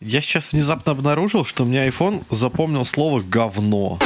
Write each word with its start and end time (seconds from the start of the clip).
Я 0.00 0.20
сейчас 0.20 0.52
внезапно 0.52 0.92
обнаружил, 0.92 1.44
что 1.44 1.64
у 1.64 1.66
меня 1.66 1.88
iPhone 1.88 2.22
запомнил 2.30 2.84
слово 2.84 3.20
говно. 3.20 3.98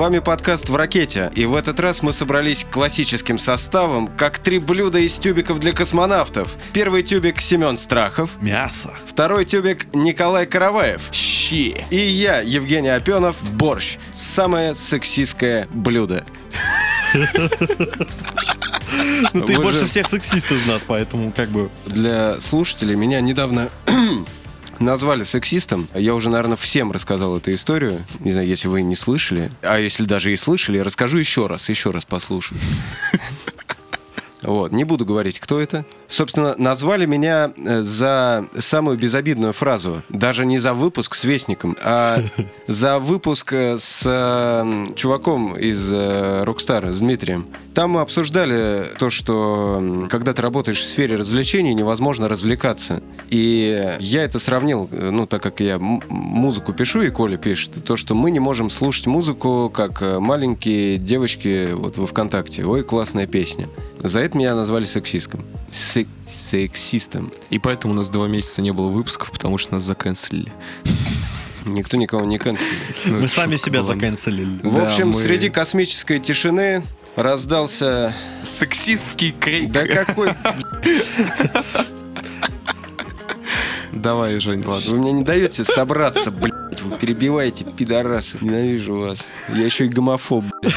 Вами 0.00 0.18
подкаст 0.20 0.70
«В 0.70 0.76
ракете», 0.76 1.30
и 1.34 1.44
в 1.44 1.54
этот 1.54 1.78
раз 1.78 2.00
мы 2.02 2.14
собрались 2.14 2.64
классическим 2.64 3.36
составом, 3.36 4.08
как 4.08 4.38
три 4.38 4.58
блюда 4.58 4.98
из 4.98 5.18
тюбиков 5.18 5.60
для 5.60 5.74
космонавтов. 5.74 6.54
Первый 6.72 7.02
тюбик 7.02 7.38
Семен 7.42 7.76
Страхов, 7.76 8.30
Мясо. 8.40 8.94
второй 9.06 9.44
тюбик 9.44 9.94
Николай 9.94 10.46
Караваев, 10.46 11.10
Щи. 11.12 11.84
и 11.90 11.96
я, 11.96 12.40
Евгений 12.40 12.88
Опенов, 12.88 13.36
борщ. 13.58 13.98
Самое 14.14 14.74
сексистское 14.74 15.68
блюдо. 15.70 16.24
Ну 19.34 19.44
ты 19.44 19.58
больше 19.58 19.84
всех 19.84 20.08
сексист 20.08 20.50
из 20.50 20.66
нас, 20.66 20.82
поэтому 20.82 21.30
как 21.30 21.50
бы... 21.50 21.68
Для 21.84 22.40
слушателей 22.40 22.94
меня 22.94 23.20
недавно 23.20 23.68
назвали 24.80 25.22
сексистом. 25.22 25.88
Я 25.94 26.14
уже, 26.14 26.30
наверное, 26.30 26.56
всем 26.56 26.90
рассказал 26.90 27.36
эту 27.36 27.52
историю. 27.54 28.04
Не 28.18 28.32
знаю, 28.32 28.48
если 28.48 28.68
вы 28.68 28.82
не 28.82 28.96
слышали. 28.96 29.50
А 29.62 29.78
если 29.78 30.04
даже 30.04 30.32
и 30.32 30.36
слышали, 30.36 30.78
расскажу 30.78 31.18
еще 31.18 31.46
раз, 31.46 31.68
еще 31.68 31.90
раз 31.90 32.04
послушаю. 32.04 32.58
Вот, 34.42 34.72
не 34.72 34.84
буду 34.84 35.04
говорить, 35.04 35.38
кто 35.38 35.60
это. 35.60 35.84
Собственно, 36.10 36.56
назвали 36.58 37.06
меня 37.06 37.52
э, 37.56 37.82
за 37.82 38.44
самую 38.58 38.98
безобидную 38.98 39.52
фразу. 39.52 40.02
Даже 40.08 40.44
не 40.44 40.58
за 40.58 40.74
выпуск 40.74 41.14
с 41.14 41.22
Вестником, 41.22 41.76
а 41.84 42.18
за 42.66 42.98
выпуск 42.98 43.52
э, 43.52 43.78
с 43.78 44.02
э, 44.04 44.94
чуваком 44.96 45.56
из 45.56 45.92
Rockstar, 45.92 46.90
с 46.90 46.98
Дмитрием. 46.98 47.46
Там 47.74 47.92
мы 47.92 48.00
обсуждали 48.00 48.86
то, 48.98 49.08
что 49.08 50.08
когда 50.10 50.34
ты 50.34 50.42
работаешь 50.42 50.80
в 50.80 50.84
сфере 50.84 51.14
развлечений, 51.14 51.74
невозможно 51.74 52.28
развлекаться. 52.28 53.04
И 53.28 53.96
я 54.00 54.24
это 54.24 54.40
сравнил, 54.40 54.88
ну, 54.90 55.26
так 55.26 55.40
как 55.40 55.60
я 55.60 55.78
музыку 55.78 56.72
пишу, 56.72 57.02
и 57.02 57.10
Коля 57.10 57.36
пишет, 57.36 57.84
то, 57.84 57.94
что 57.94 58.16
мы 58.16 58.32
не 58.32 58.40
можем 58.40 58.68
слушать 58.68 59.06
музыку, 59.06 59.70
как 59.72 60.02
маленькие 60.18 60.98
девочки 60.98 61.72
вот 61.72 61.96
во 61.96 62.08
ВКонтакте. 62.08 62.64
Ой, 62.64 62.82
классная 62.82 63.28
песня. 63.28 63.68
За 64.02 64.18
это 64.18 64.36
меня 64.36 64.56
назвали 64.56 64.84
сексистом. 64.84 65.44
Сек- 66.00 66.08
сексистом. 66.26 67.32
И 67.50 67.58
поэтому 67.58 67.92
у 67.94 67.96
нас 67.96 68.08
два 68.10 68.26
месяца 68.28 68.62
не 68.62 68.72
было 68.72 68.88
выпусков, 68.88 69.30
потому 69.30 69.58
что 69.58 69.74
нас 69.74 69.82
заканцелили. 69.82 70.52
Никто 71.66 71.96
никого 71.96 72.24
не 72.24 72.38
канцелил. 72.38 72.70
Ну, 73.04 73.20
Мы 73.20 73.28
сами 73.28 73.56
себя 73.56 73.82
заканцелили. 73.82 74.60
В 74.62 74.82
общем, 74.82 75.12
среди 75.12 75.50
космической 75.50 76.18
тишины 76.18 76.82
раздался... 77.16 78.14
Сексистский 78.44 79.32
крик. 79.32 79.70
Да 79.70 79.86
какой... 79.86 80.30
Давай, 83.92 84.38
Жень, 84.40 84.64
ладно. 84.64 84.90
Вы 84.90 84.98
мне 84.98 85.12
не 85.12 85.24
даете 85.24 85.64
собраться, 85.64 86.30
блядь. 86.30 86.80
Вы 86.82 86.96
перебиваете, 86.96 87.64
пидорасы. 87.64 88.38
Ненавижу 88.40 88.96
вас. 88.98 89.26
Я 89.54 89.64
еще 89.64 89.86
и 89.86 89.88
гомофоб, 89.88 90.44
блядь. 90.62 90.74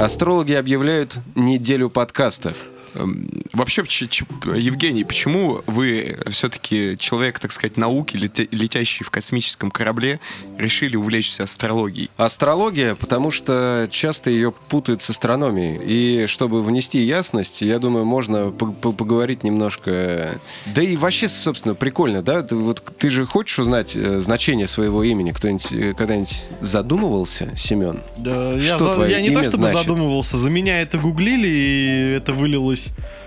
Астрологи 0.00 0.54
объявляют 0.54 1.18
неделю 1.34 1.90
подкастов. 1.90 2.56
Эм, 2.94 3.28
Вообще, 3.52 3.82
Евгений, 3.82 5.02
почему 5.04 5.60
вы 5.66 6.16
все-таки 6.28 6.96
человек, 6.98 7.38
так 7.40 7.50
сказать, 7.52 7.76
науки, 7.76 8.16
летящий 8.16 9.04
в 9.04 9.10
космическом 9.10 9.70
корабле, 9.72 10.20
решили 10.56 10.96
увлечься 10.96 11.42
астрологией? 11.42 12.10
Астрология, 12.16 12.94
потому 12.94 13.30
что 13.32 13.88
часто 13.90 14.30
ее 14.30 14.52
путают 14.52 15.02
с 15.02 15.10
астрономией. 15.10 15.80
И 15.84 16.26
чтобы 16.26 16.62
внести 16.62 17.02
ясность, 17.02 17.60
я 17.62 17.78
думаю, 17.80 18.04
можно 18.04 18.50
по- 18.52 18.66
по- 18.72 18.92
поговорить 18.92 19.42
немножко. 19.44 20.40
Да 20.74 20.82
и 20.82 20.96
вообще, 20.96 21.28
собственно, 21.28 21.74
прикольно, 21.74 22.22
да? 22.22 22.42
Ты, 22.42 22.54
вот, 22.56 22.82
ты 22.98 23.10
же 23.10 23.26
хочешь 23.26 23.58
узнать 23.58 23.96
э, 23.96 24.20
значение 24.20 24.66
своего 24.68 25.02
имени? 25.02 25.32
Кто-нибудь 25.32 25.72
э, 25.72 25.94
когда-нибудь 25.94 26.44
задумывался, 26.60 27.54
Семен? 27.56 28.02
Да, 28.16 28.52
я, 28.54 28.60
Что 28.76 28.84
за- 28.88 28.94
твое 28.94 29.10
я 29.10 29.20
не 29.20 29.28
то 29.30 29.40
имя 29.40 29.42
чтобы 29.50 29.68
значит? 29.68 29.82
задумывался, 29.82 30.36
за 30.38 30.50
меня 30.50 30.80
это 30.80 30.98
гуглили, 30.98 31.48
и 31.48 32.14
это 32.16 32.32
вылилось 32.32 32.79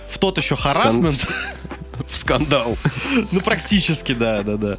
в 0.09 0.17
тот 0.17 0.37
еще 0.37 0.55
харасмент. 0.55 1.27
В 2.07 2.15
скандал. 2.15 2.75
Ну, 3.31 3.39
практически, 3.39 4.13
да, 4.13 4.41
да, 4.41 4.57
да. 4.57 4.77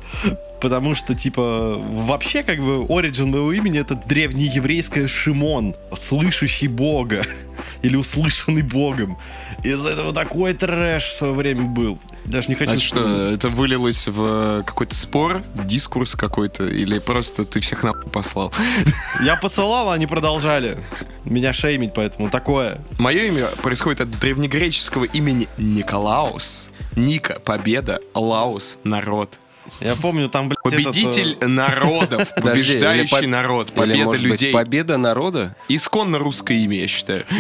Потому 0.60 0.96
что, 0.96 1.14
типа, 1.14 1.76
вообще, 1.78 2.42
как 2.42 2.58
бы, 2.58 2.84
оригин 2.88 3.30
моего 3.30 3.52
имени 3.52 3.78
это 3.78 3.94
древнееврейское 3.94 5.06
Шимон, 5.06 5.76
слышащий 5.94 6.66
Бога. 6.66 7.24
Или 7.82 7.96
услышанный 7.96 8.62
Богом. 8.62 9.16
Из-за 9.64 9.88
этого 9.91 10.12
такой 10.12 10.52
трэш 10.52 11.04
в 11.04 11.16
свое 11.16 11.32
время 11.32 11.62
был. 11.62 11.98
Даже 12.26 12.48
не 12.48 12.54
хочу 12.54 12.72
А 12.72 12.76
что, 12.76 13.30
это 13.30 13.48
вылилось 13.48 14.06
в 14.06 14.62
какой-то 14.66 14.94
спор, 14.94 15.42
дискурс 15.54 16.14
какой-то, 16.14 16.66
или 16.66 16.98
просто 16.98 17.44
ты 17.47 17.60
всех 17.60 17.82
нахуй 17.82 18.10
послал? 18.10 18.52
Я 19.25 19.36
посылал, 19.36 19.88
а 19.91 19.94
они 19.94 20.06
продолжали 20.06 20.78
меня 21.25 21.54
шеймить, 21.54 21.94
поэтому 21.94 22.28
такое. 22.28 22.78
Мое 22.98 23.25
имя 23.25 23.47
происходит 23.62 24.02
от 24.02 24.10
древнегреческого 24.20 25.04
имени 25.04 25.48
Николаус. 25.56 26.69
Ника— 26.94 27.41
победа, 27.44 28.00
Лаус— 28.14 28.78
народ. 28.84 29.38
Я 29.81 29.94
помню, 29.96 30.28
там, 30.28 30.50
блядь, 30.50 30.60
Победитель 30.62 31.32
этот, 31.32 31.44
э, 31.44 31.46
народов, 31.48 32.28
Подожди, 32.36 32.72
или 32.75 32.81
побеждающий 32.81 33.16
по- 33.22 33.26
народ, 33.26 33.70
Или, 33.70 33.78
победа 33.78 34.10
быть, 34.10 34.20
людей. 34.20 34.52
победа 34.52 34.98
народа? 34.98 35.56
Исконно 35.69 36.19
русское 36.19 36.58
имя, 36.58 36.81
я 36.81 36.86
считаю. 36.86 37.25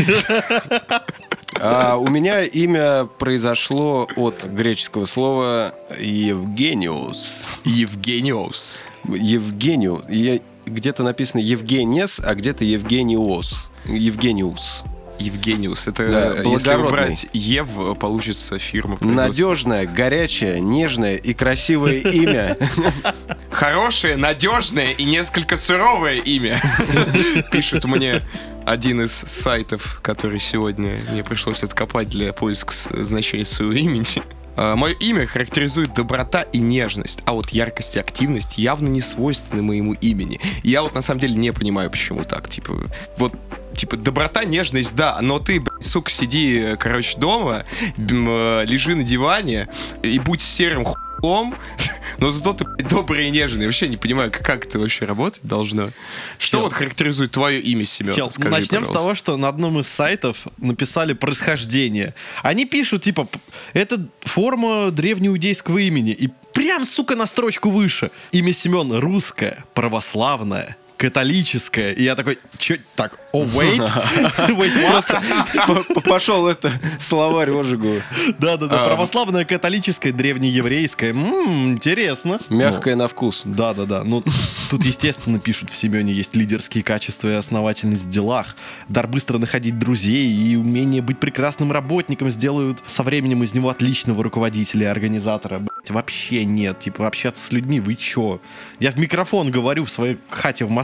А 1.66 1.96
у 1.96 2.08
меня 2.08 2.42
имя 2.42 3.06
произошло 3.06 4.06
от 4.16 4.44
греческого 4.44 5.06
слова 5.06 5.74
Евгениус. 5.98 7.54
Евгениус. 7.64 8.80
Евгению. 9.08 10.02
Я- 10.10 10.40
Где-то 10.66 11.02
написано 11.02 11.40
Евгениес, 11.40 12.20
а 12.22 12.34
где-то 12.34 12.64
Евгениос. 12.64 13.70
Евгениус. 13.86 14.84
Евгениус. 15.18 15.86
Это 15.86 16.10
Да, 16.10 16.28
если 16.30 16.42
благородный. 16.42 16.86
убрать 16.88 17.26
Ев, 17.32 17.68
получится 17.98 18.58
фирма. 18.58 18.98
Надежное, 19.00 19.86
горячее, 19.86 20.60
нежное 20.60 21.16
и 21.16 21.32
красивое 21.34 22.00
имя. 22.00 22.56
Хорошее, 23.50 24.16
надежное 24.16 24.92
и 24.92 25.04
несколько 25.04 25.56
суровое 25.56 26.16
имя. 26.16 26.60
Пишет 27.52 27.84
мне 27.84 28.22
один 28.66 29.02
из 29.02 29.12
сайтов, 29.12 30.00
который 30.02 30.40
сегодня 30.40 30.96
мне 31.10 31.22
пришлось 31.22 31.62
откопать 31.62 32.08
для 32.08 32.32
поиска 32.32 32.72
значения 33.04 33.44
своего 33.44 33.72
имени. 33.72 34.22
Мое 34.56 34.94
имя 34.94 35.26
характеризует 35.26 35.94
доброта 35.94 36.42
и 36.42 36.58
нежность, 36.58 37.20
а 37.24 37.32
вот 37.32 37.50
яркость 37.50 37.96
и 37.96 37.98
активность 37.98 38.58
явно 38.58 38.88
не 38.88 39.00
свойственны 39.00 39.62
моему 39.62 39.94
имени. 39.94 40.40
Я 40.62 40.82
вот 40.82 40.94
на 40.94 41.02
самом 41.02 41.20
деле 41.20 41.34
не 41.34 41.52
понимаю, 41.52 41.90
почему 41.90 42.24
так. 42.24 42.48
Типа, 42.48 42.88
вот 43.16 43.34
Типа, 43.74 43.96
доброта, 43.96 44.44
нежность, 44.44 44.94
да, 44.94 45.18
но 45.20 45.38
ты, 45.38 45.60
блядь, 45.60 45.84
сука, 45.84 46.10
сиди, 46.10 46.58
э, 46.58 46.76
короче, 46.76 47.18
дома, 47.18 47.64
э, 47.96 48.64
лежи 48.66 48.94
на 48.94 49.02
диване 49.02 49.68
и 50.02 50.18
будь 50.18 50.40
серым 50.40 50.84
хуем, 51.24 51.54
но 52.18 52.30
зато 52.30 52.52
ты 52.52 52.64
блядь, 52.64 52.88
добрый 52.88 53.28
и 53.28 53.30
нежный. 53.30 53.66
Вообще 53.66 53.88
не 53.88 53.96
понимаю, 53.96 54.30
как, 54.30 54.44
как 54.44 54.66
это 54.66 54.78
вообще 54.78 55.06
работать 55.06 55.40
должно. 55.42 55.90
Что 56.38 56.58
Чел. 56.58 56.60
вот 56.64 56.72
характеризует 56.74 57.30
твое 57.30 57.60
имя, 57.60 57.84
Семен? 57.84 58.14
Чел, 58.14 58.30
Скажи, 58.30 58.50
начнем 58.50 58.84
с 58.84 58.88
пожалуйста. 58.88 58.94
того, 58.94 59.14
что 59.14 59.36
на 59.36 59.48
одном 59.48 59.80
из 59.80 59.88
сайтов 59.88 60.36
написали 60.58 61.14
происхождение. 61.14 62.14
Они 62.42 62.66
пишут, 62.66 63.02
типа, 63.02 63.28
это 63.72 64.06
форма 64.20 64.90
древнеиудейского 64.90 65.78
имени. 65.78 66.12
И 66.12 66.28
прям, 66.52 66.84
сука, 66.84 67.16
на 67.16 67.26
строчку 67.26 67.70
выше. 67.70 68.10
Имя 68.32 68.52
Семен 68.52 68.92
русское, 68.92 69.64
православное, 69.72 70.76
католическое. 70.96 71.92
И 71.92 72.02
я 72.02 72.14
такой, 72.14 72.38
чё, 72.58 72.76
так, 72.96 73.18
о, 73.32 73.44
wait, 73.44 73.78
wait, 74.36 74.72
what? 74.90 75.84
П- 75.94 76.00
Пошел 76.02 76.46
это 76.46 76.70
словарь 77.00 77.50
ожигу. 77.50 77.94
Да-да-да, 78.38 78.82
А, 78.82 78.86
православное, 78.86 79.44
католическое, 79.44 80.12
древнееврейское. 80.12 81.12
Ммм, 81.12 81.72
интересно. 81.72 82.38
Мягкое 82.48 82.94
на 82.96 83.08
вкус. 83.08 83.42
Да, 83.44 83.74
да, 83.74 83.84
да. 83.84 84.04
Ну, 84.04 84.22
тут, 84.70 84.84
естественно, 84.84 85.38
пишут 85.38 85.70
в 85.70 85.76
Семене 85.76 86.12
есть 86.12 86.34
лидерские 86.36 86.84
качества 86.84 87.28
и 87.28 87.34
основательность 87.34 88.04
в 88.06 88.10
делах. 88.10 88.56
Дар 88.88 89.06
быстро 89.06 89.38
находить 89.38 89.78
друзей 89.78 90.30
и 90.30 90.56
умение 90.56 91.02
быть 91.02 91.18
прекрасным 91.18 91.72
работником 91.72 92.30
сделают 92.30 92.82
со 92.86 93.02
временем 93.02 93.42
из 93.42 93.52
него 93.54 93.68
отличного 93.68 94.22
руководителя 94.22 94.86
и 94.86 94.90
организатора. 94.90 95.58
Блять, 95.58 95.90
вообще 95.90 96.44
нет. 96.44 96.78
Типа, 96.78 97.06
общаться 97.06 97.44
с 97.44 97.50
людьми, 97.52 97.80
вы 97.80 97.94
чё? 97.94 98.40
Я 98.78 98.90
в 98.92 98.96
микрофон 98.96 99.50
говорю 99.50 99.84
в 99.84 99.90
своей 99.90 100.18
хате 100.30 100.64
в 100.64 100.70
Москве. 100.70 100.83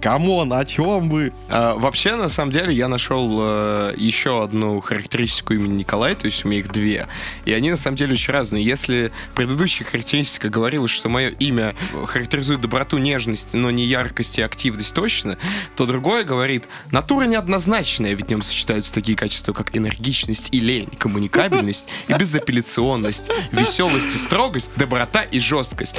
Come 0.00 0.30
on, 0.30 0.52
о 0.52 0.64
чем 0.64 1.08
вы? 1.08 1.32
А, 1.48 1.74
вообще, 1.74 2.16
на 2.16 2.28
самом 2.28 2.50
деле, 2.50 2.72
я 2.72 2.88
нашел 2.88 3.38
э, 3.40 3.94
еще 3.96 4.42
одну 4.42 4.80
характеристику 4.80 5.54
имени 5.54 5.78
Николай, 5.78 6.14
то 6.14 6.26
есть 6.26 6.44
у 6.44 6.48
меня 6.48 6.60
их 6.60 6.70
две. 6.70 7.08
И 7.44 7.52
они, 7.52 7.70
на 7.70 7.76
самом 7.76 7.96
деле, 7.96 8.12
очень 8.12 8.32
разные. 8.32 8.64
Если 8.64 9.12
предыдущая 9.34 9.86
характеристика 9.86 10.48
говорила, 10.48 10.88
что 10.88 11.08
мое 11.08 11.30
имя 11.30 11.74
характеризует 12.06 12.60
доброту, 12.60 12.98
нежность, 12.98 13.54
но 13.54 13.70
не 13.70 13.84
яркость 13.84 14.38
и 14.38 14.42
активность 14.42 14.94
точно, 14.94 15.38
то 15.76 15.86
другое 15.86 16.24
говорит, 16.24 16.64
натура 16.90 17.24
неоднозначная, 17.24 18.14
ведь 18.14 18.26
в 18.26 18.30
нем 18.30 18.42
сочетаются 18.42 18.92
такие 18.92 19.16
качества, 19.16 19.52
как 19.52 19.76
энергичность 19.76 20.48
и 20.52 20.60
лень, 20.60 20.88
коммуникабельность 20.98 21.88
и 22.08 22.12
безапелляционность, 22.14 23.26
веселость 23.52 24.14
и 24.14 24.18
строгость, 24.18 24.72
доброта 24.76 25.22
и 25.22 25.38
жесткость. 25.38 25.96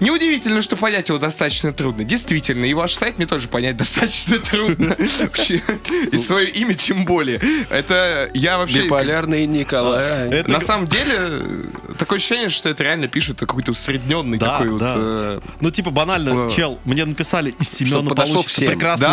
Неудивительно, 0.00 0.62
что 0.62 0.76
понять 0.76 1.08
его 1.08 1.18
достаточно 1.18 1.72
трудно. 1.72 2.04
Действительно, 2.04 2.64
и 2.64 2.74
ваш 2.74 2.94
сайт 2.94 3.18
мне 3.18 3.26
тоже 3.26 3.48
понять 3.48 3.76
достаточно 3.78 4.38
трудно. 4.38 4.96
И 6.12 6.18
свое 6.18 6.50
имя 6.50 6.74
тем 6.74 7.04
более. 7.04 7.40
Это 7.70 8.30
я 8.34 8.58
вообще... 8.58 8.82
Биполярный 8.84 9.46
Николай. 9.46 10.42
На 10.44 10.60
самом 10.60 10.86
деле, 10.86 11.42
такое 11.98 12.18
ощущение, 12.18 12.48
что 12.48 12.68
это 12.68 12.82
реально 12.84 13.08
пишет 13.08 13.40
какой-то 13.40 13.70
усредненный 13.70 14.38
такой 14.38 14.70
вот... 14.70 14.80
да. 14.80 14.94
э, 14.96 15.40
Ну, 15.60 15.70
типа, 15.70 15.90
банально, 15.90 16.46
Э, 16.46 16.50
чел, 16.54 16.78
мне 16.84 17.04
написали, 17.04 17.54
из 17.58 17.70
Семена 17.70 18.02
получится 18.10 18.60
прекрасный... 18.60 19.08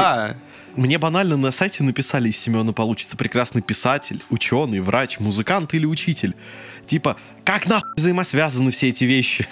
Мне 0.75 0.97
банально 0.97 1.37
на 1.37 1.51
сайте 1.51 1.83
написали, 1.83 2.29
из 2.29 2.37
Семена 2.37 2.73
получится 2.73 3.15
прекрасный 3.15 3.61
писатель, 3.61 4.21
ученый, 4.29 4.79
врач, 4.79 5.19
музыкант 5.19 5.73
или 5.73 5.85
учитель. 5.85 6.33
Типа, 6.87 7.17
как 7.45 7.67
нахуй 7.67 7.89
взаимосвязаны 7.95 8.71
все 8.71 8.89
эти 8.89 9.03
вещи? 9.03 9.47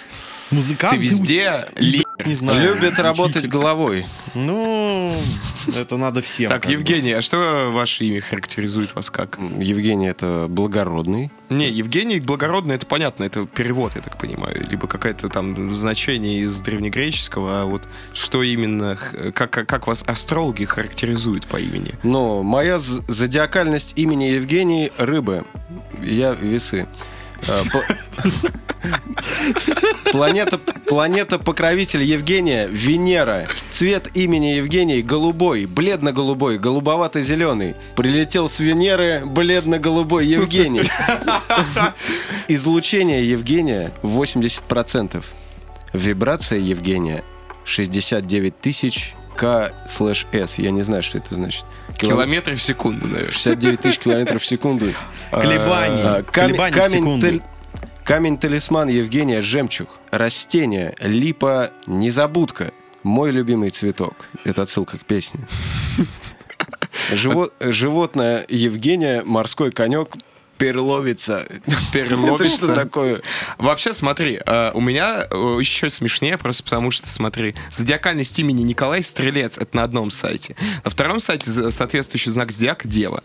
Музыкант 0.50 0.94
ты 0.94 0.98
и 0.98 1.08
везде 1.08 1.66
уч- 1.76 1.80
ли... 1.80 2.01
Не 2.24 2.34
знаю. 2.34 2.74
Любит 2.74 2.98
работать 2.98 3.48
головой. 3.48 4.04
Ну, 4.34 5.14
это 5.76 5.96
надо 5.96 6.22
всем. 6.22 6.50
Так. 6.50 6.68
Евгений, 6.68 7.12
а 7.12 7.22
что 7.22 7.70
ваше 7.72 8.04
имя 8.04 8.20
характеризует 8.20 8.94
вас 8.94 9.10
как? 9.10 9.38
Евгений 9.58 10.08
это 10.08 10.46
благородный. 10.48 11.30
Не, 11.48 11.70
Евгений 11.70 12.20
благородный, 12.20 12.76
это 12.76 12.86
понятно, 12.86 13.24
это 13.24 13.46
перевод, 13.46 13.94
я 13.94 14.02
так 14.02 14.18
понимаю, 14.18 14.64
либо 14.70 14.86
какое-то 14.86 15.28
там 15.28 15.74
значение 15.74 16.40
из 16.40 16.60
древнегреческого, 16.60 17.62
а 17.62 17.64
вот 17.66 17.82
что 18.14 18.42
именно, 18.42 18.96
как, 19.34 19.50
как, 19.50 19.86
вас 19.86 20.02
астрологи 20.06 20.64
характеризуют 20.64 21.46
по 21.46 21.58
имени? 21.58 21.94
Но 22.02 22.42
моя 22.42 22.78
зодиакальность 22.78 23.92
имени 23.96 24.24
Евгений 24.24 24.92
рыбы. 24.96 25.44
Я 26.00 26.32
весы. 26.32 26.86
По- 27.46 27.82
Планета, 30.10 30.58
планета 30.58 31.38
покровитель 31.38 32.02
Евгения 32.02 32.66
Венера. 32.66 33.46
Цвет 33.70 34.14
имени 34.16 34.46
Евгений 34.56 35.02
голубой, 35.02 35.66
бледно-голубой, 35.66 36.58
голубовато-зеленый. 36.58 37.76
Прилетел 37.96 38.48
с 38.48 38.60
Венеры 38.60 39.22
бледно-голубой 39.24 40.26
Евгений. 40.26 40.82
Излучение 42.48 43.28
Евгения 43.28 43.92
80%. 44.02 45.24
Вибрация 45.92 46.58
Евгения 46.58 47.22
69 47.64 48.60
тысяч 48.60 49.14
К 49.36 49.72
слэш 49.88 50.26
С. 50.32 50.58
Я 50.58 50.70
не 50.70 50.82
знаю, 50.82 51.02
что 51.02 51.18
это 51.18 51.34
значит. 51.34 51.64
Кило- 51.96 52.10
Километры 52.12 52.54
в 52.56 52.62
секунду, 52.62 53.06
наверное. 53.06 53.30
69 53.32 53.80
тысяч 53.80 53.98
километров 54.04 54.42
в 54.42 54.46
секунду. 54.46 54.86
Колебаний. 55.30 56.02
А, 56.02 56.22
камень, 56.22 56.56
секунду. 56.98 57.26
тель- 57.26 57.42
камень 58.04 58.36
талисман 58.38 58.88
Евгения 58.88 59.40
Жемчуг. 59.42 59.88
Растение, 60.10 60.94
липа, 61.00 61.70
незабудка. 61.86 62.72
Мой 63.02 63.32
любимый 63.32 63.70
цветок. 63.70 64.14
Это 64.44 64.62
отсылка 64.62 64.98
к 64.98 65.04
песне. 65.04 65.40
Живо- 67.10 67.50
животное 67.60 68.44
Евгения, 68.48 69.22
морской 69.24 69.70
конек, 69.72 70.14
перловица. 70.62 71.46
Это 71.66 72.44
что 72.46 72.74
такое? 72.74 73.20
Вообще, 73.58 73.92
смотри, 73.92 74.40
э, 74.44 74.70
у 74.74 74.80
меня 74.80 75.26
э, 75.30 75.56
еще 75.60 75.90
смешнее, 75.90 76.38
просто 76.38 76.62
потому 76.62 76.90
что, 76.90 77.08
смотри, 77.08 77.54
зодиакальность 77.70 78.38
имени 78.38 78.62
Николай 78.62 79.02
Стрелец, 79.02 79.58
это 79.58 79.76
на 79.76 79.82
одном 79.82 80.10
сайте. 80.10 80.56
На 80.84 80.90
втором 80.90 81.20
сайте 81.20 81.50
соответствующий 81.70 82.30
знак 82.30 82.52
зодиака 82.52 82.86
Дева. 82.88 83.22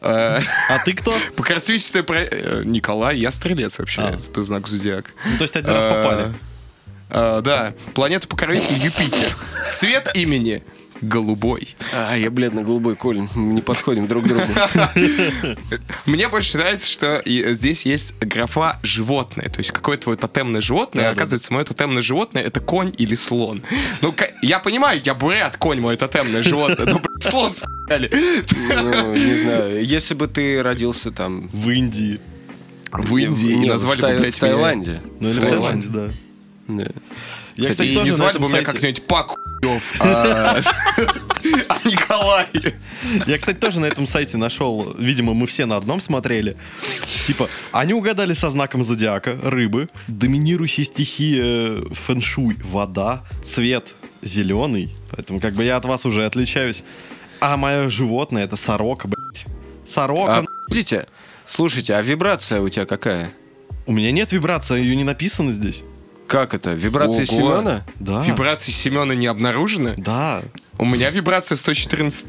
Э, 0.00 0.38
А 0.70 0.78
ты 0.84 0.94
кто? 0.94 1.14
По 1.36 1.42
красивичеству 1.42 2.02
про... 2.02 2.24
Николай, 2.64 3.18
я 3.18 3.30
Стрелец 3.30 3.78
вообще, 3.78 4.02
А. 4.02 4.10
это 4.10 4.30
по 4.30 4.42
знаку 4.42 4.68
зодиака. 4.68 5.10
Ну, 5.26 5.36
то 5.36 5.42
есть 5.42 5.56
один 5.56 5.70
раз 5.72 5.84
попали. 5.84 6.32
Да, 7.10 7.74
планета 7.94 8.28
покровитель 8.28 8.76
Юпитер. 8.78 9.36
Цвет 9.70 10.10
имени 10.14 10.62
голубой. 11.00 11.76
А, 11.92 12.16
я 12.16 12.30
бледно-голубой, 12.30 12.96
Колин. 12.96 13.28
Мы 13.34 13.54
не 13.54 13.62
подходим 13.62 14.06
друг 14.06 14.24
к 14.24 14.28
другу. 14.28 14.46
Мне 16.06 16.28
больше 16.28 16.58
нравится, 16.58 16.86
что 16.86 17.22
здесь 17.24 17.86
есть 17.86 18.14
графа 18.18 18.78
животное. 18.82 19.48
То 19.48 19.58
есть 19.58 19.72
какое 19.72 19.96
твое 19.96 20.18
тотемное 20.18 20.60
животное. 20.60 21.10
Оказывается, 21.10 21.52
мое 21.52 21.64
тотемное 21.64 22.02
животное 22.02 22.42
это 22.42 22.60
конь 22.60 22.92
или 22.96 23.14
слон. 23.14 23.62
Ну, 24.00 24.14
я 24.42 24.58
понимаю, 24.58 25.00
я 25.04 25.14
бурят, 25.14 25.56
конь 25.56 25.80
мое 25.80 25.96
тотемное 25.96 26.42
животное. 26.42 26.86
Блин, 26.86 27.20
слон 27.20 27.54
сказали. 27.54 28.10
Ну, 28.10 29.14
не 29.14 29.34
знаю. 29.34 29.84
Если 29.84 30.14
бы 30.14 30.26
ты 30.26 30.62
родился 30.62 31.10
там... 31.10 31.48
В 31.48 31.70
Индии. 31.70 32.20
В 32.92 33.16
Индии 33.16 33.52
Не, 33.52 33.66
и 33.66 33.68
назвали 33.68 34.00
бы, 34.00 34.18
блядь, 34.20 34.34
в 34.34 34.38
Таиланде. 34.38 35.00
Ну, 35.20 35.28
или 35.28 35.40
в 35.40 35.42
Таиланде. 35.42 35.88
Да. 35.88 36.10
Я, 37.56 37.70
кстати, 37.70 37.92
тоже 37.92 38.06
не 38.06 38.10
звали 38.12 38.38
бы 38.38 38.48
меня 38.48 38.62
как-нибудь 38.62 39.02
Пак 39.02 39.34
а 40.00 40.60
а 41.68 41.88
Николай. 41.88 42.46
Я, 43.26 43.38
кстати, 43.38 43.56
тоже 43.56 43.80
на 43.80 43.86
этом 43.86 44.06
сайте 44.06 44.36
нашел, 44.36 44.94
видимо, 44.98 45.34
мы 45.34 45.46
все 45.46 45.66
на 45.66 45.76
одном 45.76 46.00
смотрели. 46.00 46.56
Типа, 47.26 47.48
они 47.72 47.94
угадали 47.94 48.32
со 48.32 48.50
знаком 48.50 48.84
зодиака, 48.84 49.38
рыбы, 49.42 49.88
доминирующие 50.06 50.84
стихия 50.84 51.82
фэншуй, 51.92 52.56
вода, 52.64 53.24
цвет 53.44 53.94
зеленый, 54.22 54.94
поэтому 55.10 55.40
как 55.40 55.54
бы 55.54 55.64
я 55.64 55.76
от 55.76 55.84
вас 55.84 56.04
уже 56.06 56.24
отличаюсь. 56.24 56.82
А 57.40 57.56
мое 57.56 57.88
животное 57.88 58.44
это 58.44 58.56
сорока, 58.56 59.08
блядь. 59.08 59.44
Сорока. 59.88 60.38
А, 60.38 60.44
подождите, 60.66 61.06
слушайте, 61.46 61.94
а 61.94 62.02
вибрация 62.02 62.60
у 62.60 62.68
тебя 62.68 62.84
какая? 62.84 63.32
У 63.86 63.92
меня 63.92 64.10
нет 64.10 64.32
вибрации, 64.32 64.80
ее 64.80 64.96
не 64.96 65.04
написано 65.04 65.52
здесь. 65.52 65.82
Как 66.28 66.52
это? 66.54 66.72
Вибрация 66.72 67.24
Ого. 67.24 67.56
Семена? 67.56 67.84
Да. 67.98 68.22
Вибрации 68.22 68.70
Семена 68.70 69.14
не 69.14 69.26
обнаружены? 69.26 69.94
Да. 69.96 70.42
У 70.78 70.84
меня 70.84 71.10
вибрация 71.10 71.56
114 71.56 72.26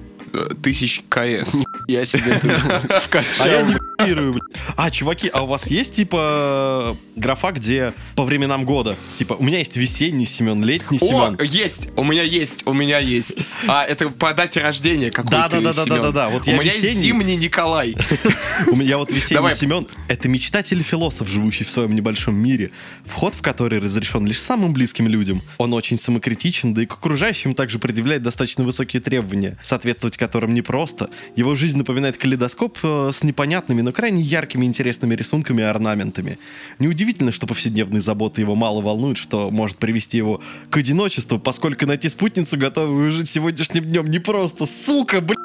тысяч 0.62 1.04
КС. 1.10 1.54
Я 1.88 2.06
себе 2.06 2.40
А 3.40 3.48
я 3.48 3.64
не. 3.64 3.76
А, 4.78 4.90
чуваки, 4.90 5.30
а 5.34 5.44
у 5.44 5.48
вас 5.48 5.68
есть, 5.68 5.96
типа, 5.96 6.96
графа, 7.20 7.52
где 7.52 7.94
по 8.16 8.24
временам 8.24 8.66
года? 8.66 8.96
Типа, 9.14 9.34
у 9.34 9.44
меня 9.44 9.60
есть 9.60 9.78
весенний 9.78 10.26
Семен, 10.26 10.64
летний 10.64 10.98
О, 10.98 11.06
Семен. 11.06 11.38
есть, 11.44 11.90
у 11.96 12.04
меня 12.04 12.24
есть, 12.24 12.66
у 12.66 12.74
меня 12.74 13.00
есть. 13.00 13.46
А 13.68 13.84
это 13.86 14.10
по 14.10 14.34
дате 14.34 14.62
рождения 14.62 15.12
какой-то 15.12 15.50
Да-да-да-да-да-да, 15.50 16.30
вот 16.30 16.48
У 16.48 16.52
я 16.52 16.58
меня 16.58 16.72
есть 16.72 16.84
весенний. 16.84 17.02
зимний 17.04 17.36
Николай. 17.36 17.96
У 18.72 18.76
меня 18.76 18.98
вот 18.98 19.12
весенний. 19.12 19.52
Семен— 19.52 19.88
это 20.08 20.28
мечтатель 20.30 20.80
и 20.80 20.84
философ, 20.84 21.28
живущий 21.28 21.64
в 21.64 21.70
своем 21.70 21.94
небольшом 21.94 22.36
мире, 22.36 22.72
вход 23.06 23.36
в 23.36 23.42
который 23.42 23.80
разрешен 23.80 24.26
лишь 24.26 24.40
самым 24.40 24.74
близким 24.74 25.08
людям. 25.08 25.42
Он 25.58 25.74
очень 25.74 25.98
самокритичен, 25.98 26.74
да 26.74 26.84
и 26.84 26.86
к 26.86 26.94
окружающим 26.94 27.54
также 27.54 27.80
предъявляет 27.80 28.22
достаточно 28.22 28.64
высокие 28.64 29.02
требования, 29.02 29.58
соответствовать 29.64 30.18
которым 30.18 30.54
непросто. 30.54 31.10
Его 31.36 31.56
жизнь 31.56 31.78
напоминает 31.78 32.18
калейдоскоп 32.18 32.78
э, 32.84 33.12
с 33.14 33.24
непонятными, 33.24 33.82
но 33.82 33.92
крайне 33.92 34.22
яркими 34.22 34.66
интересными 34.66 35.16
рисунками 35.16 35.62
и 35.62 35.66
орнаментами. 35.66 36.38
Неудивительно, 36.80 37.09
что 37.32 37.48
повседневные 37.48 38.02
заботы 38.02 38.42
его 38.42 38.56
мало 38.56 38.82
волнуют, 38.82 39.18
что 39.18 39.52
может 39.52 39.78
привести 39.78 40.18
его 40.18 40.42
к 40.70 40.78
одиночеству, 40.78 41.40
поскольку 41.40 41.86
найти 41.86 42.10
спутницу, 42.10 42.58
готовую 42.58 43.12
жить 43.12 43.30
сегодняшним 43.30 43.86
днем, 43.86 44.08
непросто. 44.08 44.66
Сука, 44.66 45.22
блядь! 45.22 45.38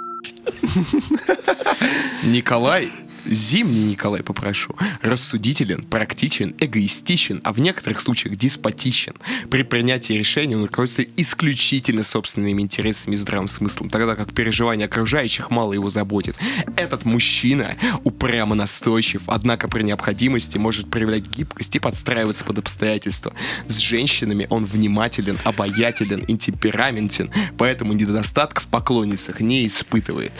Николай, 2.24 2.90
зимний 3.26 3.84
Николай, 3.84 4.22
попрошу, 4.22 4.74
рассудителен, 5.02 5.84
практичен, 5.84 6.54
эгоистичен, 6.60 7.40
а 7.44 7.52
в 7.52 7.60
некоторых 7.60 8.00
случаях 8.00 8.36
деспотичен. 8.36 9.14
При 9.50 9.62
принятии 9.62 10.14
решений 10.14 10.56
он 10.56 10.64
руководствует 10.64 11.10
исключительно 11.16 12.02
собственными 12.02 12.62
интересами 12.62 13.14
и 13.14 13.16
здравым 13.16 13.48
смыслом, 13.48 13.90
тогда 13.90 14.16
как 14.16 14.32
переживания 14.32 14.86
окружающих 14.86 15.50
мало 15.50 15.72
его 15.72 15.88
заботит. 15.88 16.36
Этот 16.76 17.04
мужчина 17.04 17.76
упрямо 18.04 18.54
настойчив, 18.54 19.22
однако 19.26 19.68
при 19.68 19.82
необходимости 19.82 20.58
может 20.58 20.90
проявлять 20.90 21.28
гибкость 21.28 21.76
и 21.76 21.78
подстраиваться 21.78 22.44
под 22.44 22.58
обстоятельства. 22.58 23.32
С 23.66 23.78
женщинами 23.78 24.46
он 24.50 24.64
внимателен, 24.64 25.38
обаятелен 25.44 26.20
и 26.20 26.36
темпераментен, 26.36 27.30
поэтому 27.58 27.92
недостатков 27.92 28.64
в 28.64 28.68
поклонницах 28.68 29.40
не 29.40 29.66
испытывает. 29.66 30.32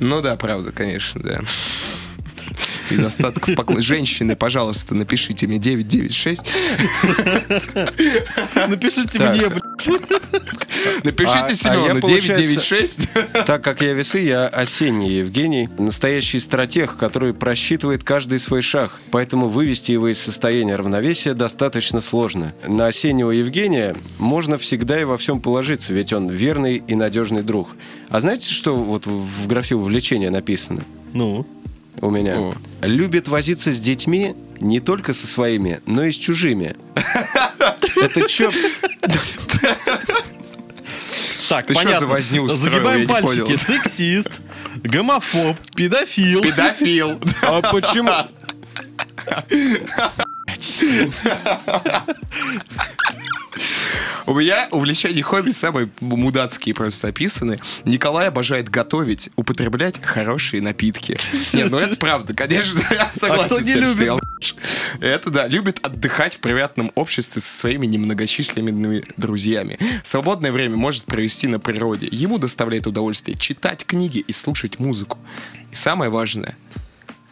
Ну 0.00 0.20
да, 0.20 0.36
правда, 0.36 0.72
конечно, 0.72 1.20
да. 1.22 1.40
Недостатков 2.90 3.54
поклон... 3.54 3.80
Женщины, 3.80 4.36
пожалуйста, 4.36 4.94
напишите 4.94 5.46
мне 5.46 5.58
996. 5.58 6.46
Напишите 8.68 9.18
мне. 9.18 9.42
Напишите 11.04 11.38
А- 11.38 11.44
а 11.44 11.54
Семену 11.54 11.86
я, 11.86 11.94
получается- 12.00 12.42
996. 12.42 13.08
Так 13.46 13.62
как 13.62 13.80
я 13.82 13.92
весы, 13.92 14.18
я 14.20 14.46
осенний 14.46 15.10
Евгений, 15.10 15.68
настоящий 15.78 16.38
стратег, 16.38 16.96
который 16.96 17.34
просчитывает 17.34 18.04
каждый 18.04 18.38
свой 18.38 18.62
шаг, 18.62 18.98
поэтому 19.10 19.48
вывести 19.48 19.92
его 19.92 20.08
из 20.08 20.18
состояния 20.20 20.76
равновесия 20.76 21.34
достаточно 21.34 22.00
сложно. 22.00 22.54
На 22.66 22.86
осеннего 22.86 23.30
Евгения 23.30 23.96
можно 24.18 24.58
всегда 24.58 25.00
и 25.00 25.04
во 25.04 25.16
всем 25.18 25.40
положиться, 25.40 25.92
ведь 25.92 26.12
он 26.12 26.28
верный 26.28 26.82
и 26.86 26.94
надежный 26.94 27.42
друг. 27.42 27.70
А 28.08 28.20
знаете, 28.20 28.52
что 28.52 28.76
вот 28.76 29.06
в 29.06 29.46
графе 29.46 29.74
увлечения 29.74 30.30
написано 30.30 30.84
Ну, 31.12 31.46
у 32.02 32.10
меня? 32.10 32.36
О. 32.38 32.54
Любит 32.82 33.28
возиться 33.28 33.72
с 33.72 33.80
детьми 33.80 34.34
не 34.60 34.80
только 34.80 35.12
со 35.12 35.26
своими, 35.26 35.80
но 35.86 36.04
и 36.04 36.12
с 36.12 36.16
чужими. 36.16 36.76
Это 37.96 38.28
чё? 38.28 38.50
так, 41.48 41.66
Ты 41.66 41.74
что 41.74 41.82
понятно. 41.84 42.00
за 42.00 42.06
возню 42.06 42.42
устроил? 42.42 42.64
Я 42.64 42.72
Загибаем 42.72 43.06
пальчики. 43.08 43.40
понял. 43.42 43.58
Сексист, 43.58 44.30
гомофоб, 44.82 45.56
педофил. 45.74 46.42
Педофил. 46.42 47.20
А 47.42 47.60
почему? 47.62 48.10
У 54.26 54.34
меня 54.34 54.68
увлечения 54.72 55.18
и 55.18 55.22
хобби 55.22 55.50
самые 55.50 55.88
мудацкие 56.00 56.74
просто 56.74 57.08
описаны. 57.08 57.58
Николай 57.84 58.28
обожает 58.28 58.68
готовить, 58.68 59.30
употреблять 59.36 60.00
хорошие 60.02 60.60
напитки. 60.60 61.16
Нет, 61.52 61.70
ну 61.70 61.78
это 61.78 61.96
правда, 61.96 62.34
конечно, 62.34 62.80
я 62.90 63.10
согласен 63.10 63.56
А 63.56 63.62
с 63.62 63.64
не 63.64 63.72
тем, 63.74 63.86
что 63.86 63.92
любит? 63.92 64.06
я. 64.06 64.18
Это 65.00 65.30
да, 65.30 65.46
любит 65.46 65.78
отдыхать 65.84 66.36
в 66.36 66.40
приятном 66.40 66.90
обществе 66.94 67.40
со 67.40 67.48
своими 67.56 67.86
немногочисленными 67.86 69.04
друзьями. 69.16 69.78
Свободное 70.02 70.50
время 70.52 70.76
может 70.76 71.04
провести 71.04 71.46
на 71.46 71.60
природе. 71.60 72.08
Ему 72.10 72.38
доставляет 72.38 72.86
удовольствие 72.86 73.36
читать 73.38 73.84
книги 73.86 74.18
и 74.18 74.32
слушать 74.32 74.78
музыку. 74.78 75.18
И 75.70 75.74
самое 75.74 76.10
важное, 76.10 76.56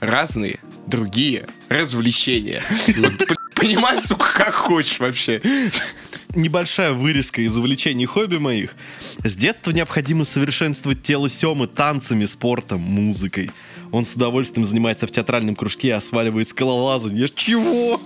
разные 0.01 0.61
другие 0.87 1.47
развлечения. 1.69 2.63
Понимай, 3.55 4.01
сука, 4.01 4.27
как 4.35 4.55
хочешь 4.55 4.99
вообще. 4.99 5.41
Небольшая 6.35 6.93
вырезка 6.93 7.41
из 7.43 7.57
увлечений 7.57 8.07
хобби 8.07 8.37
моих. 8.37 8.75
С 9.23 9.37
детства 9.37 9.71
необходимо 9.71 10.25
совершенствовать 10.25 11.03
тело 11.03 11.29
Семы 11.29 11.67
танцами, 11.67 12.25
спортом, 12.25 12.81
музыкой. 12.81 13.51
Он 13.93 14.05
с 14.05 14.15
удовольствием 14.15 14.65
занимается 14.65 15.07
в 15.07 15.13
театральном 15.13 15.55
кружке 15.55 15.89
и 15.89 15.93
осваивает 15.93 16.49
скалолазание. 16.49 17.29
Чего? 17.29 18.01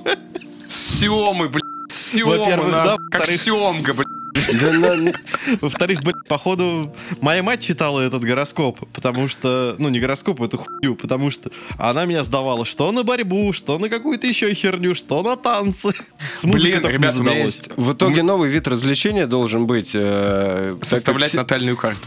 Семы, 0.69 1.49
блядь, 1.49 1.63
Сема, 1.91 2.37
Во-первых, 2.37 2.71
да, 2.71 2.97
как 3.11 3.27
Семга, 3.27 3.95
блядь. 3.95 4.07
Во-вторых, 5.61 6.03
блядь, 6.03 6.25
походу, 6.29 6.95
моя 7.21 7.43
мать 7.43 7.63
читала 7.63 8.01
этот 8.01 8.25
гороскоп, 8.25 8.89
потому 8.93 9.29
что, 9.29 9.77
ну, 9.79 9.89
не 9.89 10.01
гороскоп, 10.01 10.41
это 10.43 10.59
хую, 10.59 10.97
потому 10.97 11.31
что 11.31 11.51
она 11.79 12.05
меня 12.05 12.25
сдавала 12.25 12.65
что 12.65 12.91
на 12.93 13.03
борьбу, 13.03 13.53
что 13.53 13.79
на 13.79 13.89
какую-то 13.89 14.27
еще 14.27 14.53
херню, 14.55 14.95
что 14.95 15.23
на 15.23 15.37
танцы. 15.37 15.93
С 16.37 16.45
Блин, 16.45 16.81
ребята, 16.83 17.21
у 17.21 17.23
меня 17.23 17.39
есть 17.39 17.71
В 17.77 17.93
итоге 17.93 18.23
новый 18.23 18.51
вид 18.51 18.69
развлечения 18.69 19.27
должен 19.27 19.67
быть... 19.67 19.93
э, 19.95 20.77
составлять 20.83 21.35
натальную 21.35 21.77
карту. 21.77 22.07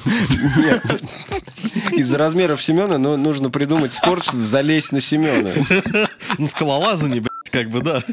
Нет. 0.57 1.01
Из-за 1.91 2.17
размеров 2.17 2.61
Семена 2.61 2.97
ну, 2.97 3.17
нужно 3.17 3.49
придумать 3.49 3.93
спорт, 3.93 4.23
чтобы 4.23 4.41
залезть 4.43 4.91
на 4.91 4.99
Семена. 4.99 5.49
Ну, 6.37 6.47
скалолазание, 6.47 7.21
блядь, 7.21 7.49
как 7.51 7.69
бы, 7.69 7.81
да. 7.81 8.03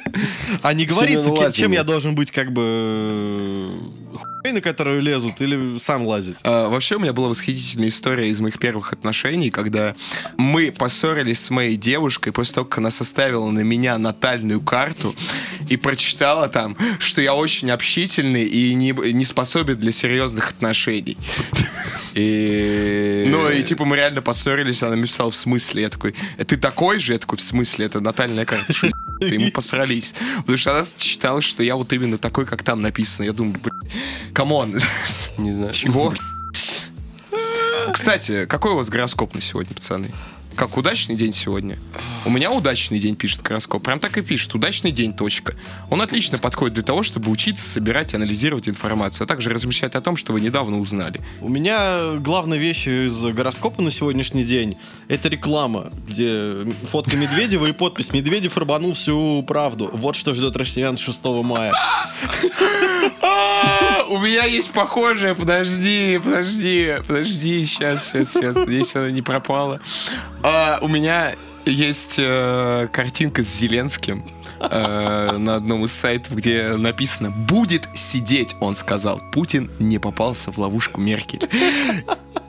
А 0.62 0.72
не 0.72 0.84
говорится, 0.84 1.52
чем 1.52 1.72
я 1.72 1.84
должен 1.84 2.14
быть, 2.14 2.30
как 2.30 2.52
бы, 2.52 3.70
хуй, 4.18 4.52
на 4.52 4.60
которую 4.60 5.00
лезут, 5.02 5.40
или 5.40 5.78
сам 5.78 6.06
лазить. 6.06 6.36
А, 6.42 6.68
Вообще 6.68 6.96
у 6.96 6.98
меня 6.98 7.12
была 7.12 7.28
восхитительная 7.28 7.88
история 7.88 8.28
из 8.28 8.40
моих 8.40 8.58
первых 8.58 8.92
отношений, 8.92 9.50
когда 9.50 9.94
мы 10.36 10.72
поссорились 10.72 11.40
с 11.40 11.50
моей 11.50 11.76
девушкой 11.76 12.32
после 12.32 12.54
того, 12.54 12.66
как 12.66 12.78
она 12.78 12.90
составила 12.90 13.50
на 13.50 13.60
меня 13.60 13.98
натальную 13.98 14.60
карту 14.60 15.14
и 15.68 15.76
прочитала 15.76 16.48
там, 16.48 16.76
что 16.98 17.20
я 17.20 17.34
очень 17.34 17.70
общительный 17.70 18.44
и 18.44 18.74
не, 18.74 18.92
не 19.12 19.24
способен 19.24 19.76
для 19.76 19.92
серьезных 19.92 20.50
отношений. 20.50 21.16
И... 22.14 23.26
Ну 23.28 23.48
и 23.50 23.62
типа 23.62 23.84
мы 23.84 23.96
реально 23.96 24.22
поссорились, 24.22 24.82
она 24.82 24.96
мне 24.96 25.06
писала 25.06 25.30
в 25.30 25.36
смысле. 25.36 25.82
Я 25.82 25.88
такой, 25.88 26.14
«Э, 26.36 26.44
ты 26.44 26.56
такой 26.56 26.98
же? 26.98 27.12
Я 27.12 27.18
такой, 27.18 27.38
в 27.38 27.42
смысле? 27.42 27.86
Это 27.86 28.00
натальная 28.00 28.44
карта. 28.44 28.72
И 29.20 29.38
мы 29.38 29.50
посрались. 29.50 30.14
Потому 30.38 30.56
что 30.56 30.76
она 30.76 30.84
считала, 30.96 31.40
что 31.40 31.62
я 31.62 31.76
вот 31.76 31.92
именно 31.92 32.18
такой, 32.18 32.46
как 32.46 32.62
там 32.62 32.82
написано. 32.82 33.26
Я 33.26 33.32
думаю, 33.32 33.58
блин, 33.62 33.80
come 34.32 34.59
on, 34.59 34.78
Не 35.36 35.52
знаю. 35.52 35.72
чего? 35.72 36.14
Кстати, 37.92 38.46
какой 38.46 38.72
у 38.72 38.76
вас 38.76 38.88
гороскоп 38.88 39.34
на 39.34 39.40
сегодня, 39.40 39.74
пацаны? 39.74 40.10
Как 40.58 40.76
удачный 40.76 41.14
день 41.14 41.30
сегодня? 41.30 41.78
У 42.24 42.30
меня 42.30 42.50
удачный 42.50 42.98
день 42.98 43.14
пишет 43.14 43.42
гороскоп. 43.42 43.80
Прям 43.80 44.00
так 44.00 44.18
и 44.18 44.22
пишет. 44.22 44.52
Удачный 44.56 44.90
день, 44.90 45.12
точка. 45.12 45.54
Он 45.88 46.02
отлично 46.02 46.36
подходит 46.36 46.74
для 46.74 46.82
того, 46.82 47.04
чтобы 47.04 47.30
учиться, 47.30 47.64
собирать 47.64 48.12
и 48.12 48.16
анализировать 48.16 48.68
информацию, 48.68 49.24
а 49.24 49.28
также 49.28 49.50
размещать 49.50 49.94
о 49.94 50.00
том, 50.00 50.16
что 50.16 50.32
вы 50.32 50.40
недавно 50.40 50.80
узнали. 50.80 51.20
У 51.40 51.48
меня 51.48 52.14
главная 52.18 52.58
вещь 52.58 52.88
из 52.88 53.22
гороскопа 53.22 53.82
на 53.82 53.92
сегодняшний 53.92 54.42
день— 54.42 54.76
это 55.08 55.28
реклама, 55.28 55.92
где 56.08 56.56
фотка 56.90 57.16
Медведева 57.16 57.66
и 57.66 57.72
подпись 57.72 58.12
«Медведев 58.12 58.56
рубанул 58.56 58.94
всю 58.94 59.44
правду». 59.44 59.90
Вот 59.92 60.16
что 60.16 60.34
ждет 60.34 60.56
россиян 60.56 60.98
6 60.98 61.24
мая. 61.44 61.72
А, 63.22 64.04
У 64.08 64.18
меня 64.18 64.44
есть 64.44 64.72
похожее, 64.72 65.34
подожди, 65.34 66.18
подожди, 66.22 66.96
подожди, 67.06 67.64
сейчас, 67.64 68.08
сейчас, 68.08 68.32
сейчас, 68.32 68.56
надеюсь, 68.56 68.96
она 68.96 69.10
не 69.10 69.22
пропала. 69.22 69.80
А, 70.50 70.78
У 70.80 70.88
меня 70.88 71.34
есть 71.66 72.14
э, 72.16 72.88
картинка 72.90 73.42
с 73.42 73.46
Зеленским 73.46 74.24
э, 74.60 75.36
на 75.36 75.56
одном 75.56 75.84
из 75.84 75.92
сайтов, 75.92 76.36
где 76.36 76.74
написано 76.78 77.30
«Будет 77.30 77.86
сидеть», 77.94 78.56
он 78.58 78.74
сказал. 78.74 79.20
Путин 79.30 79.70
не 79.78 79.98
попался 79.98 80.50
в 80.50 80.56
ловушку 80.56 81.02
Меркель. 81.02 81.46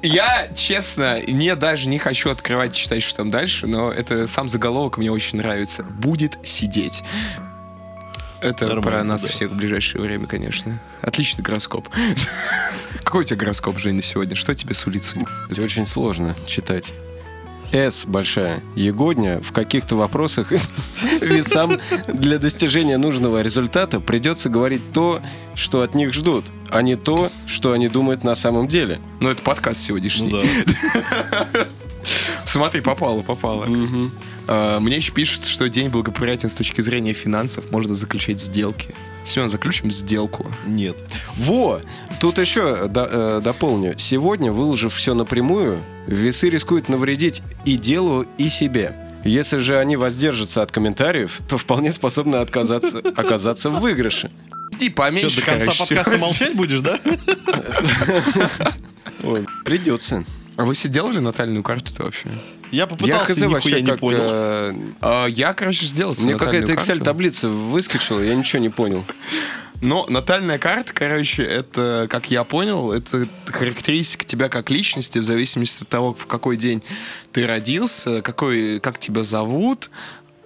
Я, 0.02 0.48
честно, 0.56 1.22
не 1.22 1.54
даже 1.58 1.90
не 1.90 2.00
хочу 2.00 2.30
открывать, 2.30 2.74
читать, 2.74 3.04
что 3.04 3.18
там 3.18 3.32
дальше, 3.32 3.68
но 3.68 3.92
это 3.92 4.28
сам 4.28 4.48
заголовок 4.48 4.98
мне 4.98 5.12
очень 5.12 5.40
нравится. 5.40 5.84
«Будет 5.84 6.38
сидеть». 6.42 7.04
Это 8.40 8.68
Нормально, 8.68 8.82
про 8.82 9.04
нас 9.04 9.24
да. 9.24 9.28
всех 9.28 9.52
в 9.52 9.56
ближайшее 9.58 10.02
время, 10.02 10.26
конечно. 10.26 10.80
Отличный 11.02 11.44
гороскоп. 11.44 11.90
Какой 13.04 13.22
у 13.22 13.24
тебя 13.26 13.36
гороскоп, 13.36 13.78
Жень, 13.78 13.96
на 13.96 14.02
сегодня? 14.02 14.38
Что 14.38 14.56
тебе 14.56 14.74
сулит 14.74 15.04
судьба? 15.04 15.28
Это 15.52 15.62
очень 15.62 15.86
сложно 15.86 16.34
читать. 16.48 16.94
С 17.72 18.06
большая. 18.06 18.64
Егодня 18.76 19.40
в 19.42 19.52
каких-то 19.52 19.96
вопросах 19.96 20.52
весам 21.22 21.74
для 22.08 22.40
достижения 22.40 22.98
нужного 22.98 23.42
результата 23.42 24.00
придется 24.00 24.50
говорить 24.50 24.92
то, 24.92 25.22
что 25.54 25.82
от 25.82 25.94
них 25.94 26.14
ждут, 26.14 26.46
а 26.70 26.82
не 26.82 26.96
то, 26.96 27.32
что 27.46 27.72
они 27.74 27.88
думают 27.88 28.24
на 28.24 28.34
самом 28.36 28.68
деле. 28.68 29.00
Ну, 29.20 29.30
это 29.30 29.44
подкаст 29.44 29.82
сегодняшний. 29.82 30.32
Ну 30.32 30.42
да. 30.42 31.68
Смотри, 32.46 32.82
попало, 32.82 33.22
попало. 33.22 33.68
А, 34.48 34.80
Мне 34.80 34.96
еще 34.96 35.12
пишут, 35.12 35.46
что 35.46 35.70
день 35.70 35.90
благоприятен 35.90 36.50
с 36.50 36.56
точки 36.56 36.82
зрения 36.82 37.14
финансов. 37.14 37.70
Можно 37.72 37.94
заключать 37.94 38.40
сделки. 38.40 38.96
Семен, 39.26 39.48
заключим 39.50 39.92
сделку. 39.92 40.48
Нет. 40.66 40.98
Во! 41.36 41.82
Тут 42.20 42.40
еще 42.40 42.88
до- 42.88 43.10
э, 43.12 43.42
дополню. 43.44 43.94
Сегодня, 44.00 44.52
выложив 44.52 44.96
все 44.96 45.14
напрямую, 45.14 45.84
весы 46.10 46.50
рискуют 46.50 46.90
навредить 46.90 47.42
и 47.66 47.76
делу, 47.76 48.26
и 48.38 48.50
себе. 48.50 48.96
Если 49.24 49.58
же 49.58 49.78
они 49.78 49.98
воздержатся 49.98 50.62
от 50.62 50.72
комментариев, 50.72 51.40
то 51.48 51.58
вполне 51.58 51.92
способны 51.92 52.38
отказаться, 52.38 53.00
оказаться 53.16 53.70
в 53.70 53.80
выигрыше. 53.80 54.32
Что, 54.78 54.90
поменьше, 54.92 55.42
до 55.42 55.46
конца 55.46 55.72
подкаста 55.78 56.18
молчать 56.18 56.56
будешь, 56.56 56.80
да? 56.80 56.98
Ой, 59.24 59.46
придется. 59.66 60.24
А 60.56 60.64
вы 60.64 60.76
себе 60.76 60.94
делали 60.94 61.20
натальную 61.20 61.64
карту-то 61.64 62.04
вообще? 62.04 62.30
Я 62.72 62.82
Я 62.82 62.88
попытался, 62.88 63.26
хз 63.34 63.38
нихуя 63.38 63.50
вообще 63.54 63.82
не 63.82 63.92
как... 63.92 64.00
понял. 64.00 64.20
э, 64.22 64.74
А, 65.02 65.26
Я, 65.28 65.54
короче, 65.54 65.86
сделал 65.86 66.16
себе 66.16 66.28
Мне 66.32 66.36
какая-то. 66.38 66.72
Excel-таблица 66.72 67.50
выскочила, 67.50 68.22
я 68.22 68.36
ничего 68.36 68.62
не 68.62 68.70
понял. 68.70 69.04
Но 69.82 70.06
натальная 70.10 70.58
карта, 70.58 70.94
короче, 70.94 71.44
это, 71.44 72.08
как 72.10 72.30
я 72.30 72.44
понял, 72.44 72.92
это 72.92 73.28
характеристика 73.46 74.26
тебя 74.26 74.50
как 74.50 74.70
личности 74.70 75.20
в 75.20 75.24
зависимости 75.24 75.84
от 75.84 75.90
того, 75.90 76.14
в 76.14 76.28
какой 76.28 76.58
день 76.58 76.84
ты 77.32 77.48
родился, 77.48 78.22
какой, 78.22 78.82
как 78.82 79.00
тебя 79.00 79.24
зовут, 79.24 79.90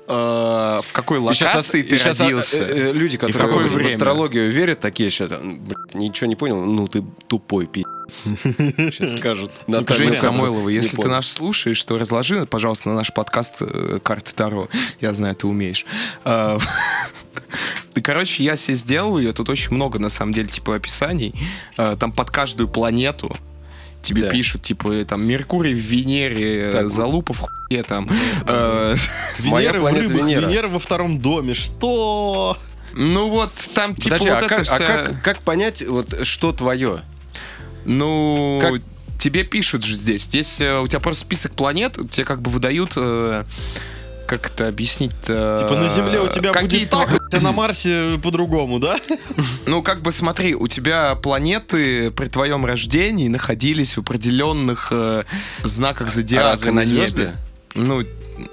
э, 0.07 0.12
в 0.83 0.91
какой 0.93 1.17
И 1.17 1.22
локации 1.22 1.57
ос- 1.60 1.67
ты 1.69 1.79
и 1.81 1.95
а, 2.00 2.13
родился. 2.24 2.57
э, 2.57 2.89
э, 2.89 2.91
люди, 2.93 3.17
в 3.17 3.19
какое 3.19 3.33
которые 3.33 3.67
в 3.67 3.74
время? 3.74 3.89
астрологию 3.89 4.51
верят, 4.51 4.79
такие 4.79 5.10
сейчас, 5.10 5.31
ничего 5.93 6.27
не 6.27 6.36
понял, 6.36 6.60
ну 6.63 6.88
ты 6.88 7.03
тупой 7.27 7.67
пи***. 7.67 7.83
Сейчас 8.10 9.13
скажут. 9.19 9.51
Наталья 9.67 9.98
Женя 10.05 10.13
Самойлова, 10.19 10.69
если 10.69 10.98
ты 10.98 11.07
нас 11.07 11.27
слушаешь, 11.27 11.83
то 11.83 11.98
разложи, 11.98 12.45
пожалуйста, 12.45 12.89
на 12.89 12.95
наш 12.95 13.13
подкаст 13.13 13.55
э, 13.62 14.00
карты 14.03 14.33
Таро. 14.36 14.67
Я 15.01 15.13
знаю, 15.13 15.36
ты 15.36 15.48
умеешь. 15.48 15.86
А, 16.25 16.57
И, 17.95 18.01
короче, 18.01 18.43
я 18.43 18.55
себе 18.55 18.75
сделал 18.75 19.17
ее, 19.19 19.31
тут 19.33 19.50
очень 19.50 19.74
много, 19.74 20.00
на 20.00 20.10
самом 20.10 20.33
деле, 20.33 20.48
типа, 20.48 20.75
описаний. 20.75 21.33
Э, 21.77 21.95
Там 22.00 22.12
под 22.12 22.29
каждую 22.29 22.67
планету 22.67 23.36
тебе 24.03 24.24
Да. 24.24 24.29
пишут, 24.29 24.62
типа, 24.62 25.03
там, 25.05 25.24
Меркурий 25.25 25.74
в 25.74 25.77
Венере, 25.79 26.69
Так, 26.72 26.89
Залупа 26.91 27.33
в 27.33 27.39
хуе, 27.39 27.83
там. 27.83 28.10
э, 28.48 28.95
Моя 29.39 29.74
планета 29.74 30.13
Венера. 30.13 30.48
Венера 30.48 30.67
во 30.67 30.79
втором 30.79 31.19
доме. 31.19 31.53
Что? 31.53 32.57
Ну 32.93 33.29
вот, 33.29 33.51
там, 33.74 33.95
типа, 33.95 34.17
Подожди, 34.17 34.29
вот 34.29 34.36
а, 34.36 34.45
это 34.45 34.48
как, 34.48 34.67
а 34.69 34.77
как, 34.86 35.22
как 35.24 35.41
понять, 35.41 35.81
вот 35.88 36.25
что 36.27 36.51
твое? 36.51 37.01
Ну, 37.86 38.60
Как- 38.62 38.81
тебе 39.19 39.43
пишут 39.43 39.83
же 39.83 39.95
здесь. 39.95 40.24
Здесь 40.25 40.62
э, 40.62 40.79
у 40.79 40.88
тебя 40.88 41.00
просто 41.00 41.22
список 41.25 41.53
планет, 41.53 41.98
тебе 42.12 42.25
как 42.25 42.41
бы 42.41 42.51
выдают... 42.51 42.93
э, 42.95 43.43
как 44.38 44.52
это 44.52 44.68
объяснить? 44.68 45.16
Типа 45.22 45.75
на 45.78 45.88
Земле 45.88 46.20
у 46.20 46.28
тебя 46.28 46.52
будет 46.54 46.90
так, 46.90 47.10
а 47.32 47.40
на 47.40 47.52
Марсе 47.52 48.20
по-другому, 48.22 48.80
да? 48.80 48.98
Ну, 49.66 49.82
как 49.84 50.02
бы 50.02 50.12
смотри, 50.12 50.56
у 50.56 50.68
тебя 50.68 51.16
планеты 51.16 52.12
при 52.12 52.28
твоем 52.28 52.66
рождении 52.66 53.28
находились 53.28 53.96
в 53.96 54.00
определенных 54.00 54.88
э, 54.92 55.24
знаках 55.63 56.08
А 56.08 56.12
зодиака 56.12 56.50
разве 56.52 56.72
на 56.72 56.84
не 56.84 56.92
небе. 56.92 57.08
звезды? 57.08 57.32
Ну, 57.75 58.02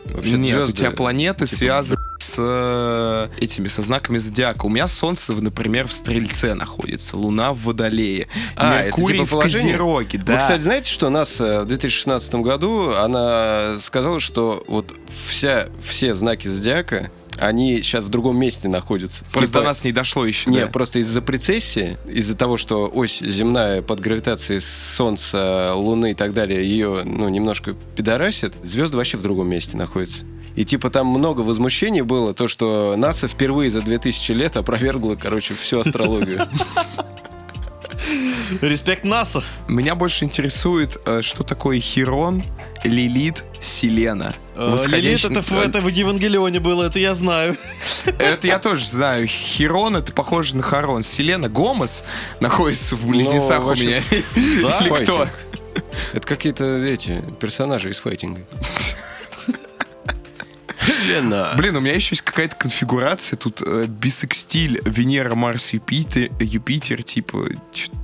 Вообще 0.07 0.33
нет, 0.33 0.57
звезды, 0.57 0.73
у 0.73 0.77
тебя 0.77 0.91
планеты 0.91 1.47
типа, 1.47 1.57
связаны 1.59 2.01
с 2.41 3.29
э, 3.39 3.45
этими, 3.45 3.69
со 3.69 3.83
знаками 3.83 4.19
зодиака. 4.19 4.65
У 4.67 4.69
меня 4.69 4.87
Солнце, 4.87 5.33
например, 5.35 5.87
в 5.87 5.93
Стрельце 5.93 6.55
находится, 6.55 7.17
Луна 7.17 7.53
в 7.53 7.63
Водолее, 7.63 8.29
А, 8.57 8.85
Меркурий 8.85 9.19
типа 9.19 9.27
в 9.27 9.31
положение? 9.31 9.73
Козероге. 9.73 10.19
Да. 10.25 10.33
Вы, 10.35 10.39
кстати, 10.39 10.63
знаете, 10.63 10.91
что 10.91 11.11
нас 11.11 11.41
э, 11.41 11.63
в 11.63 11.67
2016 11.67 12.35
году 12.37 12.93
она 12.93 13.77
сказала, 13.79 14.21
что 14.21 14.65
вот 14.67 14.95
вся, 15.29 15.69
все 15.87 16.15
знаки 16.15 16.49
зодиака, 16.49 17.11
они 17.39 17.81
сейчас 17.83 18.05
в 18.05 18.09
другом 18.09 18.39
месте 18.39 18.69
находятся. 18.69 19.25
Просто 19.33 19.49
Типа- 19.49 19.61
до 19.61 19.67
нас 19.67 19.85
не 19.85 19.93
дошло 19.93 20.27
еще. 20.27 20.51
Не, 20.51 20.61
да. 20.61 20.67
просто 20.67 20.99
из-за 20.99 21.23
прецессии, 21.23 21.97
из-за 22.07 22.37
того, 22.37 22.57
что 22.57 22.91
ось 22.93 23.21
земная 23.21 23.83
под 23.83 24.01
гравитацией 24.01 24.61
Солнца, 24.61 25.73
Луны 25.75 26.13
и 26.13 26.15
так 26.15 26.35
далее, 26.35 26.63
ее 26.63 27.03
ну, 27.05 27.29
немножко 27.29 27.75
пидорасит, 27.97 28.55
звезды 28.63 28.97
вообще 28.97 29.17
в 29.17 29.23
другом 29.23 29.49
месте 29.49 29.77
находятся. 29.77 30.25
И 30.61 30.65
типа 30.67 30.91
там 30.91 31.07
много 31.07 31.41
возмущений 31.41 32.03
было, 32.03 32.35
то, 32.35 32.47
что 32.47 32.95
НАСА 32.95 33.29
впервые 33.29 33.71
за 33.71 33.81
2000 33.81 34.33
лет 34.33 34.59
опровергла, 34.59 35.15
короче, 35.15 35.55
всю 35.55 35.81
астрологию. 35.81 36.47
Респект 38.61 39.05
НАСА. 39.05 39.43
Меня 39.69 39.95
больше 39.95 40.27
интересует, 40.27 40.99
э, 41.07 41.23
что 41.23 41.45
такое 41.45 41.81
Хирон, 41.81 42.43
Лилит, 42.85 43.43
Селена. 43.59 44.35
Э, 44.55 44.69
Восходящий- 44.71 45.01
Лилит 45.01 45.25
это, 45.25 45.41
в- 45.41 45.53
это 45.53 45.81
в 45.81 45.89
Евангелионе 45.89 46.61
было, 46.61 46.85
это 46.85 46.99
я 46.99 47.15
знаю. 47.15 47.57
Это 48.19 48.47
я 48.47 48.59
тоже 48.59 48.85
знаю. 48.87 49.27
Хирон 49.29 49.97
это 49.97 50.13
похоже 50.13 50.57
на 50.57 50.63
Харон. 50.63 51.03
Селена 51.03 51.49
Гомес 51.49 52.05
находится 52.41 52.97
в 52.97 53.07
близнецах 53.07 53.63
у 53.63 53.69
вообще- 53.69 53.87
меня. 53.87 54.03
Да? 54.63 54.79
Или 54.85 55.05
кто? 55.05 55.27
Это 56.13 56.27
какие-то 56.27 56.65
эти 56.85 57.25
персонажи 57.41 57.89
из 57.89 57.99
файтинга. 57.99 58.43
Лена. 61.11 61.53
Блин, 61.57 61.77
у 61.77 61.81
меня 61.81 61.95
еще 61.95 62.11
есть 62.15 62.23
какая-то 62.23 62.57
конфигурация. 62.57 63.37
Тут 63.37 63.63
э, 63.65 63.87
бисекстиль 63.89 64.81
Венера, 64.85 65.35
Марс, 65.35 65.73
Юпитер, 65.73 66.31
Юпитер, 66.41 67.03
типа, 67.03 67.47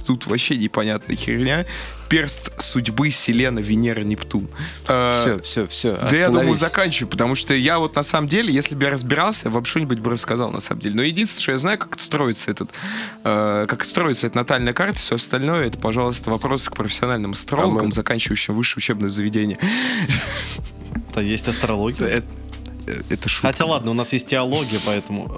тут 0.06 0.26
вообще 0.26 0.56
непонятная 0.56 1.16
херня. 1.16 1.66
Перст 2.08 2.52
судьбы, 2.62 3.10
Селена, 3.10 3.58
Венера, 3.58 4.02
Нептун. 4.02 4.48
Э, 4.86 5.10
Все, 5.20 5.40
все, 5.40 5.66
все. 5.66 5.92
Да 5.94 6.14
я 6.14 6.28
думаю, 6.28 6.56
заканчиваю, 6.56 7.10
потому 7.10 7.34
что 7.34 7.52
я 7.52 7.80
вот 7.80 7.96
на 7.96 8.04
самом 8.04 8.28
деле, 8.28 8.54
если 8.54 8.76
бы 8.76 8.84
я 8.84 8.90
разбирался, 8.90 9.48
я 9.48 9.50
вам 9.50 9.64
что-нибудь 9.64 9.98
бы 9.98 10.10
рассказал 10.12 10.52
на 10.52 10.60
самом 10.60 10.82
деле. 10.82 10.94
Но 10.94 11.02
единственное, 11.02 11.42
что 11.42 11.52
я 11.52 11.58
знаю, 11.58 11.78
как 11.78 11.96
это 11.96 12.04
строится 12.04 12.50
этот, 12.52 12.70
э, 13.24 13.66
как 13.68 13.84
строится 13.84 14.28
эта 14.28 14.36
натальная 14.36 14.72
карта, 14.72 15.00
все 15.00 15.16
остальное, 15.16 15.66
это, 15.66 15.78
пожалуйста, 15.78 16.30
вопросы 16.30 16.70
к 16.70 16.76
профессиональным 16.76 17.32
астрологам, 17.32 17.78
А 17.80 17.84
мы- 17.86 17.92
заканчивающим 17.92 18.54
высшее 18.54 18.78
учебное 18.78 19.10
заведение. 19.10 19.58
Да, 21.12 21.20
есть 21.22 21.48
астрология. 21.48 22.06
Это, 22.06 22.26
это 23.08 23.28
шутка. 23.28 23.48
Хотя 23.48 23.64
ладно, 23.66 23.90
у 23.90 23.94
нас 23.94 24.12
есть 24.12 24.26
теология, 24.26 24.78
поэтому... 24.84 25.28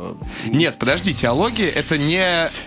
э, 0.44 0.48
Нет, 0.50 0.76
подожди, 0.78 1.14
теология 1.14 1.68
это 1.68 1.98
не 1.98 2.20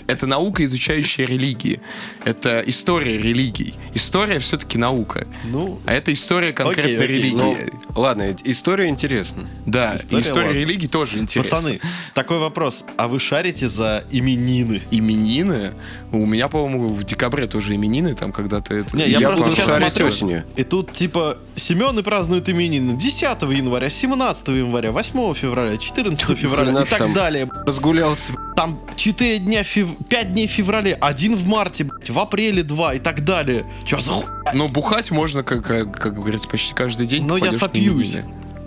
это 0.07 0.27
наука, 0.27 0.63
изучающая 0.65 1.25
религии. 1.25 1.81
Это 2.25 2.63
история 2.65 3.17
религий. 3.17 3.73
История 3.93 4.39
все-таки 4.39 4.77
наука. 4.77 5.27
Ну, 5.45 5.79
А 5.85 5.93
это 5.93 6.11
история 6.13 6.53
конкретной 6.53 6.95
Окей, 6.95 7.05
окей, 7.05 7.15
религии. 7.17 7.35
Ну, 7.35 7.57
ладно, 7.95 8.31
история 8.43 8.87
интересна. 8.87 9.47
да, 9.65 9.95
история, 9.95 10.21
история, 10.21 10.47
ладно. 10.47 10.59
религий 10.59 10.87
тоже 10.87 11.19
интересна. 11.19 11.55
пацаны, 11.57 11.79
такой 12.13 12.39
вопрос. 12.39 12.83
А 12.97 13.07
вы 13.07 13.19
шарите 13.19 13.67
за 13.67 14.03
именины? 14.11 14.81
именины. 14.91 15.73
У 16.11 16.25
меня, 16.25 16.47
по-моему, 16.47 16.87
в 16.87 17.03
декабре 17.03 17.47
тоже 17.47 17.75
именины, 17.75 18.15
там 18.15 18.31
когда-то 18.31 18.73
это. 18.75 18.95
Не, 18.95 19.07
я 19.09 19.19
Я 19.19 19.27
просто 19.27 19.49
сейчас 19.51 19.75
смотрю. 19.77 20.07
осенью. 20.07 20.43
И 20.55 20.63
тут, 20.63 20.91
типа, 20.93 21.37
Семены 21.55 22.03
празднуют 22.03 22.49
именины 22.49 22.97
10 22.97 23.21
января, 23.21 23.89
17 23.89 24.47
января, 24.49 24.70
8 24.71 25.33
февраля, 25.33 25.77
14 25.77 26.37
февраля 26.37 26.81
и 26.81 26.85
так 26.85 26.99
там. 26.99 27.13
далее. 27.13 27.49
Разгулялся. 27.65 28.33
Там 28.55 28.79
4 28.95 29.39
дня, 29.39 29.63
фев... 29.63 29.89
5 30.09 30.33
дней 30.33 30.47
в 30.47 30.51
феврале, 30.51 30.93
1 30.93 31.35
в 31.35 31.47
марте, 31.47 31.89
в 32.07 32.19
апреле 32.19 32.63
2 32.63 32.95
и 32.95 32.99
так 32.99 33.23
далее. 33.23 33.65
Че 33.85 34.01
за 34.01 34.11
хуй? 34.11 34.25
Но 34.53 34.67
бухать 34.67 35.11
можно, 35.11 35.43
как, 35.43 35.65
как, 35.65 35.95
как 35.97 36.15
говорится, 36.15 36.47
почти 36.47 36.73
каждый 36.73 37.07
день. 37.07 37.25
Но 37.25 37.37
я 37.37 37.53
сопьюсь. 37.53 38.17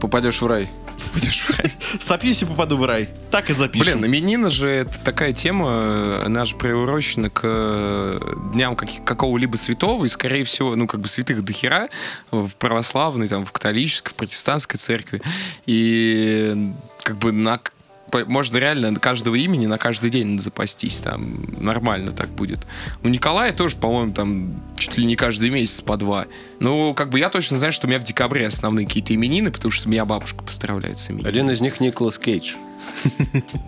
Попадешь 0.00 0.40
в 0.40 0.46
рай. 0.46 0.68
Будешь 1.12 1.42
в 1.42 1.58
рай. 1.58 1.72
Сопьюсь 2.00 2.42
и 2.42 2.44
попаду 2.44 2.76
в 2.76 2.84
рай. 2.84 3.08
Так 3.30 3.50
и 3.50 3.52
запишем. 3.52 4.00
Блин, 4.00 4.10
именины 4.10 4.50
же 4.50 4.68
это 4.68 4.98
такая 4.98 5.32
тема, 5.32 6.24
она 6.24 6.44
же 6.44 6.56
приурочена 6.56 7.30
к 7.30 7.40
э, 7.42 8.20
дням 8.52 8.76
каких- 8.76 9.04
какого-либо 9.04 9.56
святого, 9.56 10.04
и, 10.04 10.08
скорее 10.08 10.44
всего, 10.44 10.76
ну, 10.76 10.86
как 10.86 11.00
бы 11.00 11.08
святых 11.08 11.44
дохера 11.44 11.88
в 12.30 12.50
православной, 12.56 13.28
там, 13.28 13.44
в 13.44 13.52
католической, 13.52 14.10
в 14.10 14.14
протестантской 14.14 14.78
церкви. 14.78 15.20
И 15.66 16.72
как 17.02 17.16
бы 17.18 17.32
на 17.32 17.58
можно 18.26 18.56
реально 18.58 18.90
на 18.92 19.00
каждого 19.00 19.34
имени 19.34 19.66
на 19.66 19.78
каждый 19.78 20.10
день 20.10 20.38
запастись, 20.38 21.00
там 21.00 21.44
нормально 21.58 22.12
так 22.12 22.28
будет. 22.30 22.60
У 23.02 23.08
Николая 23.08 23.52
тоже, 23.52 23.76
по-моему, 23.76 24.12
там 24.12 24.62
чуть 24.78 24.96
ли 24.98 25.04
не 25.04 25.16
каждый 25.16 25.50
месяц 25.50 25.80
по 25.80 25.96
два. 25.96 26.26
Ну, 26.60 26.94
как 26.94 27.10
бы 27.10 27.18
я 27.18 27.28
точно 27.30 27.58
знаю, 27.58 27.72
что 27.72 27.86
у 27.86 27.90
меня 27.90 27.98
в 27.98 28.04
декабре 28.04 28.46
основные 28.46 28.86
какие-то 28.86 29.14
именины, 29.14 29.50
потому 29.50 29.72
что 29.72 29.88
меня 29.88 30.04
бабушка 30.04 30.44
поздравляет 30.44 30.98
с 30.98 31.10
именинами. 31.10 31.28
Один 31.28 31.50
из 31.50 31.60
них 31.60 31.80
Николас 31.80 32.18
Кейдж. 32.18 32.54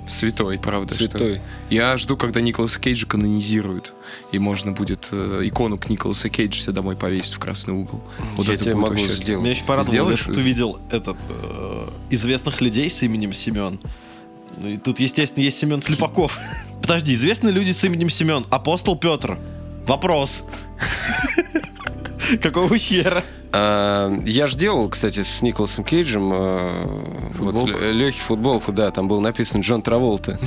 Святой, 0.08 0.58
правда. 0.58 0.94
что- 0.94 1.04
Святой. 1.04 1.40
Я 1.70 1.96
жду, 1.96 2.16
когда 2.16 2.40
Николаса 2.40 2.78
Кейджа 2.80 3.06
канонизируют. 3.06 3.92
И 4.32 4.38
можно 4.38 4.72
будет 4.72 5.08
э, 5.10 5.40
икону 5.44 5.78
к 5.78 5.88
Николаса 5.88 6.28
Кейджа 6.28 6.60
себе 6.60 6.72
домой 6.72 6.96
повесить 6.96 7.34
в 7.34 7.38
красный 7.38 7.74
угол. 7.74 8.02
Вот 8.36 8.46
Я 8.46 8.54
это 8.54 8.64
тебе 8.64 8.74
могу 8.76 8.88
вообще- 8.88 9.08
сделать. 9.08 9.42
Меня 9.42 9.52
еще 9.54 9.64
порадовало, 9.64 9.90
Сделаешь? 9.90 10.20
что 10.20 10.34
ты 10.34 10.40
видел 10.40 10.78
этот 10.90 11.16
э, 11.28 11.88
известных 12.10 12.60
людей 12.60 12.88
с 12.90 13.02
именем 13.02 13.32
Семен. 13.32 13.80
Ну 14.56 14.68
и 14.68 14.76
тут, 14.76 15.00
естественно, 15.00 15.44
есть 15.44 15.58
Семен 15.58 15.80
Слепаков. 15.80 16.38
Подожди, 16.80 17.14
известные 17.14 17.52
люди 17.52 17.72
с 17.72 17.84
именем 17.84 18.08
Семен. 18.10 18.46
Апостол 18.50 18.96
Петр. 18.96 19.38
Вопрос. 19.86 20.42
Какого 22.42 22.76
хера? 22.78 23.22
А, 23.52 24.12
я 24.24 24.46
же 24.46 24.56
делал, 24.56 24.88
кстати, 24.88 25.22
с 25.22 25.42
Николасом 25.42 25.84
Кейджем 25.84 26.32
э, 26.32 26.84
вот, 27.38 27.54
Футболку? 27.54 27.78
Лехе 27.84 28.20
футболку, 28.20 28.72
да, 28.72 28.90
там 28.90 29.08
был 29.08 29.20
написан 29.20 29.60
Джон 29.60 29.82
Траволта. 29.82 30.38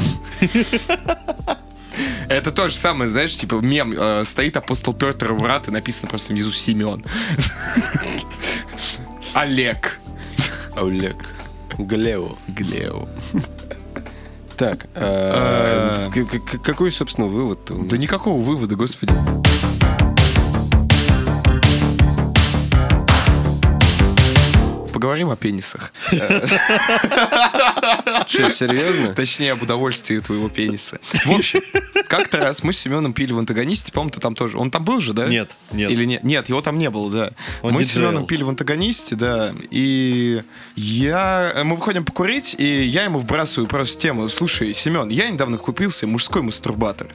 Это 2.28 2.52
то 2.52 2.70
же 2.70 2.76
самое, 2.76 3.10
знаешь, 3.10 3.36
типа 3.36 3.56
мем. 3.56 3.94
э, 3.98 4.24
стоит 4.26 4.58
апостол 4.58 4.94
Петр 4.94 5.34
врат 5.34 5.68
и 5.68 5.72
написано 5.72 6.10
просто 6.10 6.34
внизу 6.34 6.52
Семен. 6.52 7.04
Олег. 9.34 10.00
Олег. 10.76 11.34
Глео. 11.78 12.38
Глео. 12.48 13.08
Так, 14.60 14.88
а, 14.94 16.10
к- 16.12 16.62
какой, 16.62 16.92
собственно, 16.92 17.28
вывод 17.28 17.60
Да 17.88 17.96
никакого 17.96 18.42
вывода, 18.42 18.76
господи. 18.76 19.14
Поговорим 25.00 25.30
о 25.30 25.38
пенисах. 25.38 25.94
Что, 26.12 26.20
серьезно? 28.50 29.14
Точнее, 29.14 29.54
об 29.54 29.64
удовольствии 29.64 30.20
твоего 30.20 30.50
пениса. 30.50 31.00
В 31.26 31.32
общем, 31.32 31.62
как-то 32.10 32.40
раз 32.40 32.64
мы 32.64 32.74
с 32.74 32.80
Семеном 32.80 33.14
пили 33.14 33.32
в 33.32 33.40
антагонисте, 33.40 33.94
по-моему, 33.94 34.12
ты 34.12 34.20
там 34.20 34.36
тоже. 34.36 34.58
Он 34.58 34.70
там 34.70 34.84
был 34.84 35.00
же, 35.00 35.14
да? 35.14 35.30
Нет, 35.30 35.56
нет. 35.72 35.90
Или 35.90 36.04
нет? 36.04 36.26
Нет, 36.26 36.50
его 36.50 36.60
там 36.62 36.78
не 36.78 36.90
было, 36.90 37.10
да. 37.10 37.32
Он 37.62 37.76
мы 37.76 37.86
с. 37.86 37.94
Семеном 37.94 38.26
пили 38.26 38.44
в 38.44 38.50
антагонисте, 38.50 39.16
да. 39.16 39.56
И 39.72 40.44
я... 40.76 41.54
Мы 41.64 41.78
выходим 41.78 42.04
покурить, 42.04 42.54
и 42.58 42.84
я 42.84 43.06
ему 43.06 43.20
вбрасываю 43.20 43.70
просто 43.70 43.98
тему. 44.02 44.28
Слушай, 44.28 44.74
Семен, 44.74 45.08
я 45.08 45.30
недавно 45.30 45.58
купил 45.58 45.92
себе 45.92 46.12
мужской 46.12 46.42
мастурбатор. 46.42 47.08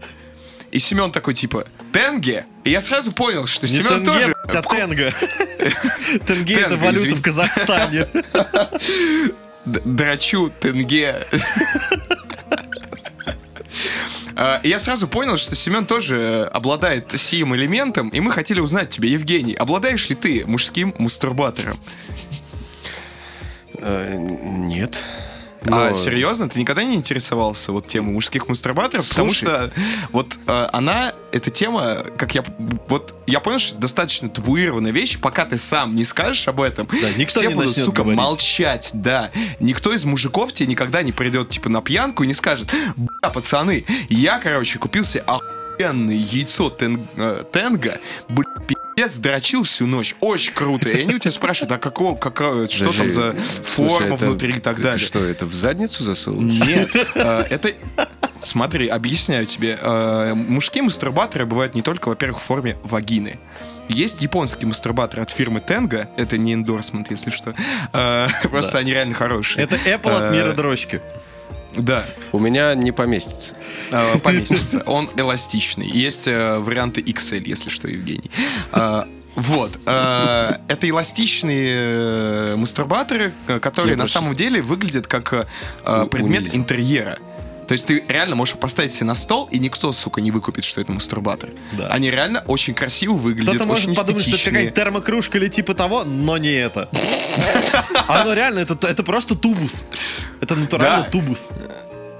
И 0.74 0.80
Семен 0.80 1.12
такой, 1.12 1.34
типа, 1.34 1.68
тенге? 1.92 2.46
И 2.64 2.70
я 2.70 2.80
сразу 2.80 3.12
понял, 3.12 3.46
что 3.46 3.68
Не 3.68 3.74
Семен 3.74 4.04
тенге, 4.04 4.04
тоже... 4.04 4.58
а 4.58 4.62
тенга. 4.62 5.14
Тенге 6.26 6.54
это 6.54 6.70
Тенге, 6.70 6.76
валюта 6.76 7.14
в 7.14 7.22
Казахстане. 7.22 8.08
Драчу 9.64 10.50
тенге. 10.60 11.28
И 14.64 14.68
я 14.68 14.80
сразу 14.80 15.06
понял, 15.06 15.37
что 15.37 15.54
Семен 15.54 15.87
тоже 15.87 16.50
обладает 16.52 17.12
сим 17.20 17.54
элементом, 17.54 18.08
и 18.08 18.18
мы 18.18 18.32
хотели 18.32 18.58
узнать 18.58 18.90
тебя, 18.90 19.08
Евгений, 19.08 19.54
обладаешь 19.54 20.08
ли 20.08 20.16
ты 20.16 20.44
мужским 20.44 20.92
мастурбатором? 20.98 21.78
Э, 23.74 24.18
А 25.66 25.88
Но- 25.88 25.94
серьезно, 25.94 26.48
ты 26.48 26.59
никогда 26.61 26.85
не 26.85 26.94
интересовался 26.94 27.72
вот 27.72 27.87
темой 27.87 28.12
мужских 28.12 28.48
мастурбаторов? 28.48 29.09
Потому 29.09 29.31
Слушай. 29.31 29.44
что 29.44 29.70
вот 30.12 30.35
э, 30.46 30.68
она, 30.72 31.12
эта 31.33 31.50
тема, 31.50 32.05
как 32.18 32.35
я, 32.35 32.44
вот 32.88 33.14
я 33.27 33.40
понял, 33.40 33.59
что 33.59 33.77
достаточно 33.77 34.29
табуированная 34.29 34.90
вещь, 34.92 35.18
пока 35.18 35.46
ты 35.46 35.57
сам 35.57 35.94
не 35.96 36.05
скажешь 36.05 36.46
об 36.48 36.61
этом, 36.61 36.87
Да, 37.00 37.11
никто 37.16 37.40
все 37.40 37.48
не 37.48 37.55
будут, 37.55 37.77
сука, 37.77 38.03
говорить. 38.03 38.18
молчать, 38.20 38.90
да. 38.92 39.31
Никто 39.59 39.92
из 39.94 40.05
мужиков 40.05 40.53
тебе 40.53 40.66
никогда 40.68 41.03
не 41.03 41.12
придет, 41.12 41.48
типа, 41.48 41.68
на 41.70 41.81
пьянку 41.81 42.24
и 42.24 42.27
не 42.27 42.35
скажет, 42.35 42.70
бля, 42.96 43.31
пацаны, 43.31 43.85
я, 44.11 44.38
короче, 44.38 44.79
купил 44.79 45.03
себе 45.05 45.24
охуенное 45.27 46.14
яйцо 46.14 46.68
тен- 46.70 47.07
э, 47.16 47.42
тенга, 47.53 47.98
бля, 48.29 48.44
пиздец, 49.05 49.21
дрочил 49.21 49.62
всю 49.62 49.87
ночь, 49.87 50.14
очень 50.21 50.53
круто. 50.53 50.88
И 50.88 51.03
они 51.03 51.14
у 51.14 51.19
тебя 51.19 51.31
спрашивают, 51.31 51.73
а 51.73 51.79
какого, 51.79 52.17
какого, 52.17 52.69
что 52.69 52.87
Подожди, 52.87 52.99
там 53.01 53.11
за 53.11 53.31
смысле, 53.33 53.62
форма 53.64 54.14
это- 54.17 54.27
внутри 54.27 54.51
и 54.53 54.61
так 54.61 54.75
это 54.75 54.83
далее. 54.83 54.99
что, 55.07 55.25
это 55.25 55.47
в 55.47 55.55
задницу 55.55 56.03
засунул? 56.05 56.43
Нет, 56.43 56.90
э, 57.14 57.45
это... 57.51 57.73
Смотри, 58.43 58.88
объясняю 58.88 59.47
тебе. 59.47 59.79
Э, 59.81 60.35
Мужские 60.35 60.83
мастурбаторы 60.83 61.47
бывают 61.47 61.75
не 61.75 61.81
только, 61.81 62.09
во-первых, 62.09 62.40
в 62.40 62.45
форме 62.45 62.77
вагины. 62.83 63.38
Есть 63.88 64.21
японский 64.21 64.67
мастурбатор 64.67 65.21
от 65.21 65.31
фирмы 65.31 65.61
Tenga, 65.67 66.09
это 66.17 66.37
не 66.37 66.53
эндорсмент, 66.55 67.11
если 67.11 67.31
что. 67.31 67.55
Э, 67.93 68.29
Просто 68.51 68.79
они 68.79 68.93
реально 68.93 69.14
хорошие. 69.14 69.64
Это 69.64 69.77
Apple 69.77 70.11
от 70.27 70.33
мира 70.33 70.53
дрочки. 70.53 71.01
Да, 71.76 72.04
У 72.32 72.38
меня 72.38 72.74
не 72.74 72.92
поместится. 72.92 73.54
э, 73.90 74.18
поместится. 74.18 74.82
Он 74.87 75.08
эластичный. 75.16 75.88
Есть 75.88 76.26
э, 76.28 76.58
варианты 76.58 77.00
XL, 77.00 77.42
если 77.46 77.70
что, 77.70 77.88
Евгений. 77.88 78.30
Э, 78.72 79.04
Вот. 79.37 79.72
э, 79.87 80.52
Это 80.68 80.88
эластичные 80.88 81.74
э, 81.76 82.56
мастурбаторы, 82.56 83.32
э, 83.48 83.58
которые 83.58 83.96
на 83.96 84.06
самом 84.06 84.34
деле 84.37 84.62
выглядят 84.62 85.06
как 85.08 85.32
э, 85.32 86.06
предмет 86.10 86.54
интерьера. 86.54 87.18
То 87.66 87.72
есть 87.72 87.87
ты 87.87 88.05
реально 88.09 88.37
можешь 88.37 88.57
поставить 88.57 88.92
себе 88.92 89.07
на 89.07 89.14
стол, 89.14 89.48
и 89.50 89.59
никто, 89.59 89.92
сука, 89.92 90.20
не 90.20 90.31
выкупит, 90.31 90.64
что 90.64 90.81
это 90.81 90.92
мастурбатор. 90.92 91.50
Да. 91.72 91.88
Они 91.88 92.11
реально 92.11 92.44
очень 92.46 92.74
красиво 92.74 93.14
выглядят, 93.14 93.55
Кто-то 93.55 93.68
может 93.68 93.94
подумать, 93.94 94.22
что 94.22 94.31
это 94.37 94.44
какая-нибудь 94.44 94.74
термокружка 94.74 95.38
или 95.38 95.48
типа 95.48 95.74
того, 95.74 96.05
но 96.05 96.37
не 96.37 96.53
это. 96.53 96.88
Оно 98.09 98.35
реально, 98.35 98.61
это, 98.61 98.87
это 98.87 99.03
просто 99.03 99.35
тубус. 99.35 99.85
Это 100.40 100.55
натурально 100.57 101.09
тубус. 101.11 101.48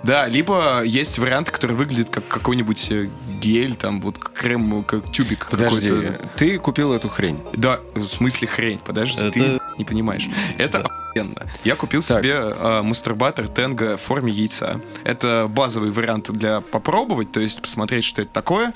Да, 0.05 0.27
либо 0.27 0.83
есть 0.85 1.19
варианты, 1.19 1.51
которые 1.53 1.77
выглядят 1.77 2.11
как 2.11 2.27
какой-нибудь 2.29 2.91
э, 2.91 3.09
гель, 3.41 3.75
там 3.75 4.01
вот 4.01 4.19
крем, 4.19 4.85
как 4.85 5.11
тюбик 5.11 5.47
Подожди, 5.51 5.89
какой-то. 5.89 6.29
ты 6.37 6.59
купил 6.59 6.93
эту 6.93 7.09
хрень. 7.09 7.39
Да, 7.55 7.81
в 7.95 8.07
смысле 8.07 8.49
хрень, 8.49 8.79
подожди, 8.79 9.19
Это- 9.25 9.31
ты 9.33 9.61
не 9.79 9.85
понимаешь. 9.85 10.29
Это 10.59 10.83
охуенно. 10.83 11.47
Я 11.65 11.75
купил 11.75 12.03
Так. 12.03 12.21
себе 12.21 12.35
э, 12.35 12.83
мастурбатор 12.83 13.49
Тенга 13.49 13.97
в 13.97 14.03
форме 14.03 14.31
яйца. 14.33 14.81
Это 15.05 15.47
базовый 15.49 15.91
вариант 15.91 16.31
для 16.31 16.61
попробовать, 16.61 17.33
то 17.33 17.41
есть 17.41 17.61
посмотреть, 17.63 18.05
что 18.05 18.23
это 18.23 18.31
такое. 18.33 18.73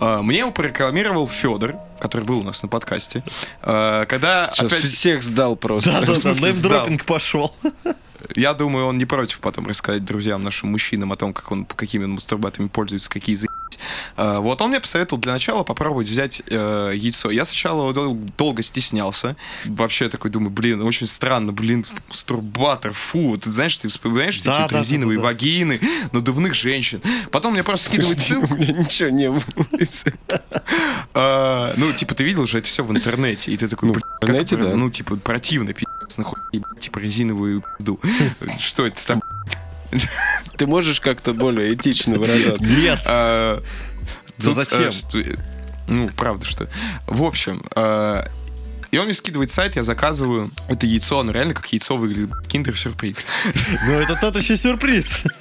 Э, 0.00 0.18
мне 0.22 0.38
его 0.40 0.50
порекламировал 0.50 1.28
Федор, 1.28 1.76
который 2.00 2.24
был 2.24 2.40
у 2.40 2.42
нас 2.42 2.62
на 2.62 2.68
подкасте. 2.68 3.22
Э, 3.62 4.04
когда 4.08 4.50
Сейчас 4.52 4.72
опять- 4.72 4.84
всех 4.84 5.22
сдал 5.22 5.54
просто. 5.56 5.92
Да-да-да, 5.92 6.32
неймдропинг 6.40 7.04
пошел. 7.04 7.54
Я 8.36 8.54
думаю, 8.54 8.86
он 8.86 8.98
не 8.98 9.04
против 9.04 9.40
потом 9.40 9.66
рассказать 9.66 10.04
друзьям, 10.04 10.42
нашим 10.42 10.70
мужчинам 10.70 11.12
о 11.12 11.16
том, 11.16 11.32
как 11.32 11.50
он, 11.50 11.64
какими 11.64 12.04
он 12.04 12.12
мастурбаторами 12.12 12.68
пользуется, 12.68 13.10
какие 13.10 13.36
за 13.36 13.46
Вот 14.16 14.60
он 14.60 14.70
мне 14.70 14.80
посоветовал 14.80 15.20
для 15.20 15.32
начала 15.32 15.62
попробовать 15.62 16.08
взять 16.08 16.42
э, 16.48 16.92
яйцо. 16.94 17.30
Я 17.30 17.44
сначала 17.44 17.92
дол- 17.92 18.18
долго 18.36 18.62
стеснялся. 18.62 19.36
Вообще 19.64 20.08
такой 20.08 20.30
думаю, 20.30 20.50
блин, 20.50 20.82
очень 20.82 21.06
странно, 21.06 21.52
блин, 21.52 21.84
мастурбатор, 22.08 22.92
фу. 22.92 23.36
Ты 23.36 23.50
знаешь, 23.50 23.76
ты 23.78 23.88
вспоминаешь 23.88 24.38
эти 24.38 24.44
Да, 24.46 24.62
вот 24.62 24.70
да, 24.72 24.78
резиновые 24.80 25.16
да, 25.18 25.22
да. 25.22 25.28
вагины, 25.28 25.80
надувных 26.12 26.54
женщин. 26.54 27.00
Потом 27.30 27.52
мне 27.54 27.62
просто 27.62 27.86
скидывают 27.88 28.20
ссылку. 28.20 28.54
У 28.54 28.56
меня 28.56 28.72
ничего 28.72 29.08
не 29.10 29.30
было. 29.30 29.42
А, 31.14 31.74
Ну, 31.76 31.92
типа, 31.92 32.14
ты 32.14 32.24
видел 32.24 32.46
же 32.46 32.58
это 32.58 32.68
все 32.68 32.84
в 32.84 32.90
интернете, 32.90 33.52
и 33.52 33.56
ты 33.56 33.68
такой, 33.68 33.88
Ну, 33.88 33.94
в 33.94 33.96
«Блин, 33.96 34.04
как 34.20 34.30
интернете, 34.30 34.56
да. 34.56 34.76
Ну, 34.76 34.90
типа, 34.90 35.16
противно, 35.16 35.72
пи***ц, 35.72 36.14
нахуй, 36.20 36.38
типа, 36.80 36.98
резиновую 36.98 37.62
пизду. 37.78 38.00
Что 38.58 38.86
это 38.86 39.04
там? 39.06 39.22
Ты 40.56 40.66
можешь 40.66 41.00
как-то 41.00 41.32
более 41.34 41.74
этично 41.74 42.16
выражаться? 42.18 42.62
Нет. 42.64 43.00
А, 43.06 43.62
Да 44.38 44.44
тут, 44.44 44.54
зачем? 44.54 44.88
а, 44.88 44.90
что- 44.90 45.18
Ну, 45.88 46.08
правда, 46.16 46.46
что. 46.46 46.68
В 47.06 47.22
общем, 47.22 47.64
а, 47.74 48.26
и 48.90 48.98
он 48.98 49.06
мне 49.06 49.14
скидывает 49.14 49.50
сайт, 49.50 49.76
я 49.76 49.82
заказываю 49.82 50.50
это 50.68 50.86
яйцо, 50.86 51.18
оно 51.20 51.32
реально 51.32 51.54
как 51.54 51.66
яйцо 51.72 51.96
выглядит. 51.96 52.30
Киндер-сюрприз. 52.48 53.24
Ну 53.86 53.92
это 53.98 54.16
тот 54.20 54.36
еще 54.36 54.56
сюрприз. 54.56 55.22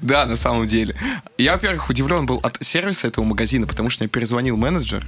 Да, 0.00 0.26
на 0.26 0.34
самом 0.34 0.66
деле. 0.66 0.96
Я, 1.38 1.52
во-первых, 1.52 1.88
удивлен 1.88 2.26
был 2.26 2.40
от 2.42 2.58
сервиса 2.64 3.06
этого 3.06 3.24
магазина, 3.24 3.68
потому 3.68 3.90
что 3.90 4.02
мне 4.02 4.08
перезвонил 4.08 4.56
менеджер, 4.56 5.04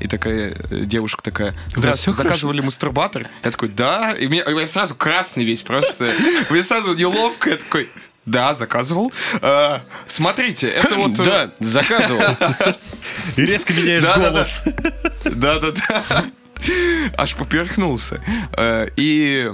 и 0.00 0.08
такая 0.08 0.56
э, 0.70 0.80
девушка 0.84 1.22
такая, 1.22 1.54
здравствуйте, 1.76 2.20
заказывали 2.20 2.60
мастурбатор? 2.60 3.26
Я 3.44 3.50
такой, 3.52 3.68
да, 3.68 4.12
и 4.14 4.26
меня, 4.26 4.42
и 4.42 4.52
я 4.52 4.66
сразу 4.66 4.96
красный 4.96 5.44
весь 5.44 5.62
просто, 5.62 6.12
мне 6.50 6.62
сразу 6.64 6.94
неловко, 6.96 7.50
я 7.50 7.56
такой, 7.56 7.88
да, 8.30 8.54
заказывал. 8.54 9.12
А, 9.42 9.80
смотрите, 10.06 10.68
это 10.68 10.94
вот... 10.96 11.18
э, 11.18 11.24
Да, 11.24 11.50
заказывал. 11.60 12.22
И 13.36 13.42
резко 13.46 13.72
меняешь 13.72 14.04
голос. 14.04 14.60
Да-да-да. 15.24 16.24
Аж 17.16 17.34
поперхнулся. 17.36 18.22
Э, 18.56 18.88
И 18.96 19.50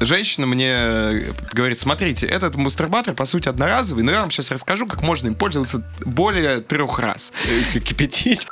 женщина 0.00 0.46
мне 0.46 1.32
говорит, 1.52 1.78
смотрите, 1.78 2.26
этот 2.26 2.54
мастурбатор, 2.56 3.14
по 3.14 3.24
сути, 3.24 3.48
одноразовый, 3.48 4.04
но 4.04 4.12
я 4.12 4.20
вам 4.20 4.30
сейчас 4.30 4.50
расскажу, 4.50 4.86
как 4.86 5.02
можно 5.02 5.28
им 5.28 5.34
пользоваться 5.34 5.82
более 6.04 6.60
трех 6.60 6.98
раз. 6.98 7.32
Кипятить. 7.84 8.46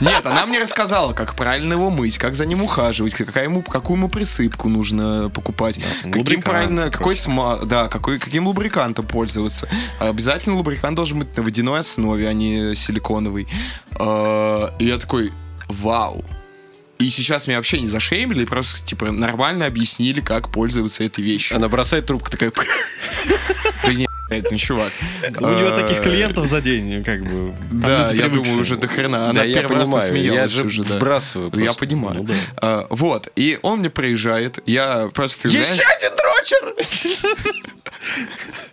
Нет, 0.00 0.24
она 0.24 0.46
мне 0.46 0.58
рассказала, 0.58 1.12
как 1.12 1.34
правильно 1.34 1.74
его 1.74 1.90
мыть, 1.90 2.18
как 2.18 2.34
за 2.34 2.46
ним 2.46 2.62
ухаживать, 2.62 3.14
какая 3.14 3.44
ему, 3.44 3.62
какую 3.62 3.96
ему 3.96 4.08
присыпку 4.08 4.68
нужно 4.68 5.30
покупать, 5.34 5.78
каким 5.78 6.16
лубрикант, 6.16 6.44
правильно, 6.44 6.90
какой 6.90 7.16
сма, 7.16 7.56
да, 7.64 7.88
какой, 7.88 8.18
каким 8.18 8.46
лубрикантом 8.46 9.06
пользоваться. 9.06 9.68
Обязательно 9.98 10.56
лубрикант 10.56 10.96
должен 10.96 11.18
быть 11.20 11.36
на 11.36 11.42
водяной 11.42 11.80
основе, 11.80 12.28
а 12.28 12.32
не 12.32 12.74
силиконовый. 12.74 13.48
А, 13.98 14.74
И 14.78 14.86
я 14.86 14.98
такой, 14.98 15.32
вау. 15.68 16.24
И 16.98 17.10
сейчас 17.10 17.46
меня 17.46 17.58
вообще 17.58 17.78
не 17.80 17.88
зашеймили, 17.88 18.46
просто, 18.46 18.84
типа, 18.84 19.10
нормально 19.10 19.66
объяснили, 19.66 20.20
как 20.20 20.50
пользоваться 20.50 21.04
этой 21.04 21.22
вещью. 21.22 21.56
Она 21.56 21.68
бросает 21.68 22.06
трубку 22.06 22.30
такая... 22.30 22.52
Блядь, 24.28 24.50
ну, 24.50 24.58
чувак. 24.58 24.92
У 25.38 25.46
него 25.50 25.70
таких 25.70 26.02
клиентов 26.02 26.46
за 26.46 26.60
день, 26.60 27.04
как 27.04 27.22
бы. 27.22 27.54
Да, 27.70 28.10
я 28.12 28.28
думаю, 28.28 28.58
уже 28.58 28.76
до 28.76 28.88
хрена. 28.88 29.30
Она 29.30 29.44
первый 29.44 29.78
раз 29.78 30.10
я 30.10 30.48
же 30.48 30.64
вбрасываю 30.64 31.52
Я 31.54 31.72
понимаю. 31.72 32.24
Ну. 32.24 32.34
А, 32.56 32.86
вот, 32.90 33.28
и 33.36 33.58
он 33.62 33.78
мне 33.80 33.90
проезжает, 33.90 34.58
я 34.66 35.08
просто, 35.14 35.48
знаешь, 35.48 35.78
один 35.96 36.10
дрочер! 36.16 36.74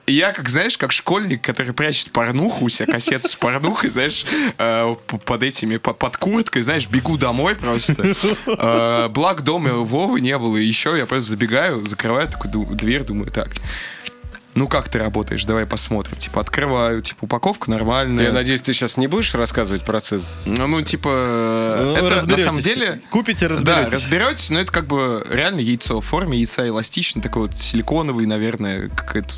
я, 0.08 0.32
как, 0.32 0.50
знаешь, 0.50 0.78
как 0.78 0.92
школьник, 0.92 1.42
который 1.42 1.74
прячет 1.74 2.12
порнуху, 2.12 2.66
у 2.66 2.70
себя 2.70 2.92
кассету 2.92 3.28
с 3.28 3.36
порнухой, 3.36 3.90
знаешь, 3.90 4.26
э, 4.58 4.96
под 5.26 5.44
этими, 5.44 5.78
по- 5.78 5.94
под 5.94 6.18
курткой, 6.18 6.62
знаешь, 6.62 6.88
бегу 6.88 7.18
домой 7.18 7.56
просто. 7.56 8.14
Э, 8.48 9.08
Благ 9.10 9.42
дома 9.44 9.72
Вовы 9.72 10.20
не 10.22 10.38
было, 10.38 10.58
и 10.58 10.66
еще 10.66 10.98
я 10.98 11.06
просто 11.06 11.32
забегаю, 11.32 11.84
закрываю 11.86 12.28
такую 12.28 12.66
дверь, 12.76 13.04
думаю, 13.04 13.32
так, 13.32 13.50
ну 14.56 14.68
как 14.68 14.90
ты 14.90 15.00
работаешь, 15.00 15.46
давай 15.46 15.66
посмотрим. 15.66 16.18
Типа, 16.18 16.42
открываю, 16.42 17.02
типа, 17.02 17.26
упаковка 17.26 17.70
нормальная. 17.72 18.26
Я 18.26 18.32
надеюсь, 18.32 18.62
ты 18.62 18.74
сейчас 18.74 18.98
не 18.98 19.08
будешь 19.08 19.34
рассказывать 19.34 19.84
процесс? 19.84 20.44
Ну, 20.46 20.68
ну, 20.68 20.82
типа, 20.82 21.10
Ну, 21.84 21.92
это 21.96 22.04
на 22.04 22.10
разберетесь. 22.12 22.46
самом 22.46 22.62
деле... 22.62 23.02
Купите, 23.10 23.48
Да, 23.48 23.54
разберетесь. 23.56 23.94
разберетесь, 23.94 24.50
но 24.50 24.60
это 24.60 24.72
как 24.72 24.88
бы 24.88 25.26
реально 25.30 25.60
яйцо 25.60 26.02
в 26.02 26.06
форме 26.06 26.38
яйца 26.38 26.68
эластичный, 26.68 27.22
такой 27.22 27.44
вот 27.44 27.58
силиконовый, 27.58 28.26
наверное, 28.26 28.90
как 28.90 29.16
это, 29.16 29.34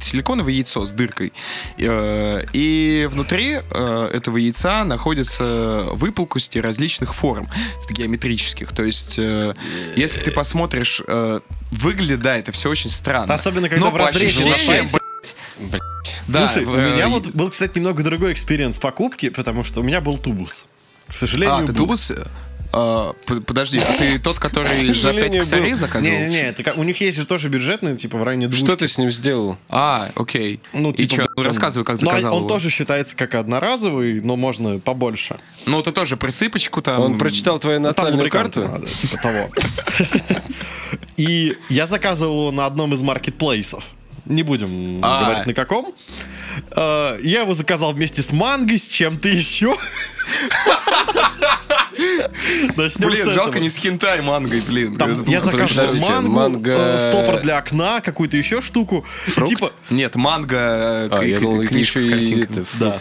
силиконовое 0.00 0.52
яйцо 0.52 0.84
с 0.84 0.92
дыркой. 0.92 1.32
Э, 1.78 2.44
И 2.52 3.08
внутри 3.10 3.58
э, 3.70 4.10
этого 4.12 4.36
яйца 4.36 4.84
находятся 4.84 5.86
выпуклости 5.92 6.58
различных 6.58 7.14
форм 7.14 7.48
геометрических. 7.90 8.72
То 8.72 8.84
есть, 8.84 9.14
э, 9.18 9.54
если 9.96 10.20
ты 10.20 10.30
посмотришь, 10.30 11.02
выглядит, 11.76 12.20
да, 12.20 12.36
это 12.36 12.52
все 12.52 12.68
очень 12.70 12.90
странно. 12.90 13.32
Особенно, 13.34 13.68
когда 13.68 13.86
Но 13.86 13.90
в 13.92 13.96
разрезе 13.96 14.48
на 14.48 14.58
сайте. 14.58 14.98
Блядь. 15.58 16.16
да, 16.28 16.48
Слушай, 16.48 16.66
у 16.66 16.74
э, 16.74 16.94
меня 16.94 17.08
вот 17.08 17.28
был, 17.28 17.50
кстати, 17.50 17.78
немного 17.78 18.02
другой 18.02 18.32
experience 18.32 18.78
покупки, 18.78 19.30
потому 19.30 19.64
что 19.64 19.80
у 19.80 19.82
меня 19.82 20.00
был 20.00 20.18
тубус. 20.18 20.66
К 21.08 21.14
сожалению, 21.14 21.56
А, 21.56 21.60
ты 21.60 21.72
был. 21.72 21.74
тубус? 21.78 22.12
А, 22.72 23.14
подожди, 23.46 23.78
а 23.78 23.92
ты 23.96 24.18
тот, 24.18 24.38
который 24.38 24.68
за 24.78 24.84
5 24.86 24.96
сожалению, 24.96 25.40
косарей 25.40 25.72
заказывал? 25.72 26.14
Не-не-не, 26.14 26.42
это 26.48 26.72
у 26.74 26.82
них 26.82 27.00
есть 27.00 27.16
же 27.16 27.24
тоже 27.24 27.48
бюджетные, 27.48 27.96
типа 27.96 28.18
в 28.18 28.22
районе 28.22 28.48
двух. 28.48 28.66
Что 28.66 28.76
ты 28.76 28.86
с 28.86 28.98
ним 28.98 29.10
сделал? 29.10 29.56
А, 29.70 30.10
окей. 30.14 30.60
Ну, 30.74 30.90
И 30.90 31.08
чё, 31.08 31.16
блядь, 31.18 31.28
ну, 31.36 31.42
рассказывай, 31.44 31.84
как 31.84 32.00
Ну, 32.02 32.10
а 32.10 32.12
заказал 32.12 32.34
он 32.34 32.40
его. 32.40 32.48
тоже 32.48 32.68
считается 32.70 33.16
как 33.16 33.34
одноразовый, 33.34 34.20
но 34.20 34.36
можно 34.36 34.78
побольше. 34.78 35.36
Ну, 35.64 35.80
ты 35.80 35.92
тоже 35.92 36.16
присыпочку 36.16 36.82
там... 36.82 37.00
Он 37.00 37.18
прочитал 37.18 37.58
твою 37.58 37.78
Ну, 37.80 37.92
там 37.94 38.04
натальную 38.04 38.30
карту? 38.30 38.64
надо, 38.68 38.86
типа 38.86 39.16
того. 39.22 39.48
И 41.16 41.56
я 41.68 41.86
заказывал 41.86 42.40
его 42.40 42.50
на 42.52 42.66
одном 42.66 42.92
из 42.94 43.02
маркетплейсов. 43.02 43.84
Не 44.26 44.42
будем 44.42 45.00
А. 45.02 45.24
говорить 45.24 45.46
на 45.46 45.54
каком. 45.54 45.94
Э, 46.72 47.18
Я 47.22 47.42
его 47.42 47.54
заказал 47.54 47.92
вместе 47.92 48.22
с 48.22 48.32
мангой, 48.32 48.78
с 48.78 48.88
чем-то 48.88 49.28
еще. 49.28 49.76
Начнем 52.76 53.08
Блин, 53.08 53.30
жалко 53.30 53.58
не 53.58 53.70
с 53.70 53.76
хентай 53.76 54.20
мангой, 54.20 54.60
блин. 54.60 54.96
Там 54.96 55.24
я 55.24 55.40
заказывал 55.40 55.94
мангу, 55.96 56.32
манго- 56.32 56.76
э, 56.76 56.98
стопор 56.98 57.40
для 57.40 57.58
окна, 57.58 58.00
какую-то 58.00 58.36
еще 58.36 58.60
штуку. 58.60 59.04
Фрукт? 59.28 59.48
Типа, 59.48 59.72
Нет, 59.90 60.14
манга, 60.16 60.56
э, 60.56 61.08
А, 61.10 61.22
я 61.22 61.40
думал, 61.40 61.66
книжка 61.66 62.00
с 62.00 62.04
это, 62.04 62.64
да. 62.74 63.00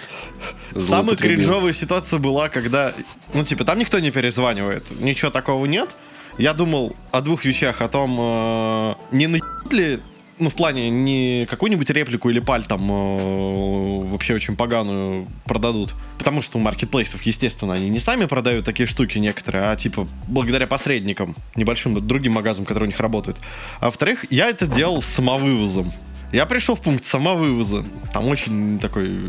Самая 0.80 1.15
кринжовая 1.15 1.73
ситуация 1.73 2.19
была, 2.19 2.49
когда, 2.49 2.93
ну, 3.34 3.43
типа, 3.43 3.63
там 3.65 3.80
никто 3.80 3.99
не 3.99 4.12
перезванивает, 4.12 4.86
ничего 4.99 5.32
такого 5.32 5.65
нет. 5.65 5.89
Я 6.38 6.54
думал 6.54 6.95
о 7.12 7.21
двух 7.21 7.45
вещах, 7.45 7.82
о 7.82 7.88
том, 7.88 8.17
э, 8.19 8.95
не 9.12 9.28
наебут 9.28 9.71
ли, 9.71 10.00
ну, 10.38 10.50
в 10.50 10.56
плане, 10.56 10.89
не 10.89 11.48
какую-нибудь 11.50 11.89
реплику 11.89 12.30
или 12.30 12.39
паль 12.39 12.65
там 12.65 12.91
э, 12.91 14.06
вообще 14.12 14.36
очень 14.36 14.58
поганую 14.58 15.28
продадут. 15.45 15.95
Потому 16.17 16.41
что 16.41 16.58
у 16.58 16.62
маркетплейсов, 16.62 17.21
естественно, 17.21 17.74
они 17.74 17.89
не 17.89 18.00
сами 18.00 18.26
продают 18.26 18.65
такие 18.65 18.86
штуки 18.86 19.17
некоторые, 19.17 19.71
а 19.71 19.76
типа 19.78 20.08
благодаря 20.28 20.67
посредникам, 20.67 21.36
небольшим 21.56 22.06
другим 22.06 22.34
магазам, 22.34 22.65
которые 22.65 22.88
у 22.88 22.91
них 22.91 23.00
работают. 23.00 23.38
А 23.80 23.86
во-вторых, 23.86 24.26
я 24.30 24.50
это 24.50 24.67
делал 24.67 25.02
самовывозом. 25.02 25.93
Я 26.34 26.45
пришел 26.45 26.76
в 26.76 26.82
пункт 26.82 27.06
самовывоза. 27.06 27.86
Там 28.12 28.28
очень 28.28 28.78
такой 28.80 29.08
э, 29.08 29.19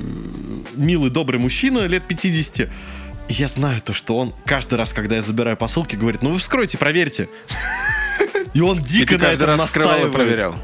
милый, 0.75 1.11
добрый 1.11 1.39
мужчина 1.39 1.87
лет 1.87 2.03
50. 2.03 2.69
Я 3.29 3.49
знаю 3.49 3.81
то, 3.83 3.93
что 3.93 4.17
он 4.17 4.35
каждый 4.45 4.75
раз, 4.75 4.93
когда 4.93 5.17
я 5.17 5.23
забираю 5.23 5.57
посылки, 5.57 5.97
говорит, 5.97 6.23
ну 6.23 6.31
вы 6.31 6.39
вскройте, 6.39 6.79
проверьте. 6.79 7.29
И 8.55 8.61
он 8.61 8.83
дико 8.83 9.19
на 9.19 9.33
этом 9.33 9.49
раз 9.49 9.61
вскрывал 9.63 9.91
и 9.91 10.05
настаивает. 10.05 10.15
проверял. 10.15 10.57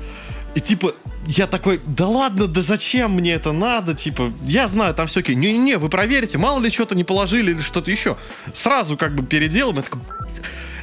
И 0.55 0.61
типа, 0.61 0.95
я 1.27 1.47
такой, 1.47 1.81
да 1.87 2.07
ладно, 2.07 2.47
да 2.47 2.63
зачем 2.63 3.13
мне 3.13 3.33
это 3.33 3.53
надо? 3.53 3.95
Типа, 3.95 4.33
я 4.45 4.69
знаю, 4.69 4.95
там 4.95 5.07
все 5.07 5.21
окей. 5.21 5.35
Не-не-не, 5.35 5.79
вы 5.79 5.89
проверьте, 5.89 6.39
мало 6.39 6.61
ли 6.61 6.71
что-то 6.71 6.95
не 6.95 7.05
положили 7.05 7.53
или 7.53 7.61
что-то 7.61 7.91
еще. 7.91 8.17
Сразу 8.55 8.97
как 8.97 9.15
бы 9.15 9.25
переделаем. 9.25 9.77
Я 9.77 9.83
такой, 9.83 10.01
«Блядь, 10.09 10.43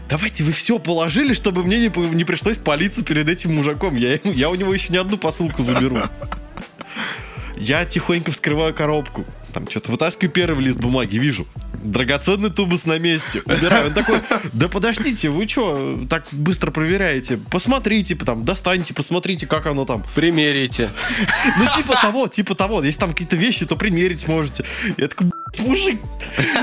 давайте 0.10 0.44
вы 0.44 0.52
все 0.52 0.80
положили, 0.80 1.34
чтобы 1.34 1.64
мне 1.64 1.80
не, 1.80 2.16
не 2.16 2.24
пришлось 2.26 2.58
палиться 2.58 3.04
перед 3.04 3.30
этим 3.30 3.56
мужиком. 3.56 3.96
Я, 3.96 4.20
я 4.24 4.50
у 4.50 4.56
него 4.56 4.74
еще 4.74 4.92
не 4.92 4.98
одну 4.98 5.18
посылку 5.18 5.62
заберу. 5.62 6.00
Я 7.58 7.86
тихонько 7.86 8.32
вскрываю 8.32 8.74
коробку. 8.74 9.26
Там 9.54 9.70
что-то 9.70 9.92
вытаскиваю 9.92 10.32
первый 10.32 10.64
лист 10.64 10.80
бумаги, 10.80 11.18
вижу. 11.18 11.48
Драгоценный 11.84 12.50
тубус 12.50 12.86
на 12.86 13.00
месте. 13.00 13.42
Убираю. 13.46 13.88
Он 13.88 13.94
такой, 13.94 14.20
да 14.54 14.68
подождите, 14.68 15.30
вы 15.30 15.48
что 15.48 16.00
так 16.10 16.26
быстро 16.32 16.72
проверяете? 16.72 17.38
Посмотрите, 17.50 18.16
там, 18.16 18.46
достаньте, 18.46 18.94
посмотрите, 18.94 19.48
как 19.48 19.66
оно 19.66 19.86
там. 19.86 20.04
Примерите. 20.16 20.90
Ну, 21.58 21.66
типа 21.76 21.96
того, 22.02 22.28
типа 22.28 22.56
того. 22.56 22.84
Если 22.84 23.00
там 23.00 23.12
какие-то 23.12 23.36
вещи, 23.36 23.66
то 23.66 23.76
примерить 23.76 24.28
можете. 24.28 24.66
Я 24.98 25.08
такой, 25.08 25.28
«Блядь, 25.28 25.68
мужик, 25.68 26.02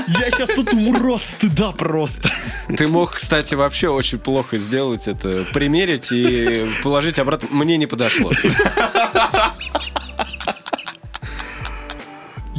я 0.07 0.31
сейчас 0.31 0.49
тут 0.49 0.73
умру 0.73 1.15
от 1.15 1.23
стыда 1.23 1.71
просто. 1.71 2.31
Ты 2.75 2.87
мог, 2.87 3.13
кстати, 3.13 3.55
вообще 3.55 3.89
очень 3.89 4.17
плохо 4.17 4.57
сделать 4.57 5.07
это. 5.07 5.45
Примерить 5.53 6.11
и 6.11 6.65
положить 6.83 7.19
обратно. 7.19 7.49
Мне 7.51 7.77
не 7.77 7.87
подошло. 7.87 8.31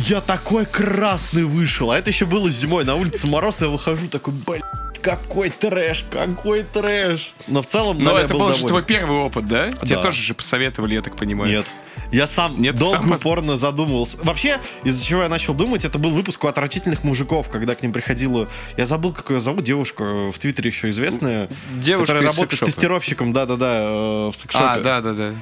Я 0.08 0.22
такой 0.22 0.64
красный 0.64 1.44
вышел. 1.44 1.90
А 1.90 1.98
это 1.98 2.08
еще 2.08 2.24
было 2.24 2.48
зимой. 2.50 2.84
На 2.84 2.94
улице 2.94 3.26
мороз, 3.26 3.60
я 3.60 3.68
выхожу 3.68 4.08
такой, 4.08 4.32
блядь, 4.46 4.62
какой 5.02 5.50
трэш, 5.50 6.04
какой 6.10 6.62
трэш. 6.62 7.32
Но 7.46 7.60
в 7.60 7.66
целом, 7.66 7.98
Но 8.02 8.12
да, 8.12 8.18
я 8.20 8.24
это 8.24 8.32
был 8.32 8.46
был 8.46 8.54
же 8.54 8.64
твой 8.66 8.82
первый 8.82 9.18
опыт, 9.18 9.46
да? 9.46 9.70
Тебе 9.70 9.96
Да. 9.96 10.02
тоже 10.02 10.22
же 10.22 10.32
посоветовали, 10.34 10.94
я 10.94 11.02
так 11.02 11.14
понимаю. 11.16 11.50
Нет. 11.58 11.66
Я 12.10 12.26
сам 12.26 12.58
Нет, 12.58 12.76
долго 12.76 13.02
сам- 13.02 13.10
упорно 13.12 13.56
задумывался. 13.58 14.16
Вообще, 14.22 14.58
из-за 14.82 15.04
чего 15.04 15.24
я 15.24 15.28
начал 15.28 15.52
думать, 15.52 15.84
это 15.84 15.98
был 15.98 16.10
выпуск 16.12 16.42
у 16.42 16.46
отвратительных 16.46 17.04
мужиков, 17.04 17.50
когда 17.50 17.74
к 17.74 17.82
ним 17.82 17.92
приходила... 17.92 18.48
Я 18.78 18.86
забыл, 18.86 19.12
как 19.12 19.28
ее 19.28 19.40
зовут, 19.40 19.62
девушка, 19.64 20.04
э, 20.04 20.30
в 20.30 20.38
Твиттере 20.38 20.70
еще 20.70 20.88
известная. 20.88 21.48
Девушка 21.74 22.14
которая 22.14 22.22
работает 22.30 22.50
секшопа. 22.52 22.72
тестировщиком, 22.72 23.32
да-да-да, 23.34 23.78
э, 23.80 24.30
в 24.32 24.34
секшопе. 24.36 24.64
А, 24.64 24.80
да, 24.80 25.00
да, 25.02 25.12
да. 25.12 25.34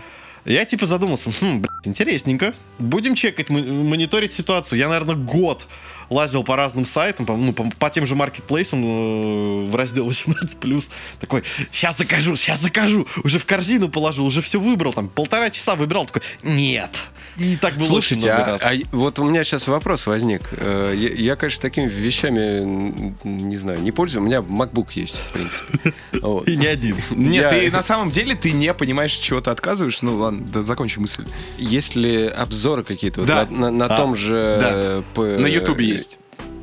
Я 0.46 0.64
типа 0.64 0.86
задумался, 0.86 1.30
хм, 1.30 1.60
блядь, 1.60 1.86
интересненько. 1.86 2.54
Будем 2.78 3.16
чекать, 3.16 3.50
мониторить 3.50 4.32
ситуацию. 4.32 4.78
Я, 4.78 4.88
наверное, 4.88 5.16
год 5.16 5.66
лазил 6.10 6.44
по 6.44 6.56
разным 6.56 6.84
сайтам, 6.84 7.26
по, 7.26 7.36
ну, 7.36 7.52
по, 7.52 7.64
по 7.78 7.90
тем 7.90 8.06
же 8.06 8.14
маркетплейсам 8.16 8.82
э, 8.84 9.64
в 9.66 9.74
раздел 9.76 10.08
18+. 10.08 10.88
Такой, 11.20 11.42
сейчас 11.72 11.98
закажу, 11.98 12.36
сейчас 12.36 12.60
закажу. 12.60 13.06
Уже 13.24 13.38
в 13.38 13.46
корзину 13.46 13.88
положил, 13.88 14.26
уже 14.26 14.40
все 14.40 14.58
выбрал. 14.60 14.92
Там 14.92 15.08
полтора 15.08 15.50
часа 15.50 15.74
выбирал. 15.74 16.06
Такой, 16.06 16.22
нет. 16.42 16.90
И 17.38 17.56
так 17.56 17.74
было 17.74 17.86
Слушайте, 17.86 18.30
а, 18.30 18.56
а 18.62 18.72
вот 18.92 19.18
у 19.18 19.24
меня 19.24 19.44
сейчас 19.44 19.66
вопрос 19.66 20.06
возник. 20.06 20.48
Э, 20.52 20.94
Я, 20.96 21.08
я, 21.10 21.36
конечно, 21.36 21.60
такими 21.60 21.86
вещами, 21.86 23.14
не 23.24 23.56
знаю, 23.56 23.80
не 23.82 23.92
пользуюсь. 23.92 24.22
У 24.22 24.26
меня 24.26 24.38
MacBook 24.38 24.88
есть, 24.94 25.16
в 25.18 25.32
принципе. 25.32 25.92
Вот. 26.22 26.48
И 26.48 26.56
не 26.56 26.66
один. 26.66 26.96
Нет, 27.10 27.42
Я- 27.42 27.50
ты 27.50 27.70
на 27.70 27.82
самом 27.82 28.10
деле 28.10 28.34
ты 28.34 28.52
не 28.52 28.72
понимаешь, 28.72 29.12
чего 29.12 29.40
ты 29.40 29.50
отказываешь. 29.50 30.00
Ну 30.02 30.16
ладно, 30.16 30.46
да, 30.50 30.62
закончи 30.62 30.98
мысль. 30.98 31.26
Есть 31.58 31.94
ли 31.94 32.26
обзоры 32.26 32.82
какие-то? 32.84 33.20
Вот 33.20 33.28
Да. 33.28 33.46
На, 33.50 33.70
на- 33.70 33.70
на 33.70 33.84
А, 33.94 33.96
том 33.96 34.14
же... 34.16 34.58
да. 34.60 34.70
э, 34.72 35.02
П- 35.14 35.38
На 35.38 35.46
Ютубе 35.46 35.84
есть. 35.86 35.95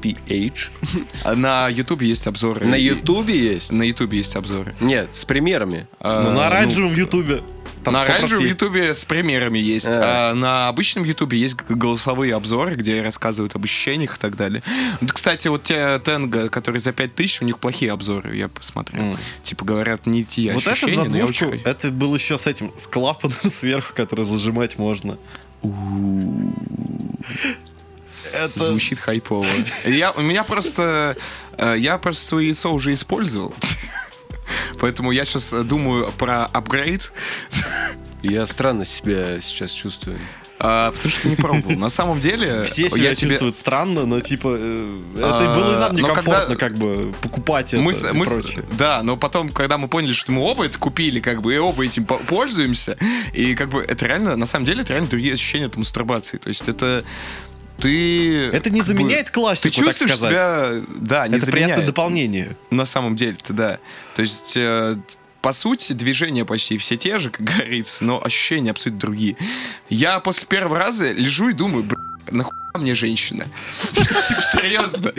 PH. 0.03 0.69
А 1.23 1.35
На 1.43 1.69
Ютубе 1.69 2.07
есть 2.07 2.27
обзоры. 2.27 2.65
На 2.65 2.75
Ютубе 2.75 3.37
есть? 3.37 3.71
На 3.71 3.83
Ютубе 3.83 4.17
есть 4.17 4.35
обзоры. 4.35 4.75
Нет, 4.81 5.13
с 5.13 5.25
примерами. 5.25 5.87
А, 5.99 6.23
Ну, 6.23 6.29
на 6.29 6.35
ну, 6.35 6.41
оранжевом 6.41 6.93
ютубе. 6.93 7.41
Там 7.83 7.93
на 7.93 8.03
100% 8.03 8.09
оранжевом 8.09 8.45
ютубе 8.45 8.93
с 8.93 9.03
примерами 9.03 9.59
есть. 9.59 9.87
А. 9.89 10.31
А 10.31 10.33
на 10.33 10.69
обычном 10.69 11.03
ютубе 11.03 11.37
есть 11.37 11.57
голосовые 11.67 12.35
обзоры, 12.35 12.75
где 12.75 13.01
рассказывают 13.01 13.55
об 13.55 13.63
ощущениях 13.63 14.17
и 14.17 14.19
так 14.19 14.37
далее. 14.37 14.63
Вот, 15.01 15.11
кстати, 15.11 15.47
вот 15.47 15.63
те 15.63 15.99
Тенга, 15.99 16.49
которые 16.49 16.79
за 16.79 16.93
5000, 16.93 17.41
у 17.41 17.45
них 17.45 17.59
плохие 17.59 17.91
обзоры, 17.91 18.35
я 18.35 18.47
посмотрел. 18.47 19.03
М. 19.03 19.17
Типа 19.43 19.65
говорят, 19.65 20.05
не 20.05 20.23
те 20.23 20.53
Вот 20.53 20.61
этот 20.61 20.73
ощущения, 20.73 20.95
за 20.95 21.09
но 21.09 21.17
я 21.17 21.25
двушку, 21.25 21.45
очень... 21.47 21.61
это 21.63 21.91
был 21.91 22.15
еще 22.15 22.37
с 22.37 22.47
этим, 22.47 22.71
с 22.77 22.87
клапаном 22.87 23.37
сверху, 23.49 23.93
который 23.93 24.25
зажимать 24.25 24.77
можно. 24.77 25.17
Это... 28.33 28.65
Звучит 28.65 28.99
хайпово. 28.99 29.45
Я, 29.85 30.11
у 30.11 30.21
меня 30.21 30.43
просто... 30.43 31.15
э, 31.57 31.75
Я 31.77 31.97
просто 31.97 32.25
свое 32.25 32.47
яйцо 32.47 32.73
уже 32.73 32.93
использовал. 32.93 33.53
Поэтому 34.79 35.11
я 35.11 35.23
сейчас 35.25 35.51
думаю 35.65 36.11
про 36.17 36.45
апгрейд, 36.45 37.11
Я 38.21 38.45
странно 38.45 38.85
себя 38.85 39.39
сейчас 39.39 39.71
чувствую. 39.71 40.17
а, 40.59 40.91
потому 40.91 41.09
что 41.11 41.27
не 41.29 41.35
пробовал. 41.35 41.77
На 41.77 41.89
самом 41.89 42.19
деле... 42.19 42.63
Все 42.67 42.83
я 42.83 42.89
себя 42.89 43.15
тебе- 43.15 43.29
чувствуют 43.31 43.55
странно, 43.55 44.05
но 44.05 44.19
типа 44.21 44.55
э, 44.57 45.01
это 45.17 45.51
А, 45.51 45.55
было 45.55 45.73
и 45.73 45.79
нам 45.79 45.93
но 45.93 45.99
некомфортно 45.99 46.33
когда- 46.33 46.55
как 46.55 46.77
бы 46.77 47.13
покупать 47.21 47.73
это 47.73 47.81
Мы, 47.83 47.91
и 47.93 48.13
мы 48.13 48.25
с- 48.25 48.29
прочее. 48.29 48.63
да, 48.77 49.01
но 49.03 49.17
потом, 49.17 49.49
когда 49.49 49.77
мы 49.77 49.87
поняли, 49.87 50.13
что 50.13 50.31
мы 50.31 50.41
оба 50.41 50.65
это 50.65 50.77
купили, 50.77 51.19
как 51.19 51.41
бы, 51.41 51.53
и 51.53 51.57
оба 51.57 51.83
этим 51.85 52.05
по- 52.05 52.17
пользуемся, 52.17 52.97
и 53.33 53.55
как 53.55 53.69
бы 53.69 53.81
это 53.81 54.05
реально, 54.05 54.35
на 54.37 54.45
самом 54.45 54.65
деле, 54.65 54.81
это 54.81 54.93
реально 54.93 55.09
другие 55.09 55.33
ощущения 55.33 55.65
от 55.65 55.75
мастурбации. 55.77 56.37
То 56.37 56.47
есть 56.49 56.67
это 56.69 57.03
ты... 57.79 58.47
Это 58.47 58.69
не 58.69 58.79
как 58.79 58.89
бы, 58.89 58.93
заменяет 58.93 59.31
классику, 59.31 59.69
Ты 59.69 59.75
чувствуешь 59.75 60.11
так 60.11 60.17
сказать. 60.17 60.35
себя... 60.35 60.85
Да, 60.95 61.27
не 61.27 61.37
это 61.37 61.45
приятное 61.45 61.75
заменяет. 61.75 61.85
дополнение. 61.85 62.57
На 62.69 62.85
самом 62.85 63.15
деле-то, 63.15 63.53
да. 63.53 63.79
То 64.15 64.21
есть... 64.21 64.53
э, 64.55 64.95
по 65.41 65.51
сути, 65.51 65.91
движения 65.91 66.45
почти 66.45 66.77
все 66.77 66.95
те 66.95 67.19
же, 67.19 67.29
как 67.29 67.43
говорится, 67.45 68.05
но 68.05 68.23
ощущения 68.23 68.71
абсолютно 68.71 69.01
другие. 69.01 69.35
Я 69.89 70.19
после 70.21 70.47
первого 70.47 70.79
раза 70.79 71.11
лежу 71.11 71.49
и 71.49 71.53
думаю, 71.53 71.83
бля, 71.83 71.97
нахуя 72.31 72.53
мне 72.77 72.95
женщина? 72.95 73.45
Типа, 73.93 74.41
серьезно. 74.41 75.11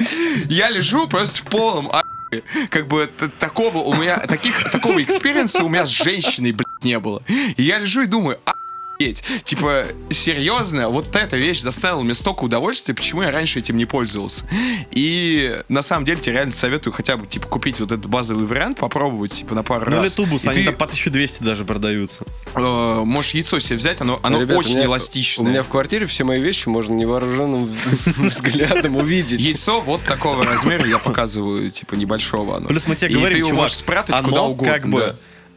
Я 0.48 0.70
лежу 0.70 1.06
просто 1.08 1.40
в 1.40 1.42
полном 1.42 1.90
ахуе. 1.92 2.42
как 2.70 2.88
бы 2.88 3.06
такого 3.38 3.78
у 3.78 3.92
меня, 3.94 4.16
таких, 4.20 4.70
такого 4.70 5.02
experience 5.02 5.57
а 5.57 5.62
у 5.62 5.68
меня 5.68 5.84
с 5.84 5.90
женщиной, 5.90 6.52
блядь, 6.52 6.82
не 6.82 6.98
было. 6.98 7.22
И 7.58 7.62
я 7.62 7.78
лежу 7.78 8.00
и 8.00 8.06
думаю, 8.06 8.40
а 8.46 8.54
охуеть. 8.94 9.22
Типа, 9.44 9.84
серьезно, 10.10 10.88
вот 10.88 11.14
эта 11.16 11.36
вещь 11.36 11.62
доставила 11.62 12.02
мне 12.02 12.14
столько 12.14 12.44
удовольствия, 12.44 12.94
почему 12.94 13.22
я 13.22 13.30
раньше 13.30 13.58
этим 13.58 13.76
не 13.76 13.84
пользовался. 13.86 14.44
И 14.92 15.60
на 15.68 15.82
самом 15.82 16.04
деле 16.04 16.20
тебе 16.20 16.34
реально 16.34 16.52
советую 16.52 16.92
хотя 16.92 17.16
бы, 17.16 17.26
типа, 17.26 17.46
купить 17.48 17.80
вот 17.80 17.92
этот 17.92 18.06
базовый 18.06 18.46
вариант, 18.46 18.78
попробовать, 18.78 19.32
типа, 19.32 19.54
на 19.54 19.62
пару 19.62 19.86
Ну 19.90 19.96
или 19.96 20.04
раз. 20.04 20.14
тубус, 20.14 20.44
И 20.44 20.48
они 20.48 20.58
ты, 20.60 20.64
там 20.66 20.74
по 20.76 20.84
1200 20.84 21.42
даже 21.42 21.64
продаются. 21.64 22.24
э, 22.54 23.02
можешь 23.04 23.32
яйцо 23.34 23.58
себе 23.58 23.76
взять, 23.76 24.00
оно, 24.00 24.20
оно 24.22 24.40
Ребята, 24.40 24.58
очень 24.58 24.72
у 24.72 24.76
меня- 24.76 24.84
эластичное. 24.86 25.46
У 25.46 25.48
меня 25.48 25.62
в 25.62 25.68
квартире 25.68 26.06
все 26.06 26.24
мои 26.24 26.40
вещи 26.40 26.68
можно 26.68 26.94
невооруженным 26.94 27.66
взглядом 28.16 28.96
увидеть. 28.96 29.40
Яйцо 29.40 29.80
вот 29.80 30.02
такого 30.04 30.44
размера 30.44 30.86
я 30.86 30.98
показываю, 30.98 31.70
типа, 31.70 31.94
небольшого 31.94 32.56
оно. 32.56 32.68
Плюс 32.68 32.86
мы 32.86 32.96
тебе 32.96 33.12
И 33.12 33.14
говорим, 33.16 33.42
ты 33.42 33.48
его 33.48 33.56
можешь 33.60 33.76
спрятать 33.76 34.14
оно 34.14 34.28
куда 34.28 34.42
угодно. 34.42 34.72
как 34.72 34.88
бы. 34.88 35.16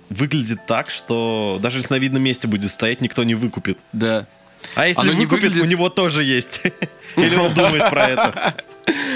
Выглядит 0.09 0.65
так, 0.65 0.89
что 0.89 1.59
даже 1.61 1.79
если 1.79 1.93
на 1.93 1.99
видном 1.99 2.21
месте 2.21 2.47
будет 2.47 2.71
стоять, 2.71 3.01
никто 3.01 3.23
не 3.23 3.35
выкупит. 3.35 3.79
Да. 3.93 4.27
А 4.75 4.87
если 4.87 5.01
Оно 5.01 5.13
не 5.13 5.25
выкупит, 5.25 5.51
выглядит- 5.51 5.63
у 5.63 5.65
него 5.65 5.89
тоже 5.89 6.23
есть. 6.23 6.61
Или 7.15 7.35
он 7.35 7.53
думает 7.53 7.89
про 7.89 8.07
это. 8.07 8.55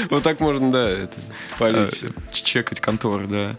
Вот 0.10 0.24
так 0.24 0.42
можно, 0.42 0.72
да, 0.72 0.90
это. 0.90 1.18
Э, 1.60 1.88
чекать 2.34 2.82
конторы, 2.82 3.28
да. 3.28 3.56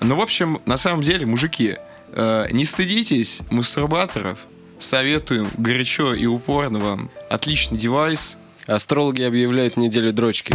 Ну, 0.00 0.14
в 0.14 0.20
общем, 0.20 0.60
на 0.64 0.76
самом 0.76 1.02
деле, 1.02 1.26
мужики, 1.26 1.76
э, 2.12 2.46
не 2.52 2.64
стыдитесь 2.64 3.40
мастурбаторов. 3.50 4.38
Советуем 4.78 5.50
горячо 5.58 6.14
и 6.14 6.26
упорно 6.26 6.78
вам. 6.78 7.10
Отличный 7.28 7.78
девайс. 7.78 8.36
Астрологи 8.66 9.22
объявляют 9.22 9.76
неделю 9.76 10.12
дрочки. 10.12 10.54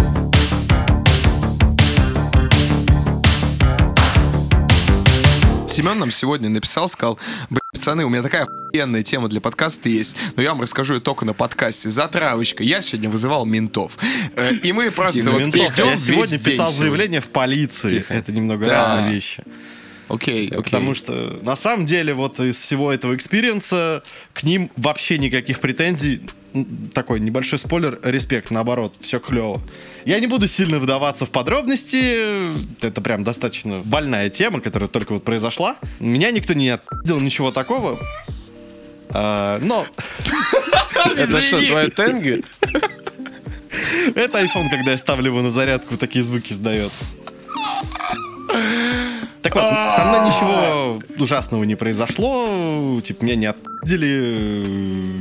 Семен 5.76 6.00
нам 6.00 6.10
сегодня 6.10 6.48
написал, 6.48 6.88
сказал, 6.88 7.20
блин, 7.50 7.60
пацаны, 7.74 8.06
у 8.06 8.10
меня 8.10 8.24
такая 8.24 8.44
охуенная 8.44 9.04
тема 9.04 9.28
для 9.28 9.42
подкаста 9.42 9.90
есть, 9.90 10.16
но 10.38 10.42
я 10.42 10.52
вам 10.52 10.62
расскажу 10.62 10.94
ее 10.94 11.00
только 11.02 11.26
на 11.26 11.34
подкасте. 11.34 11.90
Затравочка. 11.90 12.64
Я 12.64 12.80
сегодня 12.80 13.10
вызывал 13.10 13.46
ментов. 13.46 13.98
Э, 14.36 14.54
И 14.54 14.72
мы 14.72 14.90
просто 14.90 15.20
Тихо, 15.20 15.32
вот 15.32 15.40
ментов. 15.42 15.78
Я 15.78 15.98
сегодня 15.98 16.40
писал 16.40 16.72
заявление 16.72 17.20
в 17.20 17.28
полиции. 17.28 17.98
Тихо. 18.00 18.14
Это 18.14 18.32
немного 18.32 18.66
Да. 18.68 18.72
разные 18.88 19.14
вещи. 19.14 19.44
Окей, 20.08 20.48
окей. 20.48 20.64
Потому 20.64 20.94
что 20.94 21.40
на 21.42 21.58
самом 21.58 21.86
деле 21.86 22.14
вот 22.14 22.40
из 22.40 22.56
всего 22.58 22.94
этого 22.94 23.14
experience 23.14 23.94
а 23.94 24.02
к 24.32 24.44
ним 24.44 24.72
вообще 24.78 25.18
никаких 25.18 25.60
претензий. 25.60 26.22
Такой 26.94 27.20
небольшой 27.20 27.60
спойлер, 27.60 28.00
респект, 28.04 28.52
наоборот, 28.52 28.96
все 29.02 29.20
клево. 29.20 29.62
Я 30.06 30.20
не 30.20 30.28
буду 30.28 30.48
сильно 30.48 30.80
вдаваться 30.80 31.26
в 31.26 31.30
подробности, 31.30 32.86
это 32.86 33.02
прям 33.02 33.24
достаточно 33.24 33.82
больная 33.84 34.30
тема, 34.30 34.62
которая 34.62 34.88
только 34.88 35.14
вот 35.14 35.24
произошла. 35.24 35.76
Меня 36.00 36.32
никто 36.32 36.54
не 36.54 36.70
отпиздил, 36.70 37.20
ничего 37.20 37.52
такого. 37.52 38.00
А, 39.10 39.60
но 39.62 39.86
Это 41.18 41.42
что, 41.42 41.66
твоя 41.66 41.90
тенга? 41.90 42.42
это 44.16 44.42
iPhone, 44.42 44.70
когда 44.70 44.92
я 44.92 44.98
ставлю 44.98 45.28
его 45.32 45.42
на 45.42 45.52
зарядку, 45.52 45.98
такие 45.98 46.24
звуки 46.24 46.54
издает. 46.54 46.92
Так 49.46 49.54
вот, 49.56 49.94
со 49.94 50.04
мной 50.06 50.28
ничего 50.28 51.00
ужасного 51.24 51.64
не 51.66 51.76
произошло. 51.76 53.00
Типа, 53.04 53.24
меня 53.24 53.36
не 53.36 53.46
отпи***дили, 53.46 54.66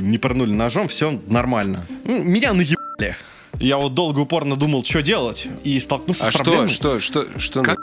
не 0.01 0.17
пырнули 0.17 0.51
ножом, 0.51 0.87
все 0.87 1.19
нормально. 1.27 1.85
М, 2.07 2.27
Меня 2.31 2.53
наебали. 2.53 3.15
Я 3.59 3.77
вот 3.77 3.93
долго 3.93 4.19
упорно 4.19 4.55
думал, 4.55 4.83
что 4.83 5.01
делать, 5.03 5.47
и 5.63 5.79
столкнулся 5.79 6.25
А 6.27 6.31
с 6.31 6.33
что, 6.33 6.43
проблемой. 6.43 6.67
что, 6.69 6.99
что, 6.99 7.25
что? 7.37 7.61
Как 7.61 7.77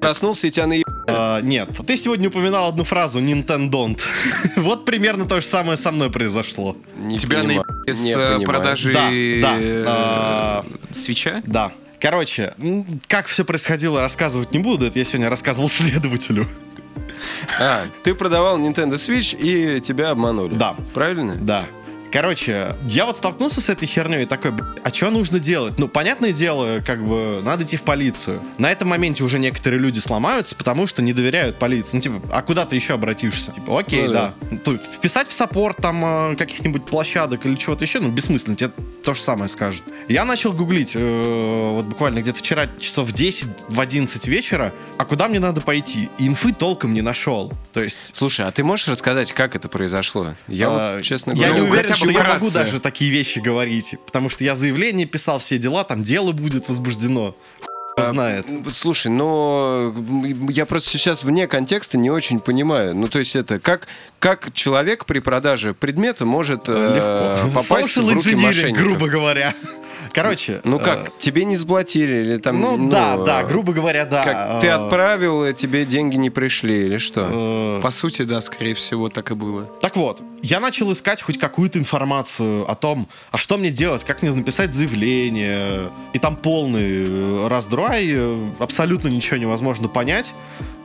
Проснулся 0.00 0.46
и 0.48 0.50
тебя 0.50 0.66
наеб... 0.66 0.84
А, 1.08 1.40
нет, 1.40 1.70
ты 1.86 1.96
сегодня 1.96 2.28
упоминал 2.28 2.68
одну 2.68 2.82
фразу 2.84 3.18
«Nintendo». 3.20 3.96
вот 4.56 4.84
примерно 4.84 5.24
то 5.24 5.40
же 5.40 5.46
самое 5.46 5.78
со 5.78 5.90
мной 5.92 6.10
произошло. 6.10 6.76
Не 6.98 7.16
Тебя 7.18 7.38
понимаю. 7.38 7.62
наебали 7.64 7.92
с 7.96 8.00
Не 8.00 8.10
э, 8.10 8.14
понимаю. 8.14 8.42
продажи 8.44 8.92
Да, 8.92 9.00
да. 9.08 9.56
э, 9.58 9.84
А. 9.86 10.64
свеча? 10.90 11.42
Да. 11.46 11.72
Короче, 12.08 12.54
как 13.08 13.26
все 13.26 13.44
происходило, 13.44 14.00
рассказывать 14.00 14.52
не 14.52 14.60
буду. 14.60 14.86
Это 14.86 14.96
я 14.96 15.04
сегодня 15.04 15.28
рассказывал 15.28 15.68
следователю. 15.68 16.46
А, 17.60 17.80
ты 18.04 18.14
продавал 18.14 18.60
Nintendo 18.60 18.92
Switch 18.92 19.36
и 19.36 19.80
тебя 19.80 20.10
обманули. 20.10 20.54
Да. 20.54 20.76
Правильно? 20.94 21.34
Да. 21.34 21.64
Короче, 22.12 22.74
я 22.86 23.06
вот 23.06 23.16
столкнулся 23.16 23.60
с 23.60 23.68
этой 23.68 23.86
херней 23.86 24.22
и 24.22 24.26
такой, 24.26 24.52
«Блядь, 24.52 24.66
а 24.82 24.92
что 24.92 25.10
нужно 25.10 25.40
делать? 25.40 25.78
Ну, 25.78 25.88
понятное 25.88 26.32
дело, 26.32 26.80
как 26.84 27.04
бы, 27.04 27.40
надо 27.44 27.64
идти 27.64 27.76
в 27.76 27.82
полицию. 27.82 28.40
На 28.58 28.70
этом 28.70 28.88
моменте 28.88 29.24
уже 29.24 29.38
некоторые 29.38 29.80
люди 29.80 29.98
сломаются, 29.98 30.54
потому 30.54 30.86
что 30.86 31.02
не 31.02 31.12
доверяют 31.12 31.56
полиции. 31.58 31.96
Ну, 31.96 32.00
типа, 32.00 32.22
а 32.32 32.42
куда 32.42 32.64
ты 32.64 32.76
еще 32.76 32.94
обратишься? 32.94 33.52
Типа, 33.52 33.80
окей, 33.80 34.06
Ну 34.06 34.12
да. 34.12 34.32
да. 34.50 34.56
То 34.58 34.72
есть 34.72 34.84
вписать 34.84 35.28
в 35.28 35.32
саппорт 35.32 35.78
там 35.78 36.32
э, 36.32 36.36
каких-нибудь 36.36 36.86
площадок 36.86 37.44
или 37.46 37.54
чего-то 37.56 37.84
еще, 37.84 38.00
ну, 38.00 38.10
бессмысленно, 38.10 38.56
тебе 38.56 38.70
то 39.04 39.14
же 39.14 39.20
самое 39.20 39.48
скажут. 39.48 39.84
Я 40.08 40.24
начал 40.24 40.52
гуглить, 40.52 40.92
э, 40.94 41.70
вот 41.74 41.86
буквально 41.86 42.20
где-то 42.20 42.38
вчера 42.38 42.68
часов 42.80 43.08
в 43.08 43.12
10, 43.12 43.46
в 43.68 43.80
11 43.80 44.26
вечера, 44.26 44.72
а 44.98 45.04
куда 45.04 45.28
мне 45.28 45.40
надо 45.40 45.60
пойти? 45.60 46.08
И 46.18 46.26
инфы 46.26 46.52
толком 46.52 46.94
не 46.94 47.02
нашел. 47.02 47.52
То 47.72 47.82
есть 47.82 47.98
Слушай, 48.12 48.46
а 48.46 48.50
ты 48.50 48.64
можешь 48.64 48.88
рассказать, 48.88 49.32
как 49.32 49.56
это 49.56 49.68
произошло? 49.68 50.34
Я 50.48 50.68
А, 50.68 50.96
вот, 50.96 51.04
честно 51.04 51.30
я 51.32 51.36
говоря... 51.36 51.54
не 51.54 51.60
ну, 51.60 51.70
уверен, 51.70 51.88
что 51.96 52.10
я 52.10 52.24
могу 52.24 52.50
даже 52.50 52.80
такие 52.80 53.10
вещи 53.10 53.38
говорить, 53.38 53.96
потому 54.06 54.28
что 54.28 54.44
я 54.44 54.56
заявление 54.56 55.06
писал, 55.06 55.38
все 55.38 55.58
дела, 55.58 55.84
там 55.84 56.02
дело 56.02 56.32
будет 56.32 56.68
возбуждено. 56.68 57.34
А, 57.98 58.04
знает. 58.04 58.46
Слушай, 58.68 59.10
но 59.10 59.94
я 60.50 60.66
просто 60.66 60.90
сейчас 60.90 61.24
вне 61.24 61.46
контекста 61.46 61.96
не 61.96 62.10
очень 62.10 62.40
понимаю. 62.40 62.94
Ну, 62.94 63.08
то 63.08 63.18
есть 63.18 63.34
это 63.34 63.58
как, 63.58 63.88
как 64.18 64.52
человек 64.52 65.06
при 65.06 65.20
продаже 65.20 65.72
предмета 65.72 66.26
может 66.26 66.64
э, 66.68 67.50
попасть 67.54 67.96
Social 67.96 68.02
в 68.02 68.12
руки 68.12 68.34
мошенников? 68.34 68.82
грубо 68.82 69.08
говоря. 69.08 69.54
Короче. 70.12 70.60
Ну 70.64 70.78
э, 70.78 70.82
как, 70.82 71.12
тебе 71.18 71.44
не 71.44 71.56
сплатили 71.56 72.16
или 72.22 72.36
там... 72.38 72.60
Ну, 72.60 72.88
да, 72.88 73.16
да, 73.16 73.42
э, 73.42 73.46
грубо 73.46 73.72
говоря, 73.72 74.04
да. 74.04 74.22
Как 74.24 74.60
ты 74.60 74.68
э, 74.68 74.70
отправил, 74.72 75.44
и 75.44 75.54
тебе 75.54 75.84
деньги 75.84 76.16
не 76.16 76.30
пришли 76.30 76.86
или 76.86 76.98
что? 76.98 77.28
э, 77.78 77.80
По 77.82 77.90
сути, 77.90 78.22
да, 78.22 78.40
скорее 78.40 78.74
всего, 78.74 79.08
так 79.08 79.30
и 79.30 79.34
было. 79.34 79.64
Так 79.80 79.96
вот, 79.96 80.22
я 80.42 80.60
начал 80.60 80.92
искать 80.92 81.22
хоть 81.22 81.38
какую-то 81.38 81.78
информацию 81.78 82.70
о 82.70 82.74
том, 82.74 83.08
а 83.30 83.38
что 83.38 83.58
мне 83.58 83.70
делать, 83.70 84.04
как 84.04 84.22
мне 84.22 84.32
написать 84.32 84.72
заявление. 84.72 85.90
И 86.12 86.18
там 86.18 86.36
полный 86.36 87.04
э, 87.06 87.48
раздрай, 87.48 88.06
э, 88.12 88.44
абсолютно 88.58 89.08
ничего 89.08 89.36
невозможно 89.36 89.88
понять. 89.88 90.32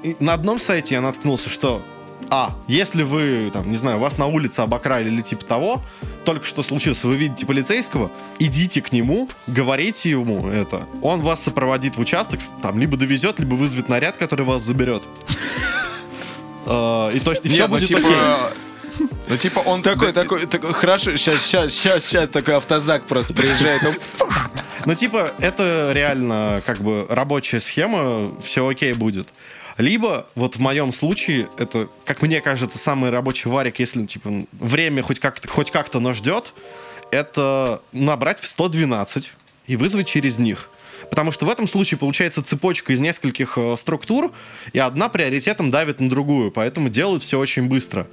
И 0.04 0.16
на 0.20 0.34
одном 0.34 0.60
сайте 0.60 0.96
я 0.96 1.02
наткнулся, 1.02 1.50
что 1.50 1.82
а, 2.34 2.56
если 2.66 3.04
вы, 3.04 3.52
там, 3.52 3.70
не 3.70 3.76
знаю, 3.76 4.00
вас 4.00 4.18
на 4.18 4.26
улице 4.26 4.62
обокрали 4.62 5.10
или 5.10 5.20
типа 5.20 5.44
того, 5.44 5.82
только 6.24 6.46
что 6.46 6.64
случилось, 6.64 7.04
вы 7.04 7.18
видите 7.18 7.46
полицейского, 7.46 8.10
идите 8.40 8.82
к 8.82 8.94
нему, 8.94 9.28
говорите 9.48 10.12
ему 10.12 10.48
это. 10.48 10.88
Он 11.02 11.20
вас 11.20 11.44
сопроводит 11.44 11.98
в 11.98 12.00
участок, 12.00 12.40
там, 12.62 12.80
либо 12.80 12.96
довезет, 12.96 13.42
либо 13.42 13.56
вызовет 13.56 13.90
наряд, 13.90 14.16
который 14.16 14.46
вас 14.46 14.64
заберет. 14.64 15.04
Э, 16.66 17.12
И 17.14 17.20
то 17.20 17.32
есть 17.32 17.46
все 17.46 17.68
ну, 17.68 17.74
будет 17.74 17.90
типа, 17.90 18.00
окей. 18.00 19.08
Ну, 19.28 19.36
типа, 19.36 19.60
он... 19.60 19.82
Такой, 19.82 20.14
такой, 20.14 20.46
такой, 20.46 20.72
хорошо, 20.72 21.18
сейчас, 21.18 21.42
сейчас, 21.42 21.74
сейчас, 21.74 22.06
сейчас 22.06 22.30
такой 22.30 22.56
автозак 22.56 23.08
просто 23.08 23.34
приезжает. 23.34 23.82
Ну, 24.86 24.96
типа, 24.96 25.32
это 25.38 25.92
реально 25.94 26.64
как 26.66 26.80
бы 26.80 27.06
рабочая 27.08 27.60
схема, 27.60 28.32
все 28.42 28.68
окей 28.68 28.94
будет. 28.94 29.28
Либо, 29.82 30.28
вот 30.36 30.58
в 30.58 30.60
моем 30.60 30.94
случае, 30.94 31.50
это, 31.58 31.90
как 32.06 32.22
мне 32.22 32.40
кажется, 32.40 32.78
самый 32.78 33.10
рабочий 33.10 33.50
варик, 33.50 33.80
если, 33.80 34.06
типа, 34.06 34.46
время 34.52 35.02
хоть 35.02 35.20
как-то, 35.20 35.48
хоть 35.48 35.72
как-то, 35.72 36.00
но 36.00 36.14
ждет, 36.14 36.54
это 37.10 37.82
набрать 37.92 38.40
в 38.40 38.48
112 38.48 39.34
и 39.66 39.76
вызвать 39.76 40.08
через 40.08 40.38
них. 40.38 40.70
Потому 41.10 41.32
что 41.32 41.48
в 41.48 41.50
этом 41.50 41.68
случае 41.68 41.98
получается 41.98 42.44
цепочка 42.44 42.94
из 42.94 43.00
нескольких 43.00 43.58
э, 43.58 43.76
структур, 43.76 44.32
и 44.72 44.78
одна 44.78 45.10
приоритетом 45.10 45.72
давит 45.72 46.00
на 46.00 46.12
другую, 46.12 46.52
поэтому 46.52 46.90
делают 46.90 47.24
все 47.24 47.40
очень 47.40 47.68
быстро. 47.68 48.08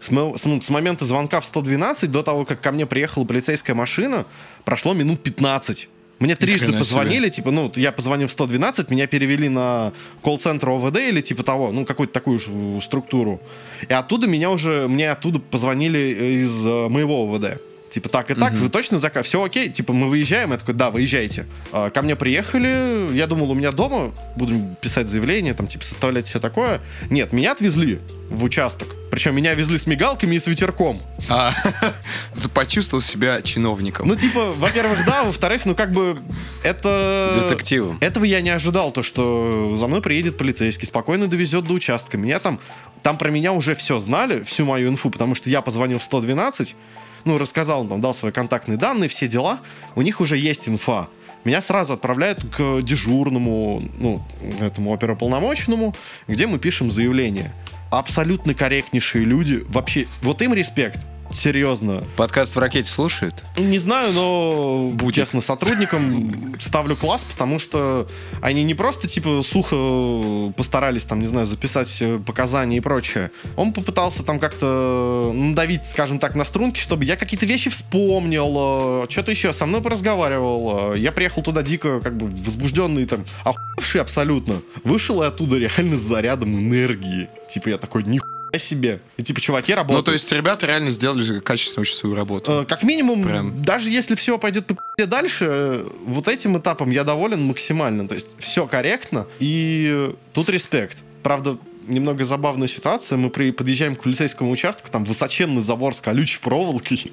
С, 0.00 0.12
мо- 0.12 0.36
с 0.38 0.42
с 0.42 0.70
момента 0.70 1.04
звонка 1.04 1.40
в 1.40 1.44
112 1.44 2.12
до 2.12 2.22
того, 2.22 2.44
как 2.44 2.60
ко 2.60 2.70
мне 2.70 2.86
приехала 2.86 3.24
полицейская 3.24 3.74
машина, 3.74 4.24
прошло 4.64 4.94
минут 4.94 5.20
15. 5.24 5.88
Мне 6.18 6.34
трижды 6.34 6.76
позвонили, 6.76 7.28
типа, 7.28 7.50
ну, 7.50 7.70
я 7.76 7.92
позвонил 7.92 8.26
в 8.26 8.32
112, 8.32 8.90
меня 8.90 9.06
перевели 9.06 9.48
на 9.48 9.92
колл-центр 10.22 10.68
ОВД 10.68 10.98
или 10.98 11.20
типа 11.20 11.42
того, 11.42 11.70
ну, 11.70 11.84
какую-то 11.84 12.12
такую 12.12 12.38
же 12.38 12.50
э, 12.52 12.80
структуру. 12.80 13.40
И 13.88 13.92
оттуда 13.92 14.26
меня 14.26 14.50
уже, 14.50 14.88
мне 14.88 15.10
оттуда 15.10 15.38
позвонили 15.38 16.42
из 16.42 16.66
э, 16.66 16.88
моего 16.88 17.22
ОВД. 17.22 17.60
Типа, 17.92 18.08
так 18.08 18.30
и 18.30 18.34
так, 18.34 18.52
вы 18.54 18.68
точно 18.68 18.98
заказ? 18.98 19.26
Все 19.26 19.42
окей? 19.42 19.70
Типа, 19.70 19.92
мы 19.92 20.08
выезжаем? 20.08 20.52
Я 20.52 20.58
такой, 20.58 20.74
да, 20.74 20.90
выезжайте. 20.90 21.46
А, 21.72 21.90
Ко 21.90 22.02
мне 22.02 22.16
приехали, 22.16 23.14
я 23.14 23.26
думал, 23.26 23.50
у 23.50 23.54
меня 23.54 23.72
дома, 23.72 24.12
будем 24.36 24.74
писать 24.76 25.08
заявление, 25.08 25.54
там, 25.54 25.66
типа, 25.66 25.84
составлять 25.84 26.26
все 26.26 26.38
такое. 26.38 26.80
Нет, 27.10 27.32
меня 27.32 27.52
отвезли 27.52 28.00
в 28.30 28.44
участок. 28.44 28.88
Причем 29.10 29.34
меня 29.34 29.54
везли 29.54 29.78
с 29.78 29.86
мигалками 29.86 30.36
и 30.36 30.38
с 30.38 30.46
ветерком. 30.46 30.98
а, 31.30 31.54
почувствовал 32.54 33.00
себя 33.00 33.40
чиновником. 33.42 34.06
Ну, 34.06 34.16
типа, 34.16 34.52
во-первых, 34.52 34.98
да, 35.06 35.24
во-вторых, 35.24 35.64
ну, 35.64 35.74
как 35.74 35.92
бы, 35.92 36.18
это... 36.62 37.46
Детективом. 37.48 37.98
Этого 38.00 38.24
я 38.24 38.40
не 38.40 38.50
ожидал, 38.50 38.92
то, 38.92 39.02
что 39.02 39.74
за 39.76 39.86
мной 39.86 40.02
приедет 40.02 40.36
полицейский, 40.36 40.86
спокойно 40.86 41.26
довезет 41.26 41.64
до 41.64 41.72
участка. 41.72 42.18
Меня 42.18 42.38
там, 42.38 42.60
там 43.02 43.16
про 43.16 43.30
меня 43.30 43.52
уже 43.52 43.74
все 43.74 43.98
знали, 43.98 44.42
всю 44.42 44.66
мою 44.66 44.90
инфу, 44.90 45.10
потому 45.10 45.34
что 45.34 45.48
я 45.48 45.62
позвонил 45.62 45.98
в 45.98 46.02
112, 46.02 46.76
ну, 47.24 47.38
рассказал, 47.38 47.86
там, 47.86 48.00
дал 48.00 48.14
свои 48.14 48.32
контактные 48.32 48.78
данные, 48.78 49.08
все 49.08 49.28
дела, 49.28 49.60
у 49.94 50.02
них 50.02 50.20
уже 50.20 50.36
есть 50.36 50.68
инфа. 50.68 51.08
Меня 51.44 51.62
сразу 51.62 51.92
отправляют 51.92 52.40
к 52.54 52.82
дежурному, 52.82 53.80
ну, 53.98 54.22
этому 54.60 54.92
оперуполномоченному, 54.92 55.94
где 56.26 56.46
мы 56.46 56.58
пишем 56.58 56.90
заявление. 56.90 57.54
Абсолютно 57.90 58.54
корректнейшие 58.54 59.24
люди. 59.24 59.64
Вообще, 59.68 60.06
вот 60.22 60.42
им 60.42 60.52
респект. 60.52 61.00
Серьезно. 61.32 62.02
Подкаст 62.16 62.56
в 62.56 62.58
ракете 62.58 62.90
слушают? 62.90 63.44
Не 63.56 63.78
знаю, 63.78 64.12
но 64.12 64.88
будь 64.92 65.14
честно, 65.14 65.40
сотрудникам 65.40 66.32
ставлю 66.58 66.96
класс, 66.96 67.24
потому 67.24 67.58
что 67.58 68.06
они 68.40 68.64
не 68.64 68.74
просто 68.74 69.08
типа 69.08 69.42
сухо 69.42 70.52
постарались 70.56 71.04
там, 71.04 71.20
не 71.20 71.26
знаю, 71.26 71.46
записать 71.46 72.02
показания 72.26 72.78
и 72.78 72.80
прочее. 72.80 73.30
Он 73.56 73.72
попытался 73.72 74.24
там 74.24 74.38
как-то 74.38 75.32
надавить, 75.34 75.86
скажем 75.86 76.18
так, 76.18 76.34
на 76.34 76.44
струнки, 76.44 76.80
чтобы 76.80 77.04
я 77.04 77.16
какие-то 77.16 77.46
вещи 77.46 77.70
вспомнил, 77.70 79.02
э, 79.04 79.06
что-то 79.10 79.30
еще 79.30 79.52
со 79.52 79.66
мной 79.66 79.82
поразговаривал. 79.82 80.94
Э, 80.94 80.98
я 80.98 81.12
приехал 81.12 81.42
туда 81.42 81.62
дико 81.62 82.00
как 82.00 82.16
бы 82.16 82.26
возбужденный, 82.44 83.04
там, 83.04 83.24
охуевший 83.44 84.00
абсолютно. 84.00 84.62
Вышел 84.84 85.22
и 85.22 85.26
оттуда 85.26 85.58
реально 85.58 86.00
с 86.00 86.02
зарядом 86.02 86.58
энергии. 86.58 87.28
Типа 87.52 87.68
я 87.68 87.78
такой, 87.78 88.04
нихуя 88.04 88.37
себе. 88.56 89.00
И 89.16 89.22
типа, 89.22 89.40
чуваки 89.40 89.74
работают. 89.74 89.98
Ну, 89.98 90.02
то 90.02 90.12
есть 90.12 90.30
ребята 90.32 90.66
реально 90.66 90.90
сделали 90.90 91.40
качественно 91.40 91.82
очень 91.82 91.94
свою 91.94 92.14
работу. 92.14 92.62
Э, 92.62 92.64
как 92.64 92.82
минимум, 92.82 93.22
Прям. 93.22 93.62
даже 93.62 93.90
если 93.90 94.14
все 94.14 94.38
пойдет 94.38 94.66
по 94.66 94.76
дальше, 95.06 95.46
э, 95.48 95.90
вот 96.06 96.28
этим 96.28 96.56
этапом 96.56 96.90
я 96.90 97.04
доволен 97.04 97.42
максимально. 97.42 98.08
То 98.08 98.14
есть 98.14 98.28
все 98.38 98.66
корректно, 98.66 99.26
и 99.38 100.14
тут 100.32 100.48
респект. 100.48 100.98
Правда, 101.22 101.58
немного 101.88 102.24
забавная 102.24 102.68
ситуация. 102.68 103.18
Мы 103.18 103.30
при, 103.30 103.50
подъезжаем 103.50 103.96
к 103.96 104.02
полицейскому 104.02 104.50
участку, 104.50 104.88
там 104.90 105.04
высоченный 105.04 105.60
забор 105.60 105.94
с 105.94 106.00
колючей 106.00 106.38
проволокой. 106.40 107.12